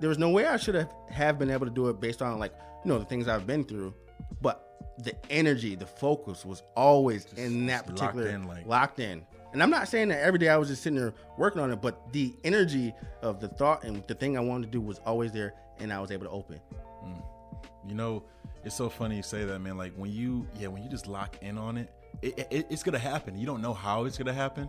There 0.00 0.08
was 0.08 0.18
no 0.18 0.30
way 0.30 0.46
I 0.46 0.56
should 0.58 0.74
have 0.74 0.90
have 1.10 1.38
been 1.38 1.50
able 1.50 1.66
to 1.66 1.72
do 1.72 1.88
it 1.88 2.00
based 2.00 2.20
on 2.20 2.38
like 2.38 2.52
you 2.84 2.90
know 2.90 2.98
the 2.98 3.04
things 3.06 3.26
I've 3.28 3.46
been 3.46 3.64
through, 3.64 3.94
but 4.42 4.60
the 4.98 5.14
energy, 5.30 5.74
the 5.74 5.86
focus 5.86 6.44
was 6.44 6.62
always 6.76 7.26
in 7.36 7.66
that 7.66 7.86
just 7.86 7.98
locked 8.00 8.14
particular 8.14 8.28
in, 8.28 8.46
like- 8.46 8.66
locked 8.66 9.00
in. 9.00 9.22
And 9.54 9.62
I'm 9.62 9.70
not 9.70 9.86
saying 9.88 10.08
that 10.08 10.20
every 10.20 10.40
day 10.40 10.48
I 10.48 10.56
was 10.56 10.68
just 10.68 10.82
sitting 10.82 10.98
there 10.98 11.14
working 11.38 11.62
on 11.62 11.70
it, 11.70 11.80
but 11.80 12.12
the 12.12 12.34
energy 12.42 12.92
of 13.22 13.40
the 13.40 13.46
thought 13.46 13.84
and 13.84 14.04
the 14.08 14.14
thing 14.14 14.36
I 14.36 14.40
wanted 14.40 14.66
to 14.66 14.72
do 14.72 14.80
was 14.80 14.98
always 15.06 15.30
there, 15.30 15.54
and 15.78 15.92
I 15.92 16.00
was 16.00 16.10
able 16.10 16.26
to 16.26 16.30
open. 16.30 16.60
You 17.86 17.94
know, 17.94 18.24
it's 18.64 18.74
so 18.74 18.88
funny 18.88 19.16
you 19.16 19.22
say 19.22 19.44
that, 19.44 19.60
man. 19.60 19.76
Like 19.76 19.94
when 19.94 20.10
you, 20.10 20.46
yeah, 20.58 20.68
when 20.68 20.82
you 20.82 20.90
just 20.90 21.06
lock 21.06 21.36
in 21.40 21.56
on 21.56 21.76
it, 21.76 21.92
it, 22.20 22.48
it, 22.50 22.66
it's 22.68 22.82
gonna 22.82 22.98
happen. 22.98 23.38
You 23.38 23.46
don't 23.46 23.62
know 23.62 23.74
how 23.74 24.06
it's 24.06 24.18
gonna 24.18 24.32
happen, 24.32 24.68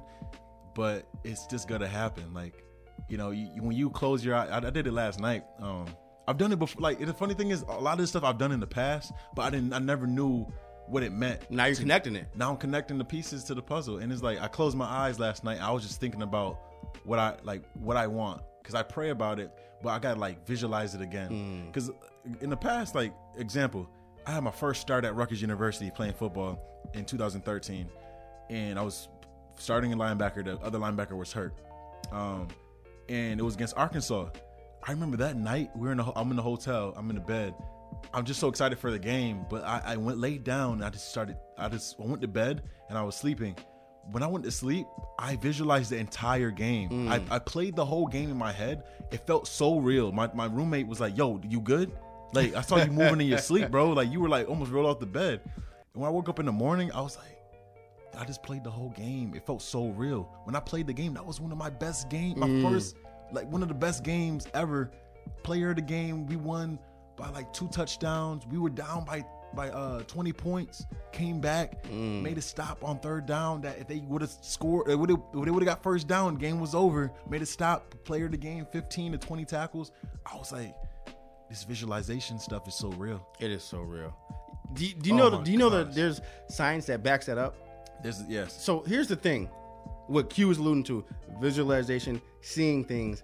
but 0.76 1.08
it's 1.24 1.48
just 1.48 1.68
gonna 1.68 1.88
happen. 1.88 2.34
Like, 2.34 2.64
you 3.10 3.18
know, 3.18 3.32
you, 3.32 3.48
when 3.62 3.76
you 3.76 3.90
close 3.90 4.24
your 4.24 4.36
I, 4.36 4.58
I 4.58 4.70
did 4.70 4.86
it 4.86 4.92
last 4.92 5.20
night. 5.20 5.46
Um, 5.60 5.88
I've 6.28 6.38
done 6.38 6.52
it 6.52 6.60
before. 6.60 6.82
Like, 6.82 7.00
the 7.00 7.14
funny 7.14 7.34
thing 7.34 7.50
is, 7.52 7.62
a 7.64 7.80
lot 7.80 7.94
of 7.94 8.00
this 8.00 8.10
stuff 8.10 8.24
I've 8.24 8.38
done 8.38 8.52
in 8.52 8.60
the 8.60 8.68
past, 8.68 9.14
but 9.36 9.44
I 9.44 9.50
didn't. 9.50 9.74
I 9.74 9.80
never 9.80 10.06
knew 10.06 10.46
what 10.88 11.04
it 11.04 11.12
meant. 11.12 11.50
Now 11.50 11.66
you're 11.66 11.76
connecting 11.76 12.16
it. 12.16 12.28
Now 12.36 12.52
I'm 12.52 12.58
connecting 12.58 12.98
the 12.98 13.06
pieces 13.06 13.44
to 13.46 13.56
the 13.56 13.62
puzzle, 13.62 13.98
and 13.98 14.12
it's 14.12 14.22
like 14.24 14.42
I 14.42 14.48
closed 14.48 14.78
my 14.78 14.86
eyes 14.86 15.20
last 15.20 15.44
night. 15.44 15.60
I 15.62 15.72
was 15.72 15.84
just 15.84 16.00
thinking 16.00 16.22
about 16.22 16.60
what 17.04 17.20
I 17.20 17.36
like, 17.44 17.64
what 17.74 17.98
I 17.98 18.08
want, 18.08 18.42
because 18.62 18.76
I 18.76 18.84
pray 18.84 19.10
about 19.10 19.40
it, 19.40 19.52
but 19.82 19.90
I 19.90 20.00
gotta 20.00 20.20
like 20.20 20.46
visualize 20.48 20.96
it 20.96 21.02
again. 21.02 21.28
Because 21.68 21.92
in 22.42 22.50
the 22.50 22.58
past, 22.58 22.96
like 22.96 23.14
example, 23.38 23.90
I 24.26 24.32
had 24.32 24.44
my 24.44 24.52
first 24.52 24.82
start 24.82 25.06
at 25.06 25.16
Rutgers 25.16 25.42
University 25.42 25.92
playing 25.92 26.14
football 26.14 26.60
in 26.94 27.06
2013, 27.06 27.88
and 28.50 28.80
I 28.80 28.82
was 28.82 29.08
starting 29.58 29.92
in 29.92 29.98
linebacker. 29.98 30.44
The 30.44 30.58
other 30.60 30.80
linebacker 30.80 31.18
was 31.18 31.32
hurt, 31.32 31.54
um, 32.12 32.48
and 33.10 33.40
it 33.40 33.44
was 33.44 33.56
against 33.56 33.76
Arkansas. 33.78 34.30
I 34.88 34.92
remember 34.92 35.18
that 35.18 35.36
night 35.36 35.72
we 35.76 35.88
were 35.88 35.92
in 35.92 35.98
the, 35.98 36.12
I'm 36.16 36.30
in 36.30 36.36
the 36.36 36.44
hotel. 36.44 36.94
I'm 36.96 37.10
in 37.10 37.16
the 37.16 37.22
bed. 37.22 37.56
I'm 38.14 38.26
just 38.26 38.40
so 38.40 38.48
excited 38.48 38.80
for 38.80 38.92
the 38.92 39.00
game, 39.00 39.46
but 39.50 39.64
I, 39.64 39.82
I 39.86 39.98
went 39.98 40.20
laid 40.20 40.44
down. 40.44 40.82
I 40.82 40.90
just 40.90 41.10
started. 41.10 41.38
I 41.58 41.70
just 41.70 42.00
I 42.00 42.06
went 42.06 42.22
to 42.22 42.28
bed 42.28 42.64
and 42.90 42.98
I 42.98 43.04
was 43.04 43.16
sleeping. 43.16 43.56
When 44.12 44.22
I 44.22 44.28
went 44.28 44.46
to 44.46 44.52
sleep, 44.52 44.86
I 45.18 45.36
visualized 45.36 45.92
the 45.92 45.98
entire 45.98 46.52
game. 46.52 46.90
Mm. 46.90 47.10
I, 47.10 47.36
I 47.36 47.40
played 47.40 47.76
the 47.76 47.86
whole 47.86 48.08
game 48.08 48.30
in 48.30 48.38
my 48.38 48.52
head. 48.52 48.84
It 49.12 49.26
felt 49.26 49.48
so 49.48 49.80
real. 49.80 50.12
My 50.12 50.32
my 50.34 50.46
roommate 50.46 50.88
was 50.88 51.00
like, 51.00 51.18
"Yo, 51.18 51.42
you 51.48 51.60
good?" 51.60 51.92
Like 52.34 52.56
I 52.56 52.62
saw 52.62 52.78
you 52.78 52.92
moving 52.92 53.22
in 53.22 53.28
your 53.28 53.40
sleep, 53.40 53.72
bro. 53.72 53.92
Like 53.92 54.12
you 54.12 54.20
were 54.20 54.30
like 54.30 54.48
almost 54.48 54.72
rolled 54.72 54.88
off 54.88 55.00
the 55.00 55.06
bed. 55.06 55.42
And 55.46 56.02
when 56.02 56.08
I 56.08 56.12
woke 56.12 56.30
up 56.30 56.40
in 56.40 56.46
the 56.46 56.52
morning, 56.52 56.92
I 56.92 57.02
was 57.02 57.18
like, 57.18 57.38
I 58.18 58.26
just 58.26 58.44
played 58.44 58.64
the 58.64 58.72
whole 58.72 58.90
game. 58.90 59.34
It 59.36 59.46
felt 59.46 59.62
so 59.62 59.90
real. 59.90 60.30
When 60.44 60.56
I 60.56 60.60
played 60.60 60.88
the 60.88 60.94
game, 60.94 61.14
that 61.16 61.26
was 61.26 61.40
one 61.40 61.52
of 61.52 61.58
my 61.58 61.70
best 61.70 62.10
games. 62.10 62.38
My 62.38 62.48
mm. 62.48 62.70
first, 62.70 62.96
like 63.32 63.50
one 63.52 63.62
of 63.62 63.68
the 63.68 63.74
best 63.74 64.04
games 64.04 64.48
ever. 64.54 64.92
Player 65.44 65.72
of 65.72 65.78
the 65.78 65.82
game. 65.82 66.28
We 66.28 66.36
won 66.36 66.80
by 67.18 67.30
like 67.30 67.52
two 67.54 67.68
touchdowns. 67.70 68.46
We 68.48 68.58
were 68.58 68.70
down 68.70 69.06
by 69.06 69.26
by 69.54 69.70
uh 69.70 70.02
20 70.04 70.34
points. 70.34 70.86
Came 71.12 71.40
back, 71.40 71.90
made 71.90 72.38
a 72.38 72.42
stop 72.42 72.84
on 72.84 73.00
third 73.00 73.26
down. 73.26 73.62
That 73.62 73.78
if 73.80 73.88
they 73.88 74.00
would 74.00 74.22
have 74.22 74.32
scored, 74.42 74.88
they 74.88 74.96
would 74.96 75.10
have 75.10 75.22
they 75.34 75.52
would 75.52 75.64
have 75.64 75.66
got 75.66 75.82
first 75.82 76.08
down. 76.08 76.36
Game 76.36 76.60
was 76.60 76.76
over. 76.76 77.12
Made 77.30 77.42
a 77.42 77.46
stop. 77.46 77.96
Player 78.04 78.26
of 78.26 78.32
the 78.32 78.38
game, 78.38 78.66
15 78.72 79.14
to 79.14 79.18
20 79.18 79.46
tackles. 79.46 79.92
I 80.26 80.36
was 80.38 80.52
like, 80.52 80.76
this 81.50 81.64
visualization 81.64 82.40
stuff 82.40 82.68
is 82.68 82.76
so 82.76 82.90
real. 82.90 83.26
It 83.40 83.52
is 83.52 83.64
so 83.64 83.80
real. 83.80 84.16
Do 84.74 84.86
you, 84.86 84.94
do 84.94 85.10
you 85.10 85.16
Oh 85.16 85.30
know? 85.30 85.44
Do 85.44 85.52
you 85.52 85.58
know 85.58 85.70
that 85.70 85.94
there's 85.94 86.20
science 86.50 86.86
that 86.88 87.04
backs 87.04 87.28
that 87.28 87.38
up? 87.38 87.56
There's 88.04 88.24
yes. 88.28 88.62
So 88.64 88.82
here's 88.82 89.08
the 89.08 89.16
thing: 89.16 89.46
what 90.08 90.30
Q 90.30 90.52
is 90.52 90.58
alluding 90.58 90.84
to, 90.86 91.06
visualization, 91.40 92.22
seeing 92.42 92.84
things. 92.84 93.24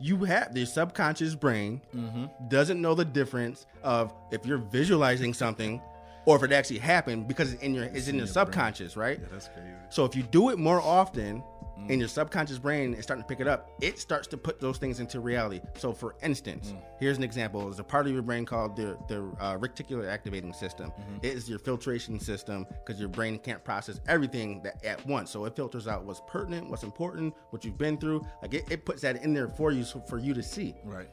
You 0.00 0.24
have 0.24 0.56
your 0.56 0.66
subconscious 0.66 1.34
brain 1.34 1.80
Mm-hmm. 1.94 2.24
doesn't 2.48 2.80
know 2.80 2.94
the 2.94 3.04
difference 3.04 3.66
of 3.82 4.12
if 4.30 4.46
you're 4.46 4.58
visualizing 4.58 5.34
something 5.34 5.80
or 6.26 6.36
if 6.36 6.42
it 6.42 6.52
actually 6.52 6.78
happened 6.78 7.28
because 7.28 7.52
it's 7.52 7.62
in 7.62 7.74
your 7.74 7.84
it's 7.84 8.08
in 8.08 8.16
your 8.16 8.26
subconscious, 8.26 8.96
right? 8.96 9.18
Yeah, 9.20 9.26
that's 9.32 9.48
crazy. 9.48 9.68
So 9.90 10.04
if 10.04 10.14
you 10.16 10.22
do 10.22 10.50
it 10.50 10.58
more 10.58 10.80
often 10.80 11.42
and 11.82 11.90
mm. 11.90 11.98
your 11.98 12.08
subconscious 12.08 12.58
brain 12.58 12.94
is 12.94 13.02
starting 13.02 13.22
to 13.22 13.28
pick 13.28 13.40
it 13.40 13.48
up, 13.48 13.70
it 13.80 13.98
starts 13.98 14.26
to 14.28 14.36
put 14.36 14.60
those 14.60 14.78
things 14.78 15.00
into 15.00 15.20
reality. 15.20 15.60
So 15.76 15.92
for 15.92 16.16
instance, 16.22 16.72
mm. 16.72 16.82
here's 16.98 17.16
an 17.16 17.24
example. 17.24 17.62
There's 17.62 17.78
a 17.78 17.84
part 17.84 18.06
of 18.06 18.12
your 18.12 18.22
brain 18.22 18.44
called 18.44 18.76
the, 18.76 18.96
the 19.08 19.32
uh, 19.40 19.56
reticular 19.58 20.08
activating 20.08 20.52
system. 20.52 20.90
Mm-hmm. 20.90 21.16
It 21.22 21.34
is 21.34 21.48
your 21.48 21.58
filtration 21.58 22.20
system 22.20 22.66
because 22.84 23.00
your 23.00 23.08
brain 23.08 23.38
can't 23.38 23.64
process 23.64 24.00
everything 24.06 24.62
that, 24.62 24.84
at 24.84 25.04
once. 25.06 25.30
So 25.30 25.44
it 25.44 25.56
filters 25.56 25.88
out 25.88 26.04
what's 26.04 26.22
pertinent, 26.26 26.68
what's 26.68 26.82
important, 26.82 27.34
what 27.50 27.64
you've 27.64 27.78
been 27.78 27.98
through. 27.98 28.24
Like 28.42 28.54
it, 28.54 28.70
it 28.70 28.84
puts 28.84 29.02
that 29.02 29.22
in 29.22 29.32
there 29.32 29.48
for 29.48 29.72
you 29.72 29.84
so 29.84 30.00
for 30.00 30.18
you 30.18 30.34
to 30.34 30.42
see. 30.42 30.74
Right. 30.84 31.08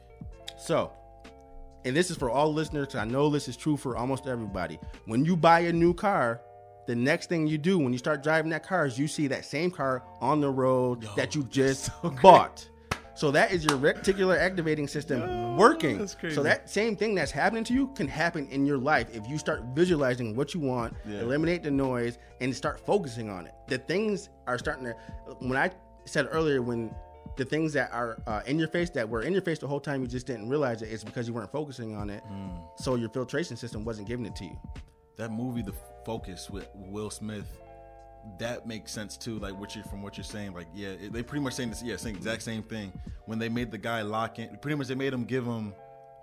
So, 0.58 0.92
and 1.84 1.96
this 1.96 2.10
is 2.10 2.16
for 2.16 2.30
all 2.30 2.52
listeners. 2.52 2.94
I 2.94 3.04
know 3.04 3.30
this 3.30 3.48
is 3.48 3.56
true 3.56 3.76
for 3.76 3.96
almost 3.96 4.26
everybody. 4.26 4.78
When 5.06 5.24
you 5.24 5.36
buy 5.36 5.60
a 5.60 5.72
new 5.72 5.94
car, 5.94 6.40
the 6.88 6.96
next 6.96 7.28
thing 7.28 7.46
you 7.46 7.58
do 7.58 7.78
when 7.78 7.92
you 7.92 7.98
start 7.98 8.22
driving 8.22 8.50
that 8.50 8.66
car 8.66 8.86
is 8.86 8.98
you 8.98 9.06
see 9.06 9.26
that 9.26 9.44
same 9.44 9.70
car 9.70 10.02
on 10.22 10.40
the 10.40 10.48
road 10.48 11.06
that 11.16 11.34
you 11.34 11.42
just 11.44 11.90
bought. 12.22 12.66
So 13.14 13.30
that 13.32 13.52
is 13.52 13.62
your 13.62 13.76
reticular 13.76 14.38
activating 14.38 14.88
system 14.88 15.56
working. 15.58 15.98
that's 15.98 16.14
crazy. 16.14 16.34
So 16.34 16.42
that 16.44 16.70
same 16.70 16.96
thing 16.96 17.14
that's 17.14 17.30
happening 17.30 17.62
to 17.64 17.74
you 17.74 17.88
can 17.88 18.08
happen 18.08 18.48
in 18.48 18.64
your 18.64 18.78
life 18.78 19.14
if 19.14 19.28
you 19.28 19.36
start 19.36 19.64
visualizing 19.74 20.34
what 20.34 20.54
you 20.54 20.60
want, 20.60 20.94
Yeah. 21.06 21.20
eliminate 21.20 21.62
the 21.62 21.70
noise, 21.70 22.16
and 22.40 22.56
start 22.56 22.80
focusing 22.86 23.28
on 23.28 23.44
it. 23.44 23.52
The 23.68 23.76
things 23.76 24.30
are 24.46 24.56
starting 24.56 24.84
to. 24.86 24.92
When 25.40 25.58
I 25.58 25.70
said 26.06 26.26
earlier, 26.30 26.62
when 26.62 26.94
the 27.36 27.44
things 27.44 27.74
that 27.74 27.92
are 27.92 28.16
uh, 28.26 28.40
in 28.46 28.58
your 28.58 28.68
face 28.68 28.88
that 28.90 29.06
were 29.06 29.20
in 29.20 29.34
your 29.34 29.42
face 29.42 29.58
the 29.58 29.66
whole 29.66 29.80
time 29.80 30.00
you 30.00 30.06
just 30.08 30.26
didn't 30.26 30.48
realize 30.48 30.80
it, 30.80 30.86
it's 30.86 31.04
because 31.04 31.28
you 31.28 31.34
weren't 31.34 31.52
focusing 31.52 31.94
on 31.94 32.08
it. 32.08 32.22
Mm. 32.32 32.66
So 32.78 32.94
your 32.94 33.10
filtration 33.10 33.58
system 33.58 33.84
wasn't 33.84 34.08
giving 34.08 34.24
it 34.24 34.34
to 34.36 34.44
you. 34.44 34.56
that 35.18 35.30
movie 35.32 35.60
the 35.62 35.74
focus 36.08 36.48
with 36.48 36.66
will 36.74 37.10
smith 37.10 37.60
that 38.38 38.66
makes 38.66 38.90
sense 38.92 39.14
too 39.18 39.38
like 39.40 39.54
what 39.60 39.76
you 39.76 39.82
from 39.82 40.00
what 40.02 40.16
you're 40.16 40.24
saying 40.24 40.54
like 40.54 40.66
yeah 40.74 40.88
it- 40.88 41.12
they 41.12 41.22
pretty 41.22 41.44
much 41.44 41.52
saying 41.52 41.68
this 41.68 41.82
yeah 41.82 41.96
the 41.96 42.08
exact 42.08 42.40
same 42.42 42.62
thing. 42.62 42.90
When 43.26 43.38
they 43.38 43.50
made 43.50 43.70
the 43.70 43.76
guy 43.76 44.00
lock 44.00 44.38
in 44.38 44.56
pretty 44.62 44.76
much 44.78 44.86
they 44.86 44.94
made 44.94 45.12
him 45.12 45.24
give 45.26 45.44
him 45.44 45.74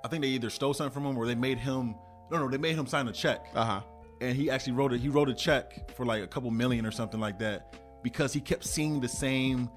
i 0.04 0.08
think 0.08 0.24
they 0.24 0.30
either 0.30 0.50
stole 0.50 0.74
something 0.74 0.92
from 0.92 1.06
him 1.06 1.16
or 1.20 1.28
they 1.28 1.36
made 1.36 1.60
him 1.60 1.94
no 2.32 2.40
no 2.40 2.50
they 2.50 2.58
made 2.58 2.76
him 2.76 2.88
sign 2.88 3.08
a 3.08 3.12
check. 3.12 3.46
Uh 3.54 3.66
huh. 3.66 3.82
and 4.22 4.36
he 4.36 4.50
actually 4.50 4.74
wrote 4.74 4.92
it 4.92 5.00
he 5.00 5.10
wrote 5.10 5.30
a 5.30 5.36
check 5.36 5.92
for 5.96 6.04
like 6.04 6.24
a 6.24 6.28
couple 6.34 6.50
million 6.50 6.84
or 6.84 6.92
something 6.92 7.20
like 7.20 7.38
that 7.38 7.76
because 8.02 8.34
he 8.34 8.42
kept 8.42 8.66
seeing 8.66 9.00
the 9.00 9.08
same 9.26 9.70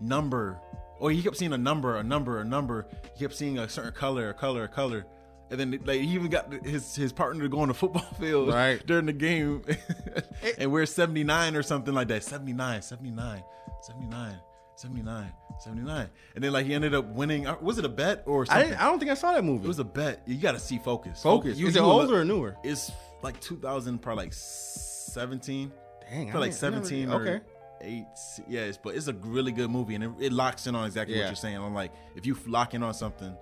number. 0.00 0.58
Or 0.98 1.10
he 1.12 1.22
kept 1.22 1.36
seeing 1.36 1.52
a 1.52 1.58
number 1.70 1.96
a 1.98 2.02
number 2.02 2.40
a 2.40 2.44
number. 2.44 2.86
He 3.14 3.20
kept 3.24 3.34
seeing 3.34 3.58
a 3.58 3.68
certain 3.68 3.92
color 3.92 4.30
a 4.30 4.34
color 4.34 4.64
a 4.64 4.68
color 4.68 5.04
and 5.52 5.60
then 5.60 5.80
like 5.84 6.00
he 6.00 6.08
even 6.14 6.28
got 6.30 6.52
his 6.64 6.96
his 6.96 7.12
partner 7.12 7.42
to 7.42 7.48
go 7.48 7.60
on 7.60 7.68
the 7.68 7.74
football 7.74 8.02
field 8.20 8.48
Right. 8.48 8.84
during 8.86 9.06
the 9.06 9.12
game 9.12 9.62
and 10.58 10.72
we're 10.72 10.86
79 10.86 11.54
or 11.56 11.62
something 11.62 11.94
like 11.94 12.08
that 12.08 12.24
79 12.24 12.82
79 12.82 13.44
79 13.82 14.38
79 14.76 15.32
79 15.60 16.08
and 16.34 16.42
then 16.44 16.52
like 16.52 16.66
he 16.66 16.74
ended 16.74 16.94
up 16.94 17.04
winning 17.06 17.46
uh, 17.46 17.56
was 17.60 17.78
it 17.78 17.84
a 17.84 17.88
bet 17.88 18.22
or 18.26 18.42
I 18.42 18.44
something 18.46 18.68
didn't. 18.70 18.80
I 18.80 18.84
don't 18.86 18.98
think 18.98 19.10
I 19.10 19.14
saw 19.14 19.32
that 19.34 19.44
movie. 19.44 19.64
it 19.64 19.68
was 19.68 19.78
a 19.78 19.84
bet 19.84 20.22
you 20.26 20.36
gotta 20.38 20.58
see 20.58 20.78
focus 20.78 21.22
Focus. 21.22 21.58
You- 21.58 21.66
is 21.68 21.76
it 21.76 21.80
older 21.82 22.06
look- 22.06 22.16
or 22.16 22.24
newer? 22.24 22.56
it's 22.64 22.90
like 23.22 23.38
2000 23.40 23.98
probably 24.00 24.24
like 24.24 24.32
17 24.32 25.70
Dang, 26.10 26.28
I 26.28 26.32
for 26.32 26.40
like 26.40 26.50
didn't- 26.52 26.64
I 26.64 26.70
never- 26.70 26.84
17 26.86 27.10
okay. 27.12 27.40
8 27.84 28.04
yeah 28.48 28.60
it's, 28.62 28.78
but 28.78 28.94
it's 28.94 29.08
a 29.08 29.12
really 29.12 29.52
good 29.52 29.70
movie 29.70 29.94
and 29.96 30.04
it, 30.04 30.10
it 30.20 30.32
locks 30.32 30.66
in 30.66 30.74
on 30.74 30.86
exactly 30.86 31.16
Yeah. 31.16 31.22
what 31.24 31.28
you're 31.30 31.36
saying 31.36 31.56
i'm 31.56 31.74
like 31.74 31.92
if 32.16 32.24
you 32.26 32.36
lock 32.46 32.74
in 32.74 32.82
on 32.84 32.94
something 32.94 33.36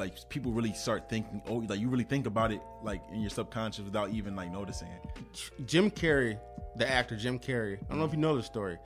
like 0.00 0.28
people 0.28 0.50
really 0.50 0.72
start 0.72 1.08
thinking 1.08 1.40
oh 1.48 1.56
like 1.68 1.78
you 1.78 1.88
really 1.88 2.04
think 2.04 2.26
about 2.26 2.50
it 2.50 2.60
like 2.82 3.00
in 3.12 3.20
your 3.20 3.30
subconscious 3.30 3.84
without 3.84 4.10
even 4.10 4.34
like 4.34 4.50
noticing 4.50 4.88
it 4.88 5.04
Jim 5.66 5.90
Carrey, 5.90 6.38
the 6.76 6.90
actor 6.90 7.14
Jim 7.16 7.38
Carrey. 7.38 7.76
I 7.84 7.84
don't 7.90 7.98
know 8.00 8.04
if 8.04 8.12
you 8.12 8.18
know 8.18 8.36
the 8.36 8.42
story. 8.42 8.78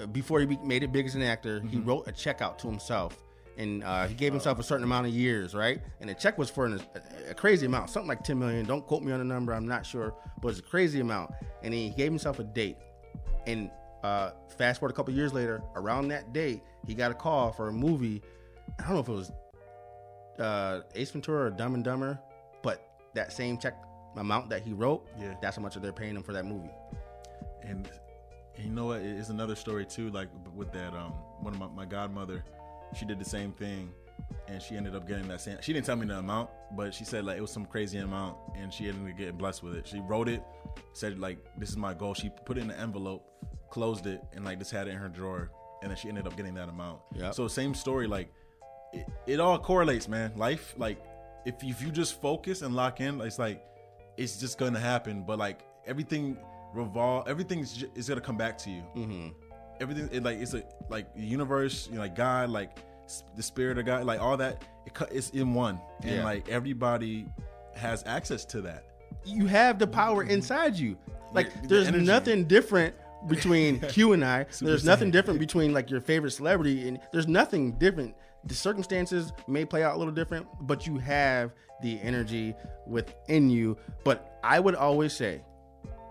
Uh, 0.00 0.06
before 0.06 0.40
he 0.40 0.46
be- 0.46 0.58
made 0.64 0.82
it 0.82 0.90
big 0.92 1.06
as 1.06 1.14
an 1.14 1.22
actor, 1.22 1.60
he 1.60 1.76
Mm-hmm. 1.76 1.88
wrote 1.88 2.08
a 2.08 2.12
check 2.12 2.42
out 2.42 2.58
to 2.60 2.66
himself, 2.66 3.16
and 3.56 3.82
uh, 3.84 4.06
he 4.06 4.14
gave 4.14 4.32
himself 4.32 4.58
a 4.58 4.62
certain 4.62 4.84
amount 4.84 5.06
of 5.06 5.12
years, 5.14 5.54
right? 5.54 5.80
And 6.00 6.10
the 6.10 6.14
check 6.14 6.36
was 6.38 6.50
for 6.50 6.66
an, 6.66 6.80
a, 7.28 7.30
a 7.30 7.34
crazy 7.34 7.64
amount, 7.66 7.90
something 7.90 8.08
like 8.08 8.22
ten 8.24 8.38
million. 8.38 8.66
Don't 8.66 8.84
quote 8.86 9.02
me 9.02 9.12
on 9.12 9.18
the 9.20 9.24
number. 9.24 9.54
I'm 9.54 9.66
not 9.68 9.86
sure, 9.86 10.12
but 10.42 10.48
it's 10.48 10.58
a 10.58 10.62
crazy 10.62 11.00
amount. 11.00 11.30
And 11.62 11.72
he 11.72 11.90
gave 11.90 12.10
himself 12.10 12.38
a 12.40 12.44
date. 12.44 12.76
And 13.46 13.70
uh, 14.04 14.30
fast 14.58 14.80
forward 14.80 14.92
a 14.92 14.96
couple 14.96 15.14
years 15.14 15.32
later, 15.32 15.62
around 15.76 16.08
that 16.08 16.32
date, 16.32 16.60
he 16.86 16.94
got 16.94 17.10
a 17.10 17.14
call 17.14 17.52
for 17.52 17.68
a 17.68 17.72
movie. 17.72 18.22
I 18.78 18.82
don't 18.82 18.94
know 18.94 19.00
if 19.00 19.08
it 19.08 19.12
was 19.12 19.30
uh, 20.38 20.80
Ace 20.94 21.10
Ventura 21.10 21.46
or 21.46 21.50
Dumb 21.50 21.74
and 21.74 21.84
Dumber, 21.84 22.18
but 22.62 22.82
that 23.14 23.32
same 23.32 23.58
check 23.58 23.74
amount 24.16 24.48
that 24.50 24.62
he 24.62 24.72
wrote, 24.72 25.06
Yeah. 25.20 25.34
that's 25.42 25.56
how 25.56 25.62
much 25.62 25.74
they're 25.76 25.92
paying 25.92 26.16
him 26.16 26.22
for 26.22 26.32
that 26.32 26.44
movie. 26.46 26.70
and, 27.62 27.88
and 28.56 28.64
you 28.64 28.70
know 28.70 28.86
what 28.86 29.00
it's 29.00 29.28
another 29.28 29.54
story 29.54 29.84
too 29.84 30.08
like 30.10 30.28
with 30.54 30.72
that 30.72 30.94
um 30.94 31.12
one 31.40 31.52
of 31.52 31.58
my, 31.60 31.66
my 31.68 31.84
godmother 31.84 32.42
she 32.98 33.04
did 33.04 33.18
the 33.18 33.24
same 33.24 33.52
thing 33.52 33.92
and 34.48 34.62
she 34.62 34.76
ended 34.76 34.94
up 34.94 35.06
getting 35.06 35.28
that 35.28 35.40
same 35.42 35.58
she 35.60 35.72
didn't 35.74 35.84
tell 35.84 35.96
me 35.96 36.06
the 36.06 36.16
amount 36.16 36.48
but 36.74 36.94
she 36.94 37.04
said 37.04 37.24
like 37.26 37.36
it 37.36 37.40
was 37.42 37.50
some 37.50 37.66
crazy 37.66 37.98
amount 37.98 38.36
and 38.56 38.72
she 38.72 38.88
ended 38.88 39.10
up 39.12 39.18
getting 39.18 39.36
blessed 39.36 39.62
with 39.62 39.74
it 39.74 39.86
she 39.86 40.00
wrote 40.00 40.26
it 40.28 40.42
said 40.94 41.18
like 41.18 41.36
this 41.58 41.68
is 41.68 41.76
my 41.76 41.92
goal 41.92 42.14
she 42.14 42.30
put 42.46 42.56
it 42.56 42.62
in 42.62 42.70
an 42.70 42.78
envelope 42.80 43.26
closed 43.68 44.06
it 44.06 44.22
and 44.34 44.42
like 44.44 44.58
just 44.58 44.70
had 44.70 44.86
it 44.88 44.92
in 44.92 44.96
her 44.96 45.08
drawer 45.08 45.50
and 45.82 45.90
then 45.90 45.96
she 45.98 46.08
ended 46.08 46.26
up 46.26 46.34
getting 46.36 46.54
that 46.54 46.70
amount 46.70 47.00
Yeah. 47.14 47.32
so 47.32 47.48
same 47.48 47.74
story 47.74 48.06
like 48.06 48.32
it, 48.92 49.06
it 49.26 49.40
all 49.40 49.58
correlates 49.58 50.08
man 50.08 50.32
life 50.36 50.74
like 50.76 50.98
if, 51.44 51.54
if 51.62 51.80
you 51.82 51.90
just 51.90 52.20
focus 52.20 52.62
and 52.62 52.74
lock 52.74 53.00
in 53.00 53.20
it's 53.20 53.38
like 53.38 53.64
it's 54.16 54.38
just 54.38 54.58
gonna 54.58 54.78
happen 54.78 55.22
but 55.26 55.38
like 55.38 55.60
everything 55.86 56.36
revolve 56.74 57.26
everything's 57.28 57.72
ju- 57.74 57.90
is 57.94 58.08
gonna 58.08 58.20
come 58.20 58.36
back 58.36 58.56
to 58.58 58.70
you 58.70 58.82
Mm-hmm. 58.96 59.28
everything 59.80 60.08
it, 60.12 60.22
like 60.22 60.38
it's 60.38 60.54
a 60.54 60.62
like 60.88 61.14
the 61.14 61.22
universe 61.22 61.86
you 61.88 61.94
know 61.94 62.00
like 62.02 62.14
god 62.16 62.50
like 62.50 62.78
the 63.36 63.42
spirit 63.42 63.78
of 63.78 63.86
god 63.86 64.04
like 64.04 64.20
all 64.20 64.36
that 64.36 64.62
it, 64.86 64.92
it's 65.12 65.30
in 65.30 65.54
one 65.54 65.80
and 66.02 66.16
Yeah. 66.16 66.24
like 66.24 66.48
everybody 66.48 67.26
has 67.74 68.02
access 68.06 68.44
to 68.46 68.60
that 68.62 68.84
You 69.24 69.46
have 69.46 69.78
the 69.78 69.86
power 69.86 70.22
inside 70.24 70.76
you. 70.76 70.96
Like 71.32 71.52
The- 71.52 71.60
the 71.62 71.68
there's 71.68 71.88
energy. 71.88 72.06
nothing 72.06 72.44
different 72.46 72.94
between 73.28 73.80
Q 73.94 74.12
and 74.14 74.24
I. 74.24 74.46
Super 74.50 74.70
there's 74.70 74.84
nothing 74.84 75.10
different 75.10 75.38
between 75.40 75.72
like 75.74 75.90
your 75.90 76.00
favorite 76.00 76.30
celebrity 76.32 76.88
and 76.88 76.98
there's 77.12 77.26
nothing 77.28 77.72
different. 77.72 78.14
The 78.46 78.54
circumstances 78.54 79.32
may 79.48 79.64
play 79.64 79.82
out 79.82 79.96
a 79.96 79.98
little 79.98 80.14
different, 80.14 80.46
but 80.62 80.86
you 80.86 80.98
have 80.98 81.52
the 81.82 82.00
energy 82.00 82.54
within 82.86 83.50
you. 83.50 83.76
But 84.04 84.38
I 84.44 84.60
would 84.60 84.74
always 84.74 85.12
say 85.12 85.42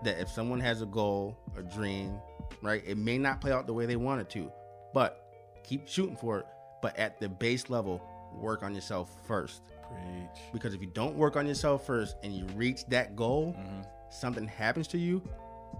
that 0.04 0.20
if 0.20 0.28
someone 0.28 0.60
has 0.60 0.82
a 0.82 0.86
goal, 0.86 1.38
a 1.56 1.62
dream, 1.62 2.18
right, 2.62 2.82
it 2.86 2.98
may 2.98 3.18
not 3.18 3.40
play 3.40 3.52
out 3.52 3.66
the 3.66 3.72
way 3.72 3.86
they 3.86 3.96
want 3.96 4.20
it 4.20 4.28
to, 4.30 4.52
but 4.92 5.22
keep 5.64 5.88
shooting 5.88 6.16
for 6.16 6.38
it. 6.40 6.46
But 6.82 6.96
at 6.98 7.18
the 7.20 7.28
base 7.28 7.70
level, 7.70 8.02
work 8.34 8.62
on 8.62 8.74
yourself 8.74 9.10
first. 9.26 9.62
Preach. 9.88 10.42
Because 10.52 10.74
if 10.74 10.80
you 10.82 10.88
don't 10.88 11.16
work 11.16 11.36
on 11.36 11.46
yourself 11.46 11.86
first 11.86 12.16
and 12.22 12.34
you 12.34 12.44
reach 12.54 12.84
that 12.88 13.16
goal, 13.16 13.54
Mm-hmm. 13.58 13.80
something 14.10 14.46
happens 14.46 14.86
to 14.88 14.98
you 14.98 15.22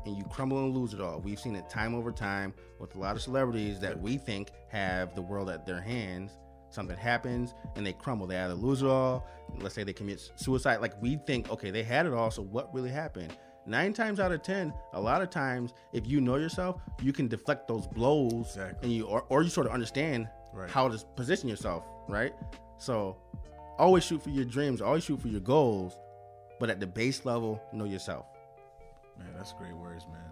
and 0.06 0.16
you 0.16 0.24
crumble 0.24 0.64
and 0.64 0.74
lose 0.76 0.94
it 0.94 1.00
all. 1.00 1.20
We've 1.20 1.38
seen 1.38 1.54
it 1.54 1.68
time 1.68 1.94
over 1.94 2.10
time 2.12 2.54
with 2.78 2.94
a 2.96 2.98
lot 2.98 3.14
of 3.16 3.22
celebrities 3.22 3.78
that 3.80 4.00
we 4.00 4.16
think 4.16 4.50
have 4.68 5.14
the 5.14 5.22
world 5.22 5.50
at 5.50 5.66
their 5.66 5.80
hands. 5.80 6.32
Something 6.76 6.98
happens 6.98 7.54
and 7.74 7.86
they 7.86 7.94
crumble. 7.94 8.26
They 8.26 8.36
either 8.36 8.52
lose 8.52 8.82
it 8.82 8.86
all, 8.86 9.26
let's 9.60 9.74
say 9.74 9.82
they 9.82 9.94
commit 9.94 10.20
suicide. 10.36 10.82
Like 10.82 10.92
we 11.00 11.16
think, 11.26 11.50
okay, 11.50 11.70
they 11.70 11.82
had 11.82 12.04
it 12.04 12.12
all, 12.12 12.30
so 12.30 12.42
what 12.42 12.72
really 12.74 12.90
happened? 12.90 13.34
Nine 13.64 13.94
times 13.94 14.20
out 14.20 14.30
of 14.30 14.42
ten, 14.42 14.74
a 14.92 15.00
lot 15.00 15.22
of 15.22 15.30
times, 15.30 15.72
if 15.94 16.06
you 16.06 16.20
know 16.20 16.36
yourself, 16.36 16.82
you 17.00 17.14
can 17.14 17.28
deflect 17.28 17.66
those 17.66 17.86
blows 17.86 18.48
Exactly. 18.56 18.78
and 18.82 18.92
you 18.92 19.06
or, 19.06 19.22
or 19.30 19.42
you 19.42 19.48
sort 19.48 19.66
of 19.66 19.72
understand 19.72 20.28
Right. 20.52 20.68
how 20.68 20.86
to 20.86 20.98
position 21.16 21.48
yourself, 21.48 21.82
right? 22.08 22.34
So 22.76 23.16
always 23.78 24.04
shoot 24.04 24.22
for 24.22 24.28
your 24.28 24.44
dreams, 24.44 24.82
always 24.82 25.02
shoot 25.04 25.18
for 25.22 25.28
your 25.28 25.40
goals, 25.40 25.96
but 26.60 26.68
at 26.68 26.78
the 26.78 26.86
base 26.86 27.24
level, 27.24 27.58
know 27.72 27.86
yourself. 27.86 28.26
Man, 29.18 29.28
that's 29.34 29.54
great 29.54 29.72
words, 29.74 30.04
man. 30.12 30.30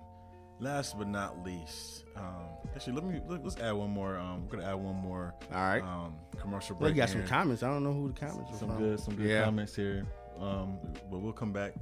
Last 0.64 0.96
but 0.96 1.08
not 1.08 1.44
least, 1.44 2.04
um, 2.16 2.46
actually, 2.74 2.94
let 2.94 3.04
me 3.04 3.20
let, 3.28 3.44
us 3.44 3.58
add 3.58 3.72
one 3.72 3.90
more. 3.90 4.16
Um, 4.16 4.46
we're 4.48 4.56
gonna 4.56 4.70
add 4.70 4.74
one 4.76 4.94
more. 4.96 5.34
All 5.52 5.58
right. 5.60 5.82
Um, 5.82 6.14
commercial 6.40 6.74
break. 6.74 6.92
We 6.92 6.96
got 6.96 7.10
some 7.10 7.26
comments. 7.26 7.62
I 7.62 7.66
don't 7.68 7.84
know 7.84 7.92
who 7.92 8.08
the 8.08 8.18
comments 8.18 8.50
are 8.50 8.56
some 8.56 8.68
from. 8.70 8.78
good 8.78 8.98
some 9.00 9.14
good 9.14 9.26
Yeah. 9.28 9.44
comments 9.44 9.76
here. 9.76 10.06
Um, 10.40 10.78
but 11.10 11.18
we'll 11.18 11.34
come 11.34 11.52
back. 11.52 11.74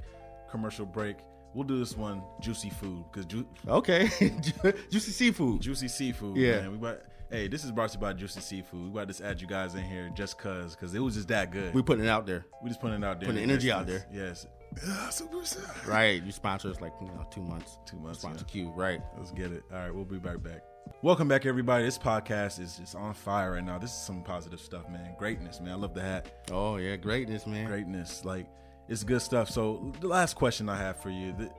Commercial 0.51 0.85
break. 0.85 1.15
We'll 1.53 1.63
do 1.63 1.79
this 1.79 1.95
one 1.95 2.21
juicy 2.41 2.71
food 2.71 3.05
because 3.09 3.25
ju- 3.25 3.47
Okay, 3.67 4.09
juicy 4.91 5.11
seafood. 5.11 5.61
juicy 5.61 5.87
seafood. 5.87 6.35
Yeah. 6.35 6.61
man. 6.61 6.71
We 6.71 6.77
about, 6.77 7.03
hey, 7.31 7.47
this 7.47 7.63
is 7.63 7.71
brought 7.71 7.91
to 7.91 7.97
you 7.97 8.01
by 8.01 8.11
Juicy 8.13 8.41
Seafood. 8.41 8.83
We 8.85 8.89
about 8.89 9.01
to 9.01 9.05
just 9.07 9.21
add 9.21 9.39
you 9.39 9.47
guys 9.47 9.75
in 9.75 9.83
here 9.83 10.11
just 10.13 10.37
cause 10.37 10.75
because 10.75 10.93
it 10.93 10.99
was 10.99 11.15
just 11.15 11.29
that 11.29 11.51
good. 11.51 11.73
We 11.73 11.81
putting 11.83 12.03
it 12.05 12.09
out 12.09 12.25
there, 12.25 12.43
We 12.61 12.69
just 12.69 12.81
putting 12.81 13.01
it 13.01 13.05
out 13.05 13.19
there. 13.21 13.27
putting 13.27 13.43
in 13.43 13.49
energy 13.49 13.71
out 13.71 13.83
existence. 13.83 14.13
Yes. 14.13 14.47
Ah, 14.87 15.07
super 15.11 15.45
sad. 15.45 15.87
right? 15.87 16.23
You 16.23 16.31
sponsor 16.31 16.69
us 16.69 16.81
like 16.81 16.93
you 16.99 17.07
know 17.07 17.25
two 17.29 17.41
months. 17.41 17.77
Two 17.85 17.97
months, 17.97 18.19
Sponsor 18.19 18.45
yeah. 18.47 18.51
Q, 18.51 18.73
right? 18.75 19.01
Let's 19.17 19.31
get 19.31 19.51
it. 19.51 19.63
All 19.71 19.77
right, 19.77 19.93
we'll 19.93 20.05
be 20.05 20.17
right 20.17 20.41
back. 20.41 20.63
Welcome 21.01 21.27
back, 21.27 21.45
everybody. 21.45 21.85
This 21.85 21.97
podcast 21.97 22.59
is 22.59 22.77
just 22.77 22.95
on 22.95 23.13
fire 23.13 23.53
right 23.53 23.63
now. 23.63 23.77
This 23.77 23.91
is 23.91 23.97
some 23.97 24.23
positive 24.23 24.59
stuff, 24.59 24.89
man. 24.89 25.15
Greatness, 25.17 25.59
man. 25.61 25.73
I 25.73 25.75
love 25.75 25.93
the 25.93 26.01
hat. 26.01 26.47
Oh 26.51 26.77
yeah, 26.77 26.95
greatness, 26.95 27.45
man. 27.45 27.67
Greatness, 27.67 28.25
like 28.25 28.47
it's 28.87 29.03
good 29.03 29.21
stuff. 29.21 29.49
So 29.49 29.93
the 30.01 30.07
last 30.07 30.35
question 30.35 30.67
I 30.69 30.77
have 30.77 31.01
for 31.01 31.09
you: 31.09 31.33
the, 31.37 31.51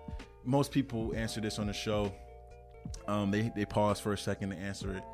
most 0.44 0.72
people 0.72 1.14
answer 1.14 1.40
this 1.40 1.58
on 1.58 1.66
the 1.68 1.72
show. 1.72 2.12
Um, 3.06 3.30
they 3.30 3.52
they 3.54 3.64
pause 3.64 4.00
for 4.00 4.12
a 4.12 4.18
second 4.18 4.50
to 4.50 4.56
answer 4.56 4.94
it. 4.96 5.04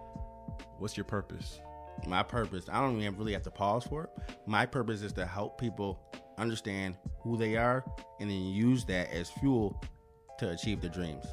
What's 0.79 0.97
your 0.97 1.05
purpose? 1.05 1.61
My 2.07 2.23
purpose. 2.23 2.65
I 2.73 2.81
don't 2.81 2.99
even 3.01 3.19
really 3.19 3.35
have 3.35 3.43
to 3.43 3.51
pause 3.51 3.85
for 3.85 4.05
it. 4.05 4.11
My 4.47 4.65
purpose 4.65 5.03
is 5.03 5.13
to 5.15 5.27
help 5.27 5.59
people 5.61 6.01
understand 6.41 6.97
who 7.21 7.37
they 7.37 7.57
are 7.57 7.85
and 8.19 8.31
then 8.31 8.45
use 8.47 8.85
that 8.87 9.11
as 9.13 9.31
fuel 9.31 9.81
to 10.39 10.51
achieve 10.51 10.81
their 10.81 10.91
dreams. 10.91 11.25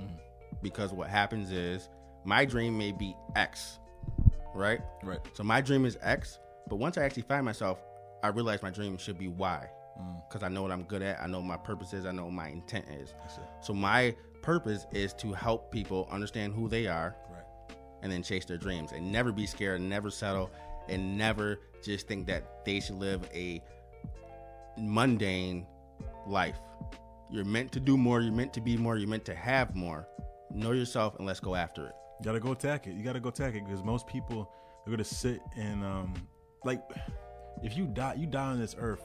Mm-hmm. 0.00 0.14
Because 0.62 0.92
what 0.92 1.08
happens 1.08 1.50
is 1.50 1.88
my 2.24 2.44
dream 2.44 2.76
may 2.76 2.92
be 2.92 3.16
X, 3.36 3.78
right? 4.54 4.80
Right. 5.02 5.20
So 5.32 5.42
my 5.42 5.60
dream 5.60 5.84
is 5.84 5.96
X, 6.02 6.38
but 6.68 6.76
once 6.76 6.98
I 6.98 7.04
actually 7.04 7.22
find 7.22 7.44
myself, 7.44 7.82
I 8.22 8.28
realize 8.28 8.62
my 8.62 8.70
dream 8.70 8.96
should 8.98 9.18
be 9.18 9.28
Y. 9.28 9.68
Mm. 10.00 10.22
Because 10.28 10.42
I 10.42 10.48
know 10.48 10.62
what 10.62 10.72
I'm 10.72 10.84
good 10.84 11.02
at, 11.02 11.20
I 11.20 11.26
know 11.26 11.42
my 11.42 11.56
purpose 11.56 11.92
is, 11.92 12.06
I 12.06 12.12
know 12.12 12.24
what 12.24 12.32
my 12.32 12.48
intent 12.48 12.86
is. 12.90 13.14
So 13.60 13.72
my 13.72 14.14
purpose 14.42 14.86
is 14.92 15.12
to 15.14 15.32
help 15.32 15.70
people 15.70 16.08
understand 16.10 16.52
who 16.54 16.68
they 16.68 16.86
are 16.86 17.16
Right. 17.30 17.76
and 18.02 18.12
then 18.12 18.22
chase 18.22 18.44
their 18.44 18.58
dreams 18.58 18.92
and 18.92 19.10
never 19.10 19.32
be 19.32 19.46
scared, 19.46 19.80
never 19.80 20.10
settle, 20.10 20.50
and 20.88 21.16
never 21.16 21.60
just 21.82 22.08
think 22.08 22.26
that 22.26 22.64
they 22.64 22.80
should 22.80 22.96
live 22.96 23.22
a 23.32 23.62
mundane 24.78 25.66
life. 26.26 26.58
You're 27.30 27.44
meant 27.44 27.72
to 27.72 27.80
do 27.80 27.96
more, 27.96 28.20
you're 28.20 28.32
meant 28.32 28.52
to 28.54 28.60
be 28.60 28.76
more, 28.76 28.96
you're 28.96 29.08
meant 29.08 29.24
to 29.26 29.34
have 29.34 29.74
more. 29.74 30.06
Know 30.50 30.72
yourself 30.72 31.16
and 31.18 31.26
let's 31.26 31.40
go 31.40 31.54
after 31.54 31.86
it. 31.86 31.92
You 32.20 32.24
gotta 32.24 32.40
go 32.40 32.52
attack 32.52 32.86
it. 32.86 32.94
You 32.94 33.02
gotta 33.02 33.20
go 33.20 33.28
attack 33.30 33.54
it 33.54 33.64
because 33.64 33.82
most 33.82 34.06
people 34.06 34.50
are 34.86 34.90
gonna 34.90 35.02
sit 35.04 35.40
and 35.56 35.84
um 35.84 36.14
like 36.64 36.80
if 37.62 37.76
you 37.76 37.86
die 37.86 38.14
you 38.14 38.26
die 38.26 38.50
on 38.50 38.60
this 38.60 38.76
earth 38.78 39.02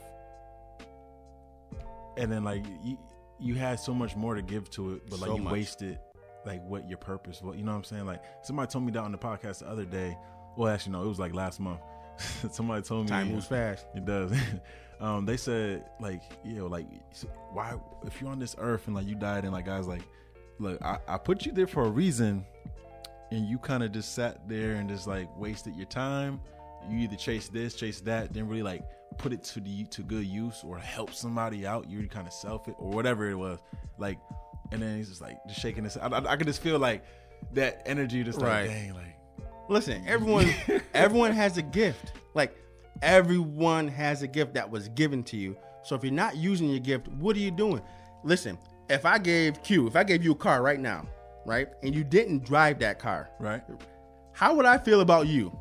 and 2.17 2.31
then 2.31 2.43
like 2.43 2.65
you 2.83 2.97
you 3.39 3.55
had 3.55 3.79
so 3.79 3.93
much 3.93 4.15
more 4.17 4.35
to 4.35 4.41
give 4.41 4.69
to 4.71 4.95
it, 4.95 5.09
but 5.09 5.19
like 5.19 5.29
So 5.29 5.37
you 5.37 5.43
much. 5.43 5.53
wasted 5.53 5.97
like 6.45 6.61
what 6.65 6.87
your 6.89 6.97
purpose 6.97 7.41
was. 7.41 7.55
You 7.57 7.63
know 7.63 7.71
what 7.71 7.77
I'm 7.77 7.83
saying? 7.85 8.05
Like 8.05 8.21
somebody 8.43 8.69
told 8.69 8.85
me 8.85 8.91
that 8.91 8.99
on 8.99 9.11
the 9.11 9.17
podcast 9.17 9.59
the 9.59 9.69
other 9.69 9.85
day. 9.85 10.17
Well 10.57 10.71
actually 10.71 10.91
no, 10.93 11.03
it 11.03 11.07
was 11.07 11.19
like 11.19 11.33
last 11.33 11.59
month. 11.59 11.79
somebody 12.51 12.81
told 12.81 13.05
me 13.05 13.09
Time 13.09 13.31
moves 13.31 13.47
fast. 13.47 13.85
It 13.95 14.05
does. 14.05 14.31
um, 14.99 15.25
they 15.25 15.37
said 15.37 15.85
like, 15.99 16.21
you 16.43 16.55
know, 16.55 16.67
like 16.67 16.85
why 17.51 17.75
if 18.05 18.21
you're 18.21 18.29
on 18.29 18.39
this 18.39 18.55
earth 18.59 18.87
and 18.87 18.95
like 18.95 19.07
you 19.07 19.15
died 19.15 19.43
and 19.43 19.53
like 19.53 19.65
guys 19.65 19.87
like, 19.87 20.03
look, 20.59 20.81
I, 20.81 20.97
I 21.07 21.17
put 21.17 21.45
you 21.45 21.51
there 21.51 21.67
for 21.67 21.83
a 21.85 21.89
reason, 21.89 22.45
and 23.31 23.47
you 23.47 23.57
kind 23.57 23.83
of 23.83 23.91
just 23.91 24.13
sat 24.15 24.47
there 24.47 24.73
and 24.75 24.89
just 24.89 25.07
like 25.07 25.27
wasted 25.37 25.75
your 25.75 25.85
time. 25.87 26.39
You 26.89 26.99
either 26.99 27.15
chase 27.15 27.49
this, 27.49 27.75
chase 27.75 28.01
that, 28.01 28.31
didn't 28.33 28.49
really 28.49 28.63
like 28.63 28.83
put 29.17 29.33
it 29.33 29.43
to 29.43 29.59
the 29.59 29.83
to 29.85 30.01
good 30.01 30.25
use 30.25 30.63
or 30.65 30.77
help 30.77 31.13
somebody 31.13 31.65
out. 31.67 31.89
You 31.89 32.07
kind 32.07 32.27
of 32.27 32.33
self 32.33 32.67
it 32.67 32.75
or 32.77 32.89
whatever 32.89 33.29
it 33.29 33.35
was. 33.35 33.59
Like, 33.97 34.17
and 34.71 34.81
then 34.81 34.97
he's 34.97 35.09
just 35.09 35.21
like 35.21 35.37
just 35.47 35.59
shaking 35.59 35.83
his. 35.83 35.97
I, 35.97 36.07
I, 36.07 36.33
I 36.33 36.37
could 36.37 36.47
just 36.47 36.61
feel 36.61 36.79
like 36.79 37.03
that 37.53 37.81
energy, 37.85 38.23
just 38.23 38.39
like 38.39 38.47
Right. 38.47 38.67
dang, 38.67 38.93
like 38.93 39.15
Listen, 39.69 40.03
everyone 40.07 40.53
everyone 40.93 41.31
has 41.31 41.57
a 41.57 41.61
gift. 41.61 42.13
Like 42.33 42.57
everyone 43.01 43.87
has 43.87 44.23
a 44.23 44.27
gift 44.27 44.55
that 44.55 44.69
was 44.69 44.89
given 44.89 45.23
to 45.25 45.37
you. 45.37 45.55
So 45.83 45.95
if 45.95 46.03
you're 46.03 46.11
not 46.11 46.35
using 46.35 46.69
your 46.69 46.79
gift, 46.79 47.07
what 47.07 47.35
are 47.35 47.39
you 47.39 47.51
doing? 47.51 47.81
Listen, 48.23 48.57
if 48.89 49.05
I 49.05 49.17
gave 49.17 49.63
Q, 49.63 49.87
if 49.87 49.95
I 49.95 50.03
gave 50.03 50.23
you 50.23 50.33
a 50.33 50.35
car 50.35 50.61
right 50.61 50.79
now, 50.79 51.07
right? 51.45 51.69
And 51.83 51.95
you 51.95 52.03
didn't 52.03 52.43
drive 52.43 52.79
that 52.79 52.99
car, 52.99 53.29
right. 53.39 53.61
how 54.33 54.55
would 54.55 54.65
I 54.65 54.77
feel 54.77 55.01
about 55.01 55.27
you? 55.27 55.57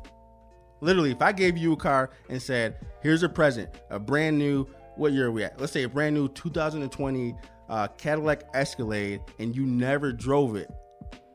Literally, 0.81 1.11
if 1.11 1.21
I 1.21 1.31
gave 1.31 1.57
you 1.57 1.73
a 1.73 1.77
car 1.77 2.09
and 2.29 2.41
said, 2.41 2.77
"Here's 3.01 3.23
a 3.23 3.29
present, 3.29 3.69
a 3.89 3.99
brand 3.99 4.37
new, 4.37 4.65
what 4.95 5.13
year 5.13 5.27
are 5.27 5.31
we 5.31 5.43
at? 5.43 5.59
Let's 5.59 5.71
say 5.71 5.83
a 5.83 5.89
brand 5.89 6.15
new 6.15 6.27
2020 6.29 7.35
uh, 7.69 7.87
Cadillac 7.97 8.43
Escalade, 8.53 9.21
and 9.39 9.55
you 9.55 9.65
never 9.65 10.11
drove 10.11 10.55
it," 10.55 10.69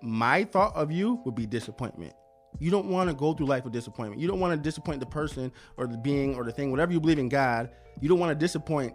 my 0.02 0.44
thought 0.44 0.74
of 0.74 0.90
you 0.90 1.20
would 1.24 1.34
be 1.34 1.46
disappointment. 1.46 2.14
You 2.58 2.70
don't 2.70 2.86
want 2.86 3.10
to 3.10 3.14
go 3.14 3.32
through 3.32 3.46
life 3.46 3.64
with 3.64 3.72
disappointment. 3.72 4.20
You 4.20 4.28
don't 4.28 4.40
want 4.40 4.52
to 4.52 4.56
disappoint 4.56 5.00
the 5.00 5.06
person 5.06 5.52
or 5.76 5.86
the 5.86 5.98
being 5.98 6.34
or 6.36 6.44
the 6.44 6.52
thing, 6.52 6.70
whatever 6.70 6.92
you 6.92 7.00
believe 7.00 7.18
in 7.18 7.28
God. 7.28 7.70
You 8.00 8.08
don't 8.08 8.18
want 8.18 8.30
to 8.30 8.34
disappoint 8.34 8.94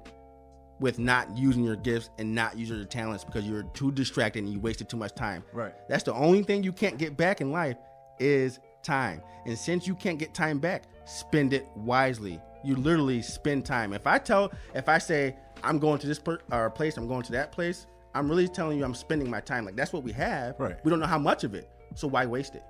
with 0.79 0.97
not 0.97 1.37
using 1.37 1.63
your 1.63 1.75
gifts 1.75 2.09
and 2.17 2.33
not 2.33 2.57
using 2.57 2.77
your 2.77 2.85
talents 2.85 3.23
because 3.23 3.45
you're 3.45 3.63
too 3.73 3.91
distracted 3.91 4.43
and 4.43 4.53
you 4.53 4.59
wasted 4.59 4.89
too 4.89 4.97
much 4.97 5.13
time. 5.13 5.43
Right. 5.51 5.73
That's 5.89 6.03
the 6.03 6.13
only 6.13 6.43
thing 6.43 6.63
you 6.63 6.71
can't 6.71 6.97
get 6.97 7.17
back 7.17 7.41
in 7.41 7.51
life 7.51 7.77
is 8.19 8.59
time. 8.81 9.21
And 9.45 9.57
since 9.57 9.87
you 9.87 9.95
can't 9.95 10.17
get 10.17 10.33
time 10.33 10.59
back, 10.59 10.83
spend 11.05 11.53
it 11.53 11.67
wisely. 11.75 12.39
You 12.63 12.75
literally 12.75 13.21
spend 13.21 13.65
time. 13.65 13.93
If 13.93 14.07
I 14.07 14.17
tell, 14.17 14.51
if 14.73 14.87
I 14.89 14.97
say 14.97 15.35
I'm 15.63 15.79
going 15.79 15.99
to 15.99 16.07
this 16.07 16.19
per, 16.19 16.39
or 16.51 16.69
place, 16.69 16.97
I'm 16.97 17.07
going 17.07 17.23
to 17.23 17.31
that 17.33 17.51
place, 17.51 17.87
I'm 18.13 18.29
really 18.29 18.47
telling 18.47 18.77
you 18.77 18.85
I'm 18.85 18.95
spending 18.95 19.29
my 19.29 19.41
time. 19.41 19.65
Like 19.65 19.75
that's 19.75 19.93
what 19.93 20.03
we 20.03 20.11
have. 20.13 20.59
Right. 20.59 20.77
We 20.83 20.89
don't 20.89 20.99
know 20.99 21.07
how 21.07 21.19
much 21.19 21.43
of 21.43 21.55
it, 21.55 21.69
so 21.95 22.07
why 22.07 22.25
waste 22.25 22.55
it? 22.55 22.63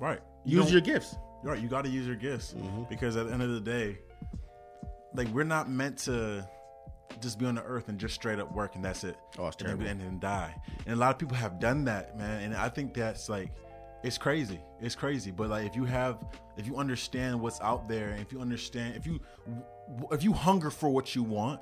Right. 0.00 0.20
You 0.44 0.60
Use 0.60 0.72
your 0.72 0.80
gifts. 0.80 1.16
Right, 1.42 1.60
you 1.60 1.68
got 1.68 1.84
to 1.84 1.90
use 1.90 2.06
your 2.06 2.16
gifts 2.16 2.54
Mm-hmm. 2.56 2.84
because 2.88 3.16
at 3.16 3.26
the 3.26 3.32
end 3.32 3.42
of 3.42 3.50
the 3.50 3.60
day, 3.60 3.98
like 5.14 5.28
we're 5.28 5.44
not 5.44 5.70
meant 5.70 5.98
to 5.98 6.46
just 7.20 7.38
be 7.38 7.46
on 7.46 7.54
the 7.54 7.62
earth 7.62 7.88
and 7.88 7.98
just 7.98 8.14
straight 8.14 8.38
up 8.38 8.52
work 8.52 8.74
and 8.74 8.84
that's 8.84 9.04
it. 9.04 9.16
Oh, 9.38 9.46
it's 9.46 9.56
and 9.62 9.68
then, 9.68 9.76
terrible. 9.78 9.86
and 9.90 10.00
then 10.00 10.18
die. 10.18 10.54
And 10.86 10.94
a 10.94 10.96
lot 10.96 11.10
of 11.12 11.18
people 11.18 11.36
have 11.36 11.60
done 11.60 11.84
that, 11.84 12.18
man. 12.18 12.42
And 12.42 12.54
I 12.56 12.68
think 12.68 12.94
that's 12.94 13.28
like, 13.28 13.50
it's 14.02 14.18
crazy. 14.18 14.60
It's 14.80 14.94
crazy. 14.94 15.30
But 15.30 15.50
like, 15.50 15.66
if 15.66 15.76
you 15.76 15.84
have, 15.84 16.24
if 16.56 16.66
you 16.66 16.76
understand 16.76 17.40
what's 17.40 17.60
out 17.60 17.88
there, 17.88 18.16
if 18.20 18.32
you 18.32 18.40
understand, 18.40 18.96
if 18.96 19.06
you, 19.06 19.20
if 20.10 20.22
you 20.24 20.32
hunger 20.32 20.70
for 20.70 20.88
what 20.88 21.14
you 21.14 21.22
want, 21.22 21.60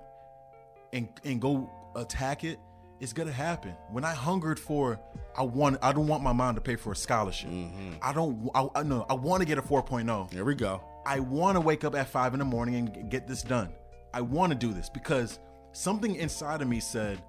and 0.93 1.09
and 1.25 1.41
go 1.41 1.71
attack 1.97 2.45
it, 2.45 2.59
it's 3.01 3.13
gonna 3.13 3.33
happen. 3.33 3.75
When 3.91 4.05
I 4.05 4.15
hungered 4.15 4.59
for, 4.59 5.01
I 5.37 5.43
want, 5.43 5.79
I 5.83 5.93
don't 5.93 6.07
want 6.07 6.23
my 6.23 6.33
mom 6.33 6.55
to 6.55 6.61
pay 6.61 6.77
for 6.77 6.93
a 6.93 6.97
scholarship. 6.97 7.51
Mm-hmm. 7.51 7.95
I 8.03 8.13
don't, 8.13 8.51
I, 8.55 8.69
I 8.77 8.83
no, 8.83 9.05
I 9.09 9.15
want 9.15 9.41
to 9.43 9.47
get 9.47 9.59
a 9.59 9.63
4.0. 9.63 10.31
There 10.31 10.45
we 10.45 10.55
go. 10.55 10.83
I 11.07 11.21
want 11.21 11.57
to 11.57 11.61
wake 11.61 11.85
up 11.85 11.95
at 11.95 12.09
five 12.09 12.33
in 12.33 12.39
the 12.39 12.45
morning 12.45 12.77
and 12.77 13.11
get 13.11 13.27
this 13.27 13.43
done. 13.43 13.71
I 14.13 14.21
want 14.21 14.53
to 14.53 14.59
do 14.59 14.73
this 14.73 14.89
because 14.89 15.39
something 15.73 16.15
inside 16.15 16.63
of 16.63 16.69
me 16.69 16.81
said, 16.81 17.23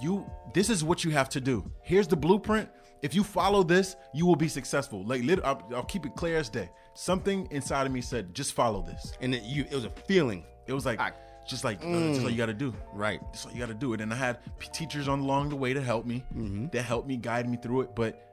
you 0.00 0.30
this 0.54 0.70
is 0.70 0.84
what 0.84 1.02
you 1.04 1.10
have 1.10 1.28
to 1.30 1.40
do. 1.40 1.70
Here's 1.82 2.06
the 2.06 2.16
blueprint. 2.16 2.68
If 3.02 3.14
you 3.14 3.24
follow 3.24 3.62
this, 3.62 3.96
you 4.12 4.26
will 4.26 4.36
be 4.36 4.48
successful. 4.48 5.04
Like, 5.04 5.22
I'll, 5.44 5.62
I'll 5.74 5.84
keep 5.84 6.04
it 6.04 6.14
clear 6.16 6.36
as 6.36 6.48
day. 6.48 6.68
Something 6.94 7.46
inside 7.50 7.86
of 7.86 7.92
me 7.92 8.00
said, 8.00 8.34
just 8.34 8.54
follow 8.54 8.82
this. 8.82 9.12
And 9.20 9.34
it, 9.34 9.44
you, 9.44 9.64
it 9.70 9.74
was 9.74 9.84
a 9.84 9.90
feeling. 9.90 10.44
It 10.66 10.72
was 10.72 10.84
like, 10.84 11.00
I- 11.00 11.12
just 11.48 11.64
like, 11.64 11.82
uh, 11.82 11.88
this 11.88 12.18
is 12.18 12.22
what 12.22 12.32
you 12.32 12.38
got 12.38 12.46
to 12.46 12.54
do. 12.54 12.74
Right. 12.92 13.20
That's 13.32 13.46
all 13.46 13.52
you 13.52 13.58
got 13.58 13.68
to 13.68 13.74
do 13.74 13.92
it. 13.94 14.00
And 14.00 14.12
I 14.12 14.16
had 14.16 14.38
p- 14.58 14.68
teachers 14.72 15.08
on 15.08 15.20
along 15.20 15.48
the 15.48 15.56
way 15.56 15.72
to 15.74 15.80
help 15.82 16.06
me, 16.06 16.24
that 16.72 16.82
helped 16.82 17.08
me 17.08 17.16
guide 17.16 17.48
me 17.48 17.56
through 17.56 17.82
it. 17.82 17.96
But 17.96 18.24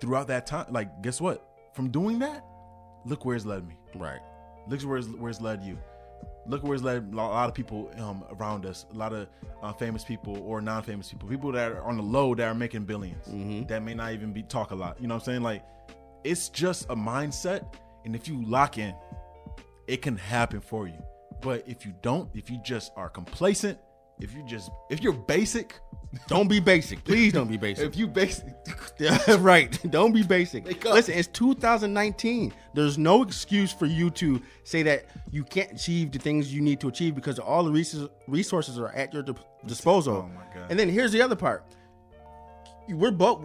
throughout 0.00 0.28
that 0.28 0.46
time, 0.46 0.66
like, 0.70 1.02
guess 1.02 1.20
what? 1.20 1.46
From 1.74 1.90
doing 1.90 2.18
that, 2.20 2.44
look 3.04 3.24
where 3.24 3.36
it's 3.36 3.44
led 3.44 3.66
me. 3.66 3.76
Right. 3.94 4.20
Look 4.68 4.80
where 4.82 4.98
it's, 4.98 5.08
where 5.08 5.30
it's 5.30 5.40
led 5.40 5.62
you. 5.62 5.78
Look 6.46 6.62
where 6.64 6.74
it's 6.74 6.82
led 6.82 7.08
a 7.12 7.16
lot 7.16 7.48
of 7.48 7.54
people 7.54 7.90
um, 7.98 8.24
around 8.30 8.66
us, 8.66 8.86
a 8.92 8.96
lot 8.96 9.12
of 9.12 9.28
uh, 9.62 9.72
famous 9.72 10.04
people 10.04 10.38
or 10.42 10.60
non-famous 10.60 11.08
people, 11.08 11.28
people 11.28 11.52
that 11.52 11.72
are 11.72 11.82
on 11.82 11.96
the 11.96 12.02
low 12.02 12.34
that 12.34 12.46
are 12.46 12.54
making 12.54 12.84
1000000000s 12.86 13.68
that 13.68 13.82
may 13.82 13.94
not 13.94 14.12
even 14.12 14.32
be 14.32 14.42
talk 14.42 14.72
a 14.72 14.74
lot. 14.74 15.00
You 15.00 15.06
know 15.06 15.14
what 15.14 15.22
I'm 15.22 15.26
saying? 15.26 15.42
Like, 15.42 15.64
it's 16.24 16.48
just 16.48 16.84
a 16.90 16.96
mindset, 16.96 17.64
and 18.04 18.14
if 18.16 18.26
you 18.28 18.44
lock 18.44 18.78
in, 18.78 18.94
it 19.86 20.02
can 20.02 20.16
happen 20.16 20.60
for 20.60 20.86
you. 20.88 21.00
But 21.42 21.64
if 21.66 21.84
you 21.84 21.92
don't, 22.02 22.30
if 22.34 22.50
you 22.50 22.58
just 22.64 22.92
are 22.96 23.08
complacent, 23.10 23.78
if 24.20 24.32
you 24.34 24.44
just 24.46 24.70
if 24.90 25.02
you're 25.02 25.12
basic, 25.12 25.80
Don't 26.28 26.46
be 26.46 26.60
basic. 26.60 27.02
Please 27.04 27.32
don't 27.32 27.48
be 27.48 27.56
basic. 27.68 27.86
if 27.86 27.96
you 27.96 28.06
basic, 28.06 28.46
right. 29.40 29.76
Don't 29.90 30.12
be 30.12 30.22
basic. 30.22 30.84
Listen, 30.84 31.14
it's 31.14 31.28
2019. 31.28 32.52
There's 32.74 32.98
no 32.98 33.22
excuse 33.22 33.72
for 33.72 33.86
you 33.86 34.10
to 34.10 34.40
say 34.64 34.82
that 34.84 35.06
you 35.30 35.42
can't 35.44 35.72
achieve 35.72 36.12
the 36.12 36.18
things 36.18 36.52
you 36.54 36.60
need 36.60 36.78
to 36.80 36.88
achieve 36.88 37.14
because 37.14 37.38
all 37.38 37.64
the 37.64 37.70
resources 37.72 38.08
resources 38.28 38.78
are 38.78 38.90
at 38.92 39.12
your 39.12 39.24
disposal. 39.66 40.28
Oh, 40.28 40.34
my 40.34 40.44
God. 40.54 40.70
And 40.70 40.78
then 40.78 40.88
here's 40.88 41.12
the 41.12 41.22
other 41.22 41.36
part. 41.36 41.64
We're 42.88 43.10
both 43.10 43.44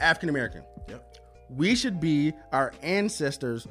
African 0.00 0.28
American. 0.30 0.64
yep, 0.88 1.16
We 1.48 1.74
should 1.76 2.00
be 2.00 2.32
our 2.52 2.72
ancestors' 2.82 3.66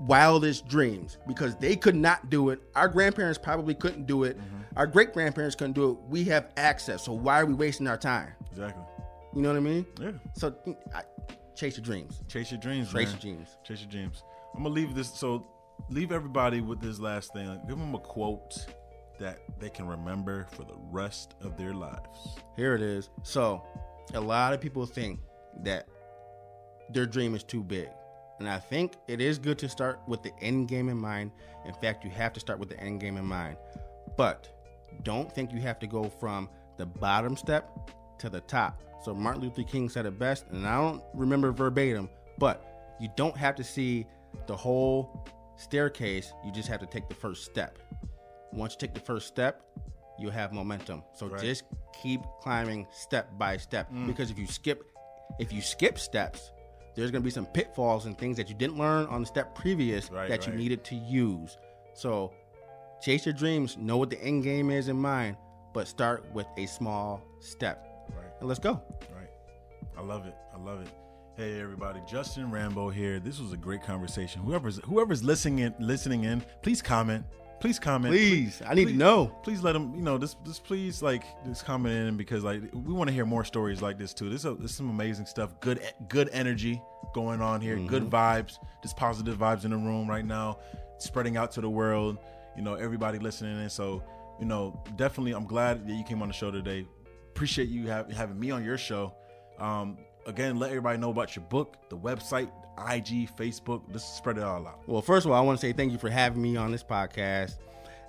wildest 0.00 0.66
dreams 0.68 1.18
because 1.26 1.56
they 1.56 1.76
could 1.76 1.94
not 1.94 2.30
do 2.30 2.50
it. 2.50 2.60
Our 2.74 2.88
grandparents 2.88 3.38
probably 3.38 3.74
couldn't 3.74 4.06
do 4.06 4.24
it. 4.24 4.38
Mm-hmm. 4.38 4.56
Our 4.76 4.86
great 4.86 5.12
grandparents 5.12 5.54
couldn't 5.54 5.74
do 5.74 5.90
it. 5.92 5.98
We 6.08 6.24
have 6.24 6.48
access. 6.56 7.04
So 7.04 7.12
why 7.12 7.40
are 7.40 7.46
we 7.46 7.54
wasting 7.54 7.86
our 7.86 7.96
time? 7.96 8.32
exactly. 8.50 8.84
You 9.34 9.42
know 9.42 9.48
what 9.48 9.56
I 9.56 9.60
mean? 9.60 9.86
Yeah. 10.00 10.12
So 10.34 10.54
I, 10.94 11.02
chase 11.56 11.76
your 11.76 11.84
dreams. 11.84 12.22
Chase 12.28 12.52
your 12.52 12.60
dreams, 12.60 12.88
Chase 12.88 12.94
man. 12.94 13.08
your 13.10 13.20
dreams. 13.20 13.56
Chase 13.64 13.80
your 13.80 13.90
dreams. 13.90 14.22
I'm 14.54 14.62
gonna 14.62 14.74
leave 14.74 14.94
this. 14.94 15.12
So 15.12 15.44
leave 15.90 16.12
everybody 16.12 16.60
with 16.60 16.80
this 16.80 17.00
last 17.00 17.32
thing. 17.32 17.46
Give 17.68 17.78
them 17.78 17.94
a 17.94 17.98
quote 17.98 18.64
that 19.18 19.38
they 19.60 19.70
can 19.70 19.86
remember 19.86 20.46
for 20.52 20.62
the 20.62 20.76
rest 20.90 21.34
of 21.40 21.56
their 21.56 21.74
lives. 21.74 22.38
Here 22.56 22.74
it 22.74 22.82
is. 22.82 23.10
So, 23.22 23.62
a 24.12 24.20
lot 24.20 24.52
of 24.52 24.60
people 24.60 24.86
think 24.86 25.20
that 25.62 25.86
their 26.90 27.06
dream 27.06 27.34
is 27.34 27.42
too 27.44 27.62
big. 27.62 27.88
And 28.38 28.48
I 28.48 28.58
think 28.58 28.94
it 29.06 29.20
is 29.20 29.38
good 29.38 29.58
to 29.58 29.68
start 29.68 30.00
with 30.08 30.22
the 30.22 30.32
end 30.40 30.68
game 30.68 30.88
in 30.88 30.98
mind. 30.98 31.30
In 31.66 31.74
fact, 31.74 32.04
you 32.04 32.10
have 32.10 32.32
to 32.32 32.40
start 32.40 32.58
with 32.58 32.68
the 32.68 32.80
end 32.80 33.00
game 33.00 33.16
in 33.16 33.24
mind. 33.24 33.56
But 34.16 34.48
don't 35.02 35.32
think 35.32 35.52
you 35.52 35.60
have 35.60 35.78
to 35.80 35.86
go 35.86 36.04
from 36.04 36.48
the 36.76 36.86
bottom 36.86 37.36
step 37.36 37.70
to 38.18 38.28
the 38.28 38.40
top. 38.42 38.82
So, 39.04 39.14
Martin 39.14 39.42
Luther 39.42 39.62
King 39.62 39.88
said 39.88 40.06
it 40.06 40.18
best, 40.18 40.46
and 40.50 40.66
I 40.66 40.80
don't 40.80 41.02
remember 41.14 41.52
verbatim, 41.52 42.08
but 42.38 42.96
you 43.00 43.08
don't 43.16 43.36
have 43.36 43.54
to 43.56 43.64
see 43.64 44.06
the 44.46 44.56
whole 44.56 45.26
staircase. 45.56 46.32
You 46.44 46.50
just 46.50 46.68
have 46.68 46.80
to 46.80 46.86
take 46.86 47.08
the 47.08 47.14
first 47.14 47.44
step. 47.44 47.78
Once 48.52 48.74
you 48.74 48.78
take 48.86 48.94
the 48.94 49.00
first 49.00 49.26
step, 49.26 49.62
you'll 50.18 50.30
have 50.30 50.52
momentum. 50.52 51.02
So 51.12 51.28
just 51.36 51.64
keep 52.02 52.20
climbing 52.40 52.86
step 52.92 53.36
by 53.38 53.56
step. 53.56 53.92
Mm. 53.92 54.06
Because 54.06 54.30
if 54.30 54.38
you 54.38 54.46
skip, 54.46 54.84
if 55.38 55.52
you 55.52 55.60
skip 55.60 55.98
steps, 55.98 56.52
there's 56.94 57.10
gonna 57.10 57.24
be 57.24 57.30
some 57.30 57.46
pitfalls 57.46 58.06
and 58.06 58.16
things 58.16 58.36
that 58.36 58.48
you 58.48 58.54
didn't 58.54 58.78
learn 58.78 59.06
on 59.06 59.20
the 59.20 59.26
step 59.26 59.54
previous 59.54 60.10
Right, 60.10 60.28
that 60.28 60.46
you 60.46 60.52
needed 60.52 60.84
to 60.84 60.94
use. 60.94 61.56
So 61.94 62.32
chase 63.00 63.26
your 63.26 63.32
dreams, 63.32 63.76
know 63.76 63.96
what 63.96 64.10
the 64.10 64.20
end 64.22 64.42
game 64.42 64.70
is 64.70 64.88
in 64.88 64.96
mind, 64.96 65.36
but 65.72 65.88
start 65.88 66.24
with 66.32 66.46
a 66.56 66.66
small 66.66 67.22
step. 67.40 68.08
Right. 68.16 68.26
And 68.40 68.48
let's 68.48 68.60
go. 68.60 68.80
Right. 69.14 69.30
I 69.96 70.02
love 70.02 70.26
it. 70.26 70.34
I 70.54 70.58
love 70.58 70.80
it. 70.80 70.88
Hey 71.36 71.60
everybody, 71.60 72.00
Justin 72.08 72.48
Rambo 72.50 72.90
here. 72.90 73.18
This 73.18 73.40
was 73.40 73.52
a 73.52 73.56
great 73.56 73.82
conversation. 73.82 74.40
Whoever's 74.42 74.78
whoever's 74.84 75.24
listening 75.24 75.58
in, 75.60 75.74
listening 75.80 76.24
in, 76.24 76.44
please 76.62 76.80
comment. 76.80 77.24
Please 77.64 77.78
comment. 77.78 78.12
Please, 78.12 78.60
I 78.66 78.74
need 78.74 78.88
to 78.88 78.92
know. 78.92 79.28
Please 79.42 79.62
let 79.62 79.72
them. 79.72 79.94
You 79.94 80.02
know, 80.02 80.18
this. 80.18 80.36
This 80.44 80.58
please 80.58 81.00
like 81.00 81.24
just 81.46 81.64
comment 81.64 82.08
in 82.08 82.14
because 82.18 82.44
like 82.44 82.60
we 82.74 82.92
want 82.92 83.08
to 83.08 83.14
hear 83.14 83.24
more 83.24 83.42
stories 83.42 83.80
like 83.80 83.96
this 83.96 84.12
too. 84.12 84.28
This 84.28 84.44
is, 84.44 84.58
this 84.58 84.72
is 84.72 84.76
some 84.76 84.90
amazing 84.90 85.24
stuff. 85.24 85.58
Good 85.60 85.80
good 86.10 86.28
energy 86.34 86.82
going 87.14 87.40
on 87.40 87.62
here. 87.62 87.78
Good 87.78 88.10
vibes. 88.10 88.58
Just 88.82 88.98
positive 88.98 89.38
vibes 89.38 89.64
in 89.64 89.70
the 89.70 89.78
room 89.78 90.10
right 90.10 90.26
now, 90.26 90.58
spreading 90.98 91.38
out 91.38 91.52
to 91.52 91.62
the 91.62 91.70
world. 91.70 92.18
You 92.54 92.60
know, 92.60 92.74
everybody 92.74 93.18
listening 93.18 93.58
in. 93.58 93.70
So 93.70 94.02
you 94.38 94.44
know, 94.44 94.78
definitely, 94.96 95.32
I'm 95.32 95.46
glad 95.46 95.88
that 95.88 95.94
you 95.94 96.04
came 96.04 96.20
on 96.20 96.28
the 96.28 96.34
show 96.34 96.50
today. 96.50 96.86
Appreciate 97.30 97.70
you 97.70 97.86
have, 97.86 98.12
having 98.12 98.38
me 98.38 98.50
on 98.50 98.62
your 98.62 98.76
show. 98.76 99.14
Um, 99.58 99.96
again, 100.26 100.58
let 100.58 100.68
everybody 100.68 100.98
know 100.98 101.08
about 101.08 101.34
your 101.34 101.46
book, 101.46 101.78
the 101.88 101.96
website, 101.96 102.50
IG, 102.78 103.28
Facebook. 103.36 103.82
Let's 103.90 104.04
spread 104.04 104.38
it 104.38 104.42
all 104.44 104.66
out. 104.66 104.80
Well, 104.86 105.02
first 105.02 105.26
of 105.26 105.32
all, 105.32 105.38
I 105.38 105.40
want 105.42 105.60
to 105.60 105.66
say 105.66 105.72
thank 105.72 105.92
you 105.92 105.98
for 105.98 106.10
having 106.10 106.42
me 106.42 106.56
on 106.56 106.72
this 106.72 106.82
podcast. 106.84 107.58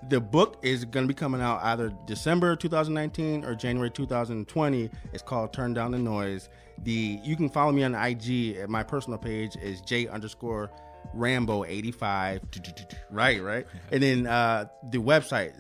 The 0.10 0.20
book 0.22 0.58
is 0.62 0.86
going 0.86 1.06
to 1.06 1.08
be 1.08 1.18
coming 1.18 1.42
out 1.42 1.64
either 1.64 1.92
December 2.06 2.56
2019 2.56 3.44
or 3.44 3.56
January 3.56 3.90
2020. 3.90 4.90
It's 5.14 5.24
called 5.24 5.52
Turn 5.54 5.74
Down 5.74 5.92
the 5.92 5.98
Noise. 5.98 6.50
The 6.84 7.20
you 7.24 7.36
can 7.36 7.50
follow 7.50 7.72
me 7.72 7.84
on 7.84 7.96
IG. 7.96 8.58
At 8.58 8.70
my 8.70 8.84
personal 8.84 9.18
page 9.18 9.56
is 9.56 9.82
J 9.82 10.08
underscore 10.08 10.72
Rambo 11.14 11.66
85. 11.66 12.42
Right, 13.12 13.42
right. 13.42 13.66
and 13.92 14.04
then 14.04 14.28
uh, 14.28 14.66
the 14.92 14.98
website 14.98 15.54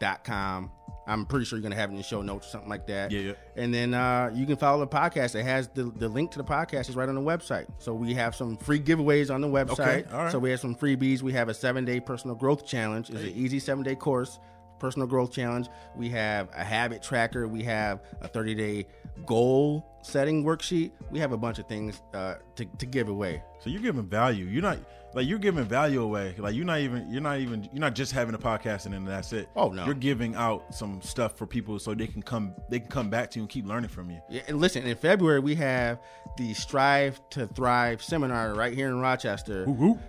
versatilesuccess.com. 0.00 0.70
I'm 1.06 1.26
pretty 1.26 1.44
sure 1.44 1.58
you're 1.58 1.62
gonna 1.62 1.74
have 1.74 1.90
it 1.90 1.92
in 1.94 1.96
the 1.98 2.04
show 2.04 2.22
notes 2.22 2.46
or 2.46 2.50
something 2.50 2.68
like 2.68 2.86
that. 2.86 3.10
Yeah, 3.10 3.20
yeah. 3.20 3.32
And 3.56 3.74
then 3.74 3.94
uh, 3.94 4.30
you 4.34 4.46
can 4.46 4.56
follow 4.56 4.80
the 4.80 4.86
podcast. 4.86 5.34
It 5.34 5.42
has 5.42 5.68
the, 5.68 5.84
the 5.84 6.08
link 6.08 6.30
to 6.32 6.38
the 6.38 6.44
podcast 6.44 6.88
is 6.88 6.94
right 6.94 7.08
on 7.08 7.14
the 7.16 7.20
website. 7.20 7.66
So 7.78 7.94
we 7.94 8.14
have 8.14 8.36
some 8.36 8.56
free 8.56 8.78
giveaways 8.78 9.32
on 9.34 9.40
the 9.40 9.48
website. 9.48 10.04
Okay, 10.04 10.04
all 10.12 10.24
right. 10.24 10.32
So 10.32 10.38
we 10.38 10.50
have 10.50 10.60
some 10.60 10.76
freebies. 10.76 11.22
We 11.22 11.32
have 11.32 11.48
a 11.48 11.54
seven 11.54 11.84
day 11.84 11.98
personal 12.00 12.36
growth 12.36 12.64
challenge. 12.64 13.10
It's 13.10 13.22
an 13.22 13.32
easy 13.34 13.58
seven 13.58 13.82
day 13.82 13.96
course, 13.96 14.38
personal 14.78 15.08
growth 15.08 15.32
challenge. 15.32 15.68
We 15.96 16.10
have 16.10 16.48
a 16.54 16.62
habit 16.62 17.02
tracker. 17.02 17.48
We 17.48 17.64
have 17.64 18.00
a 18.20 18.28
30 18.28 18.54
day 18.54 18.86
goal 19.26 19.84
setting 20.02 20.44
worksheet. 20.44 20.92
We 21.10 21.18
have 21.18 21.32
a 21.32 21.36
bunch 21.36 21.58
of 21.58 21.66
things 21.66 22.02
uh, 22.14 22.36
to, 22.56 22.64
to 22.64 22.86
give 22.86 23.08
away. 23.08 23.42
So 23.60 23.70
you're 23.70 23.82
giving 23.82 24.06
value. 24.06 24.46
You're 24.46 24.62
not 24.62 24.78
like 25.12 25.26
you're 25.26 25.38
giving 25.38 25.64
value 25.64 26.02
away. 26.02 26.34
Like 26.38 26.54
you're 26.54 26.64
not 26.64 26.78
even 26.78 27.10
you're 27.10 27.20
not 27.20 27.40
even 27.40 27.68
you're 27.72 27.80
not 27.80 27.94
just 27.94 28.12
having 28.12 28.34
a 28.34 28.38
podcast 28.38 28.86
and 28.86 28.94
then 28.94 29.04
that's 29.04 29.32
it. 29.32 29.48
Oh, 29.56 29.68
no. 29.68 29.84
You're 29.84 29.94
giving 29.94 30.34
out 30.34 30.74
some 30.74 31.02
stuff 31.02 31.36
for 31.36 31.46
people 31.46 31.78
so 31.78 31.92
they 31.92 32.06
can 32.06 32.22
come 32.22 32.54
they 32.70 32.80
can 32.80 32.88
come 32.88 33.10
back 33.10 33.30
to 33.32 33.38
you 33.38 33.42
and 33.42 33.50
keep 33.50 33.66
learning 33.66 33.90
from 33.90 34.10
you. 34.10 34.20
Yeah, 34.30 34.42
and 34.48 34.60
listen, 34.60 34.84
in 34.86 34.96
February 34.96 35.40
we 35.40 35.56
have 35.56 36.00
the 36.38 36.54
Strive 36.54 37.20
to 37.30 37.46
Thrive 37.48 38.02
seminar 38.02 38.54
right 38.54 38.72
here 38.72 38.88
in 38.88 38.98
Rochester. 39.00 39.66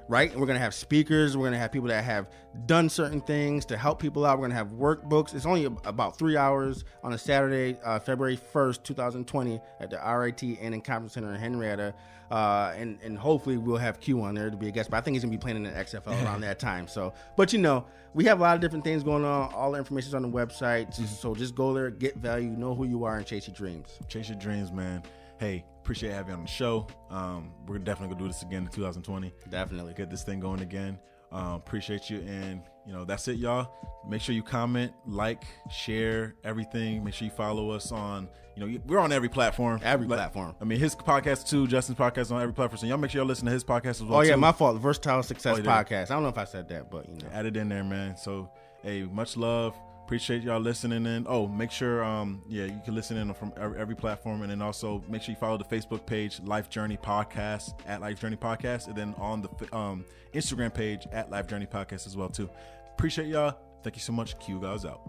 Right, 0.07 0.31
and 0.31 0.39
we're 0.39 0.47
gonna 0.47 0.59
have 0.59 0.73
speakers. 0.73 1.35
We're 1.35 1.47
gonna 1.47 1.57
have 1.57 1.71
people 1.71 1.89
that 1.89 2.03
have 2.03 2.29
done 2.65 2.87
certain 2.87 3.21
things 3.21 3.65
to 3.65 3.77
help 3.77 3.99
people 3.99 4.25
out. 4.25 4.37
We're 4.37 4.45
gonna 4.45 4.55
have 4.55 4.69
workbooks. 4.69 5.33
It's 5.33 5.45
only 5.45 5.65
about 5.65 6.17
three 6.17 6.37
hours 6.37 6.85
on 7.03 7.13
a 7.13 7.17
Saturday, 7.17 7.77
uh, 7.83 7.99
February 7.99 8.37
first, 8.37 8.83
two 8.83 8.93
thousand 8.93 9.27
twenty, 9.27 9.59
at 9.81 9.89
the 9.89 9.97
RIT 9.97 10.43
and 10.61 10.83
Conference 10.83 11.13
Center 11.13 11.33
in 11.33 11.39
Henrietta. 11.39 11.93
Uh, 12.29 12.73
and 12.77 12.97
and 13.03 13.17
hopefully 13.17 13.57
we'll 13.57 13.75
have 13.75 13.99
Q 13.99 14.21
on 14.21 14.35
there 14.35 14.49
to 14.49 14.55
be 14.55 14.69
a 14.69 14.71
guest. 14.71 14.89
But 14.89 14.97
I 14.97 15.01
think 15.01 15.15
he's 15.15 15.23
gonna 15.23 15.31
be 15.31 15.37
playing 15.37 15.57
in 15.57 15.63
the 15.63 15.71
XFL 15.71 16.23
around 16.25 16.41
that 16.41 16.59
time. 16.59 16.87
So, 16.87 17.13
but 17.35 17.51
you 17.51 17.59
know, 17.59 17.85
we 18.13 18.23
have 18.25 18.39
a 18.39 18.41
lot 18.41 18.55
of 18.55 18.61
different 18.61 18.85
things 18.85 19.03
going 19.03 19.25
on. 19.25 19.53
All 19.53 19.71
the 19.71 19.77
information's 19.77 20.13
on 20.13 20.21
the 20.21 20.29
website. 20.29 20.93
So 20.93 21.35
just 21.35 21.55
go 21.55 21.73
there, 21.73 21.89
get 21.89 22.15
value, 22.17 22.49
know 22.49 22.73
who 22.73 22.85
you 22.85 23.03
are, 23.03 23.17
and 23.17 23.25
chase 23.25 23.47
your 23.47 23.55
dreams. 23.55 23.99
Chase 24.07 24.29
your 24.29 24.37
dreams, 24.37 24.71
man. 24.71 25.03
Hey, 25.39 25.65
appreciate 25.81 26.13
having 26.13 26.29
you 26.29 26.37
on 26.37 26.43
the 26.43 26.49
show. 26.49 26.87
Um, 27.09 27.51
we're 27.67 27.79
definitely 27.79 28.15
gonna 28.15 28.27
do 28.27 28.27
this 28.29 28.43
again 28.43 28.63
in 28.63 28.69
2020. 28.69 29.33
Definitely. 29.49 29.93
Get 29.93 30.09
this 30.09 30.23
thing 30.23 30.39
going 30.39 30.61
again. 30.61 30.99
Um, 31.33 31.53
appreciate 31.55 32.09
you, 32.09 32.19
and 32.19 32.61
you 32.85 32.93
know 32.93 33.05
that's 33.05 33.27
it, 33.27 33.37
y'all. 33.37 33.69
Make 34.07 34.21
sure 34.21 34.33
you 34.33 34.43
comment, 34.43 34.91
like, 35.05 35.43
share 35.69 36.35
everything. 36.43 37.03
Make 37.03 37.13
sure 37.13 37.25
you 37.25 37.31
follow 37.31 37.69
us 37.71 37.91
on. 37.91 38.27
You 38.55 38.65
know, 38.67 38.79
we're 38.87 38.99
on 38.99 39.11
every 39.11 39.29
platform. 39.29 39.79
Every 39.83 40.07
Like- 40.07 40.17
platform. 40.17 40.55
I 40.59 40.65
mean, 40.65 40.79
his 40.79 40.95
podcast 40.95 41.47
too. 41.47 41.67
Justin's 41.67 41.97
podcast 41.97 42.31
on 42.31 42.41
every 42.41 42.53
platform. 42.53 42.77
So 42.79 42.85
y'all 42.87 42.97
make 42.97 43.11
sure 43.11 43.19
y'all 43.19 43.27
listen 43.27 43.45
to 43.45 43.51
his 43.51 43.63
podcast 43.63 43.87
as 43.89 44.03
well. 44.03 44.19
Oh 44.19 44.21
yeah, 44.21 44.33
too. 44.33 44.39
my 44.41 44.51
fault. 44.51 44.77
Versatile 44.81 45.23
Success 45.23 45.59
Oh. 45.59 45.61
Podcast. 45.61 46.11
I 46.11 46.15
don't 46.15 46.23
know 46.23 46.29
if 46.29 46.37
I 46.37 46.43
said 46.45 46.67
that, 46.69 46.91
but 46.91 47.07
you 47.07 47.15
know. 47.15 47.29
add 47.31 47.45
it 47.45 47.55
in 47.55 47.69
there, 47.69 47.83
man. 47.83 48.17
So, 48.17 48.49
hey, 48.83 49.03
much 49.03 49.37
love. 49.37 49.75
Appreciate 50.05 50.43
y'all 50.43 50.59
listening 50.59 51.05
in. 51.05 51.25
Oh, 51.27 51.47
make 51.47 51.71
sure, 51.71 52.03
um, 52.03 52.41
yeah, 52.49 52.65
you 52.65 52.81
can 52.83 52.95
listen 52.95 53.15
in 53.17 53.33
from 53.33 53.53
every, 53.57 53.95
platform, 53.95 54.41
and 54.41 54.51
then 54.51 54.61
also 54.61 55.03
make 55.07 55.21
sure 55.21 55.31
you 55.31 55.39
follow 55.39 55.57
the 55.57 55.63
Facebook 55.63 56.05
page, 56.05 56.41
Life 56.43 56.69
Journey 56.69 56.97
Podcast 56.97 57.75
at 57.87 58.01
Life 58.01 58.19
Journey 58.19 58.35
Podcast, 58.35 58.87
and 58.87 58.95
then 58.95 59.15
on 59.17 59.41
the 59.41 59.75
um, 59.75 60.03
Instagram 60.33 60.73
page 60.73 61.07
at 61.13 61.29
Life 61.29 61.47
Journey 61.47 61.65
Podcast 61.65 62.07
as 62.07 62.17
well 62.17 62.29
too. 62.29 62.49
Appreciate 62.93 63.27
y'all. 63.27 63.57
Thank 63.83 63.95
you 63.95 64.01
so 64.01 64.11
much. 64.11 64.37
Q 64.39 64.59
guys 64.59 64.85
out. 64.85 65.01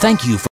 Thank 0.00 0.26
you 0.26 0.38
for 0.38 0.44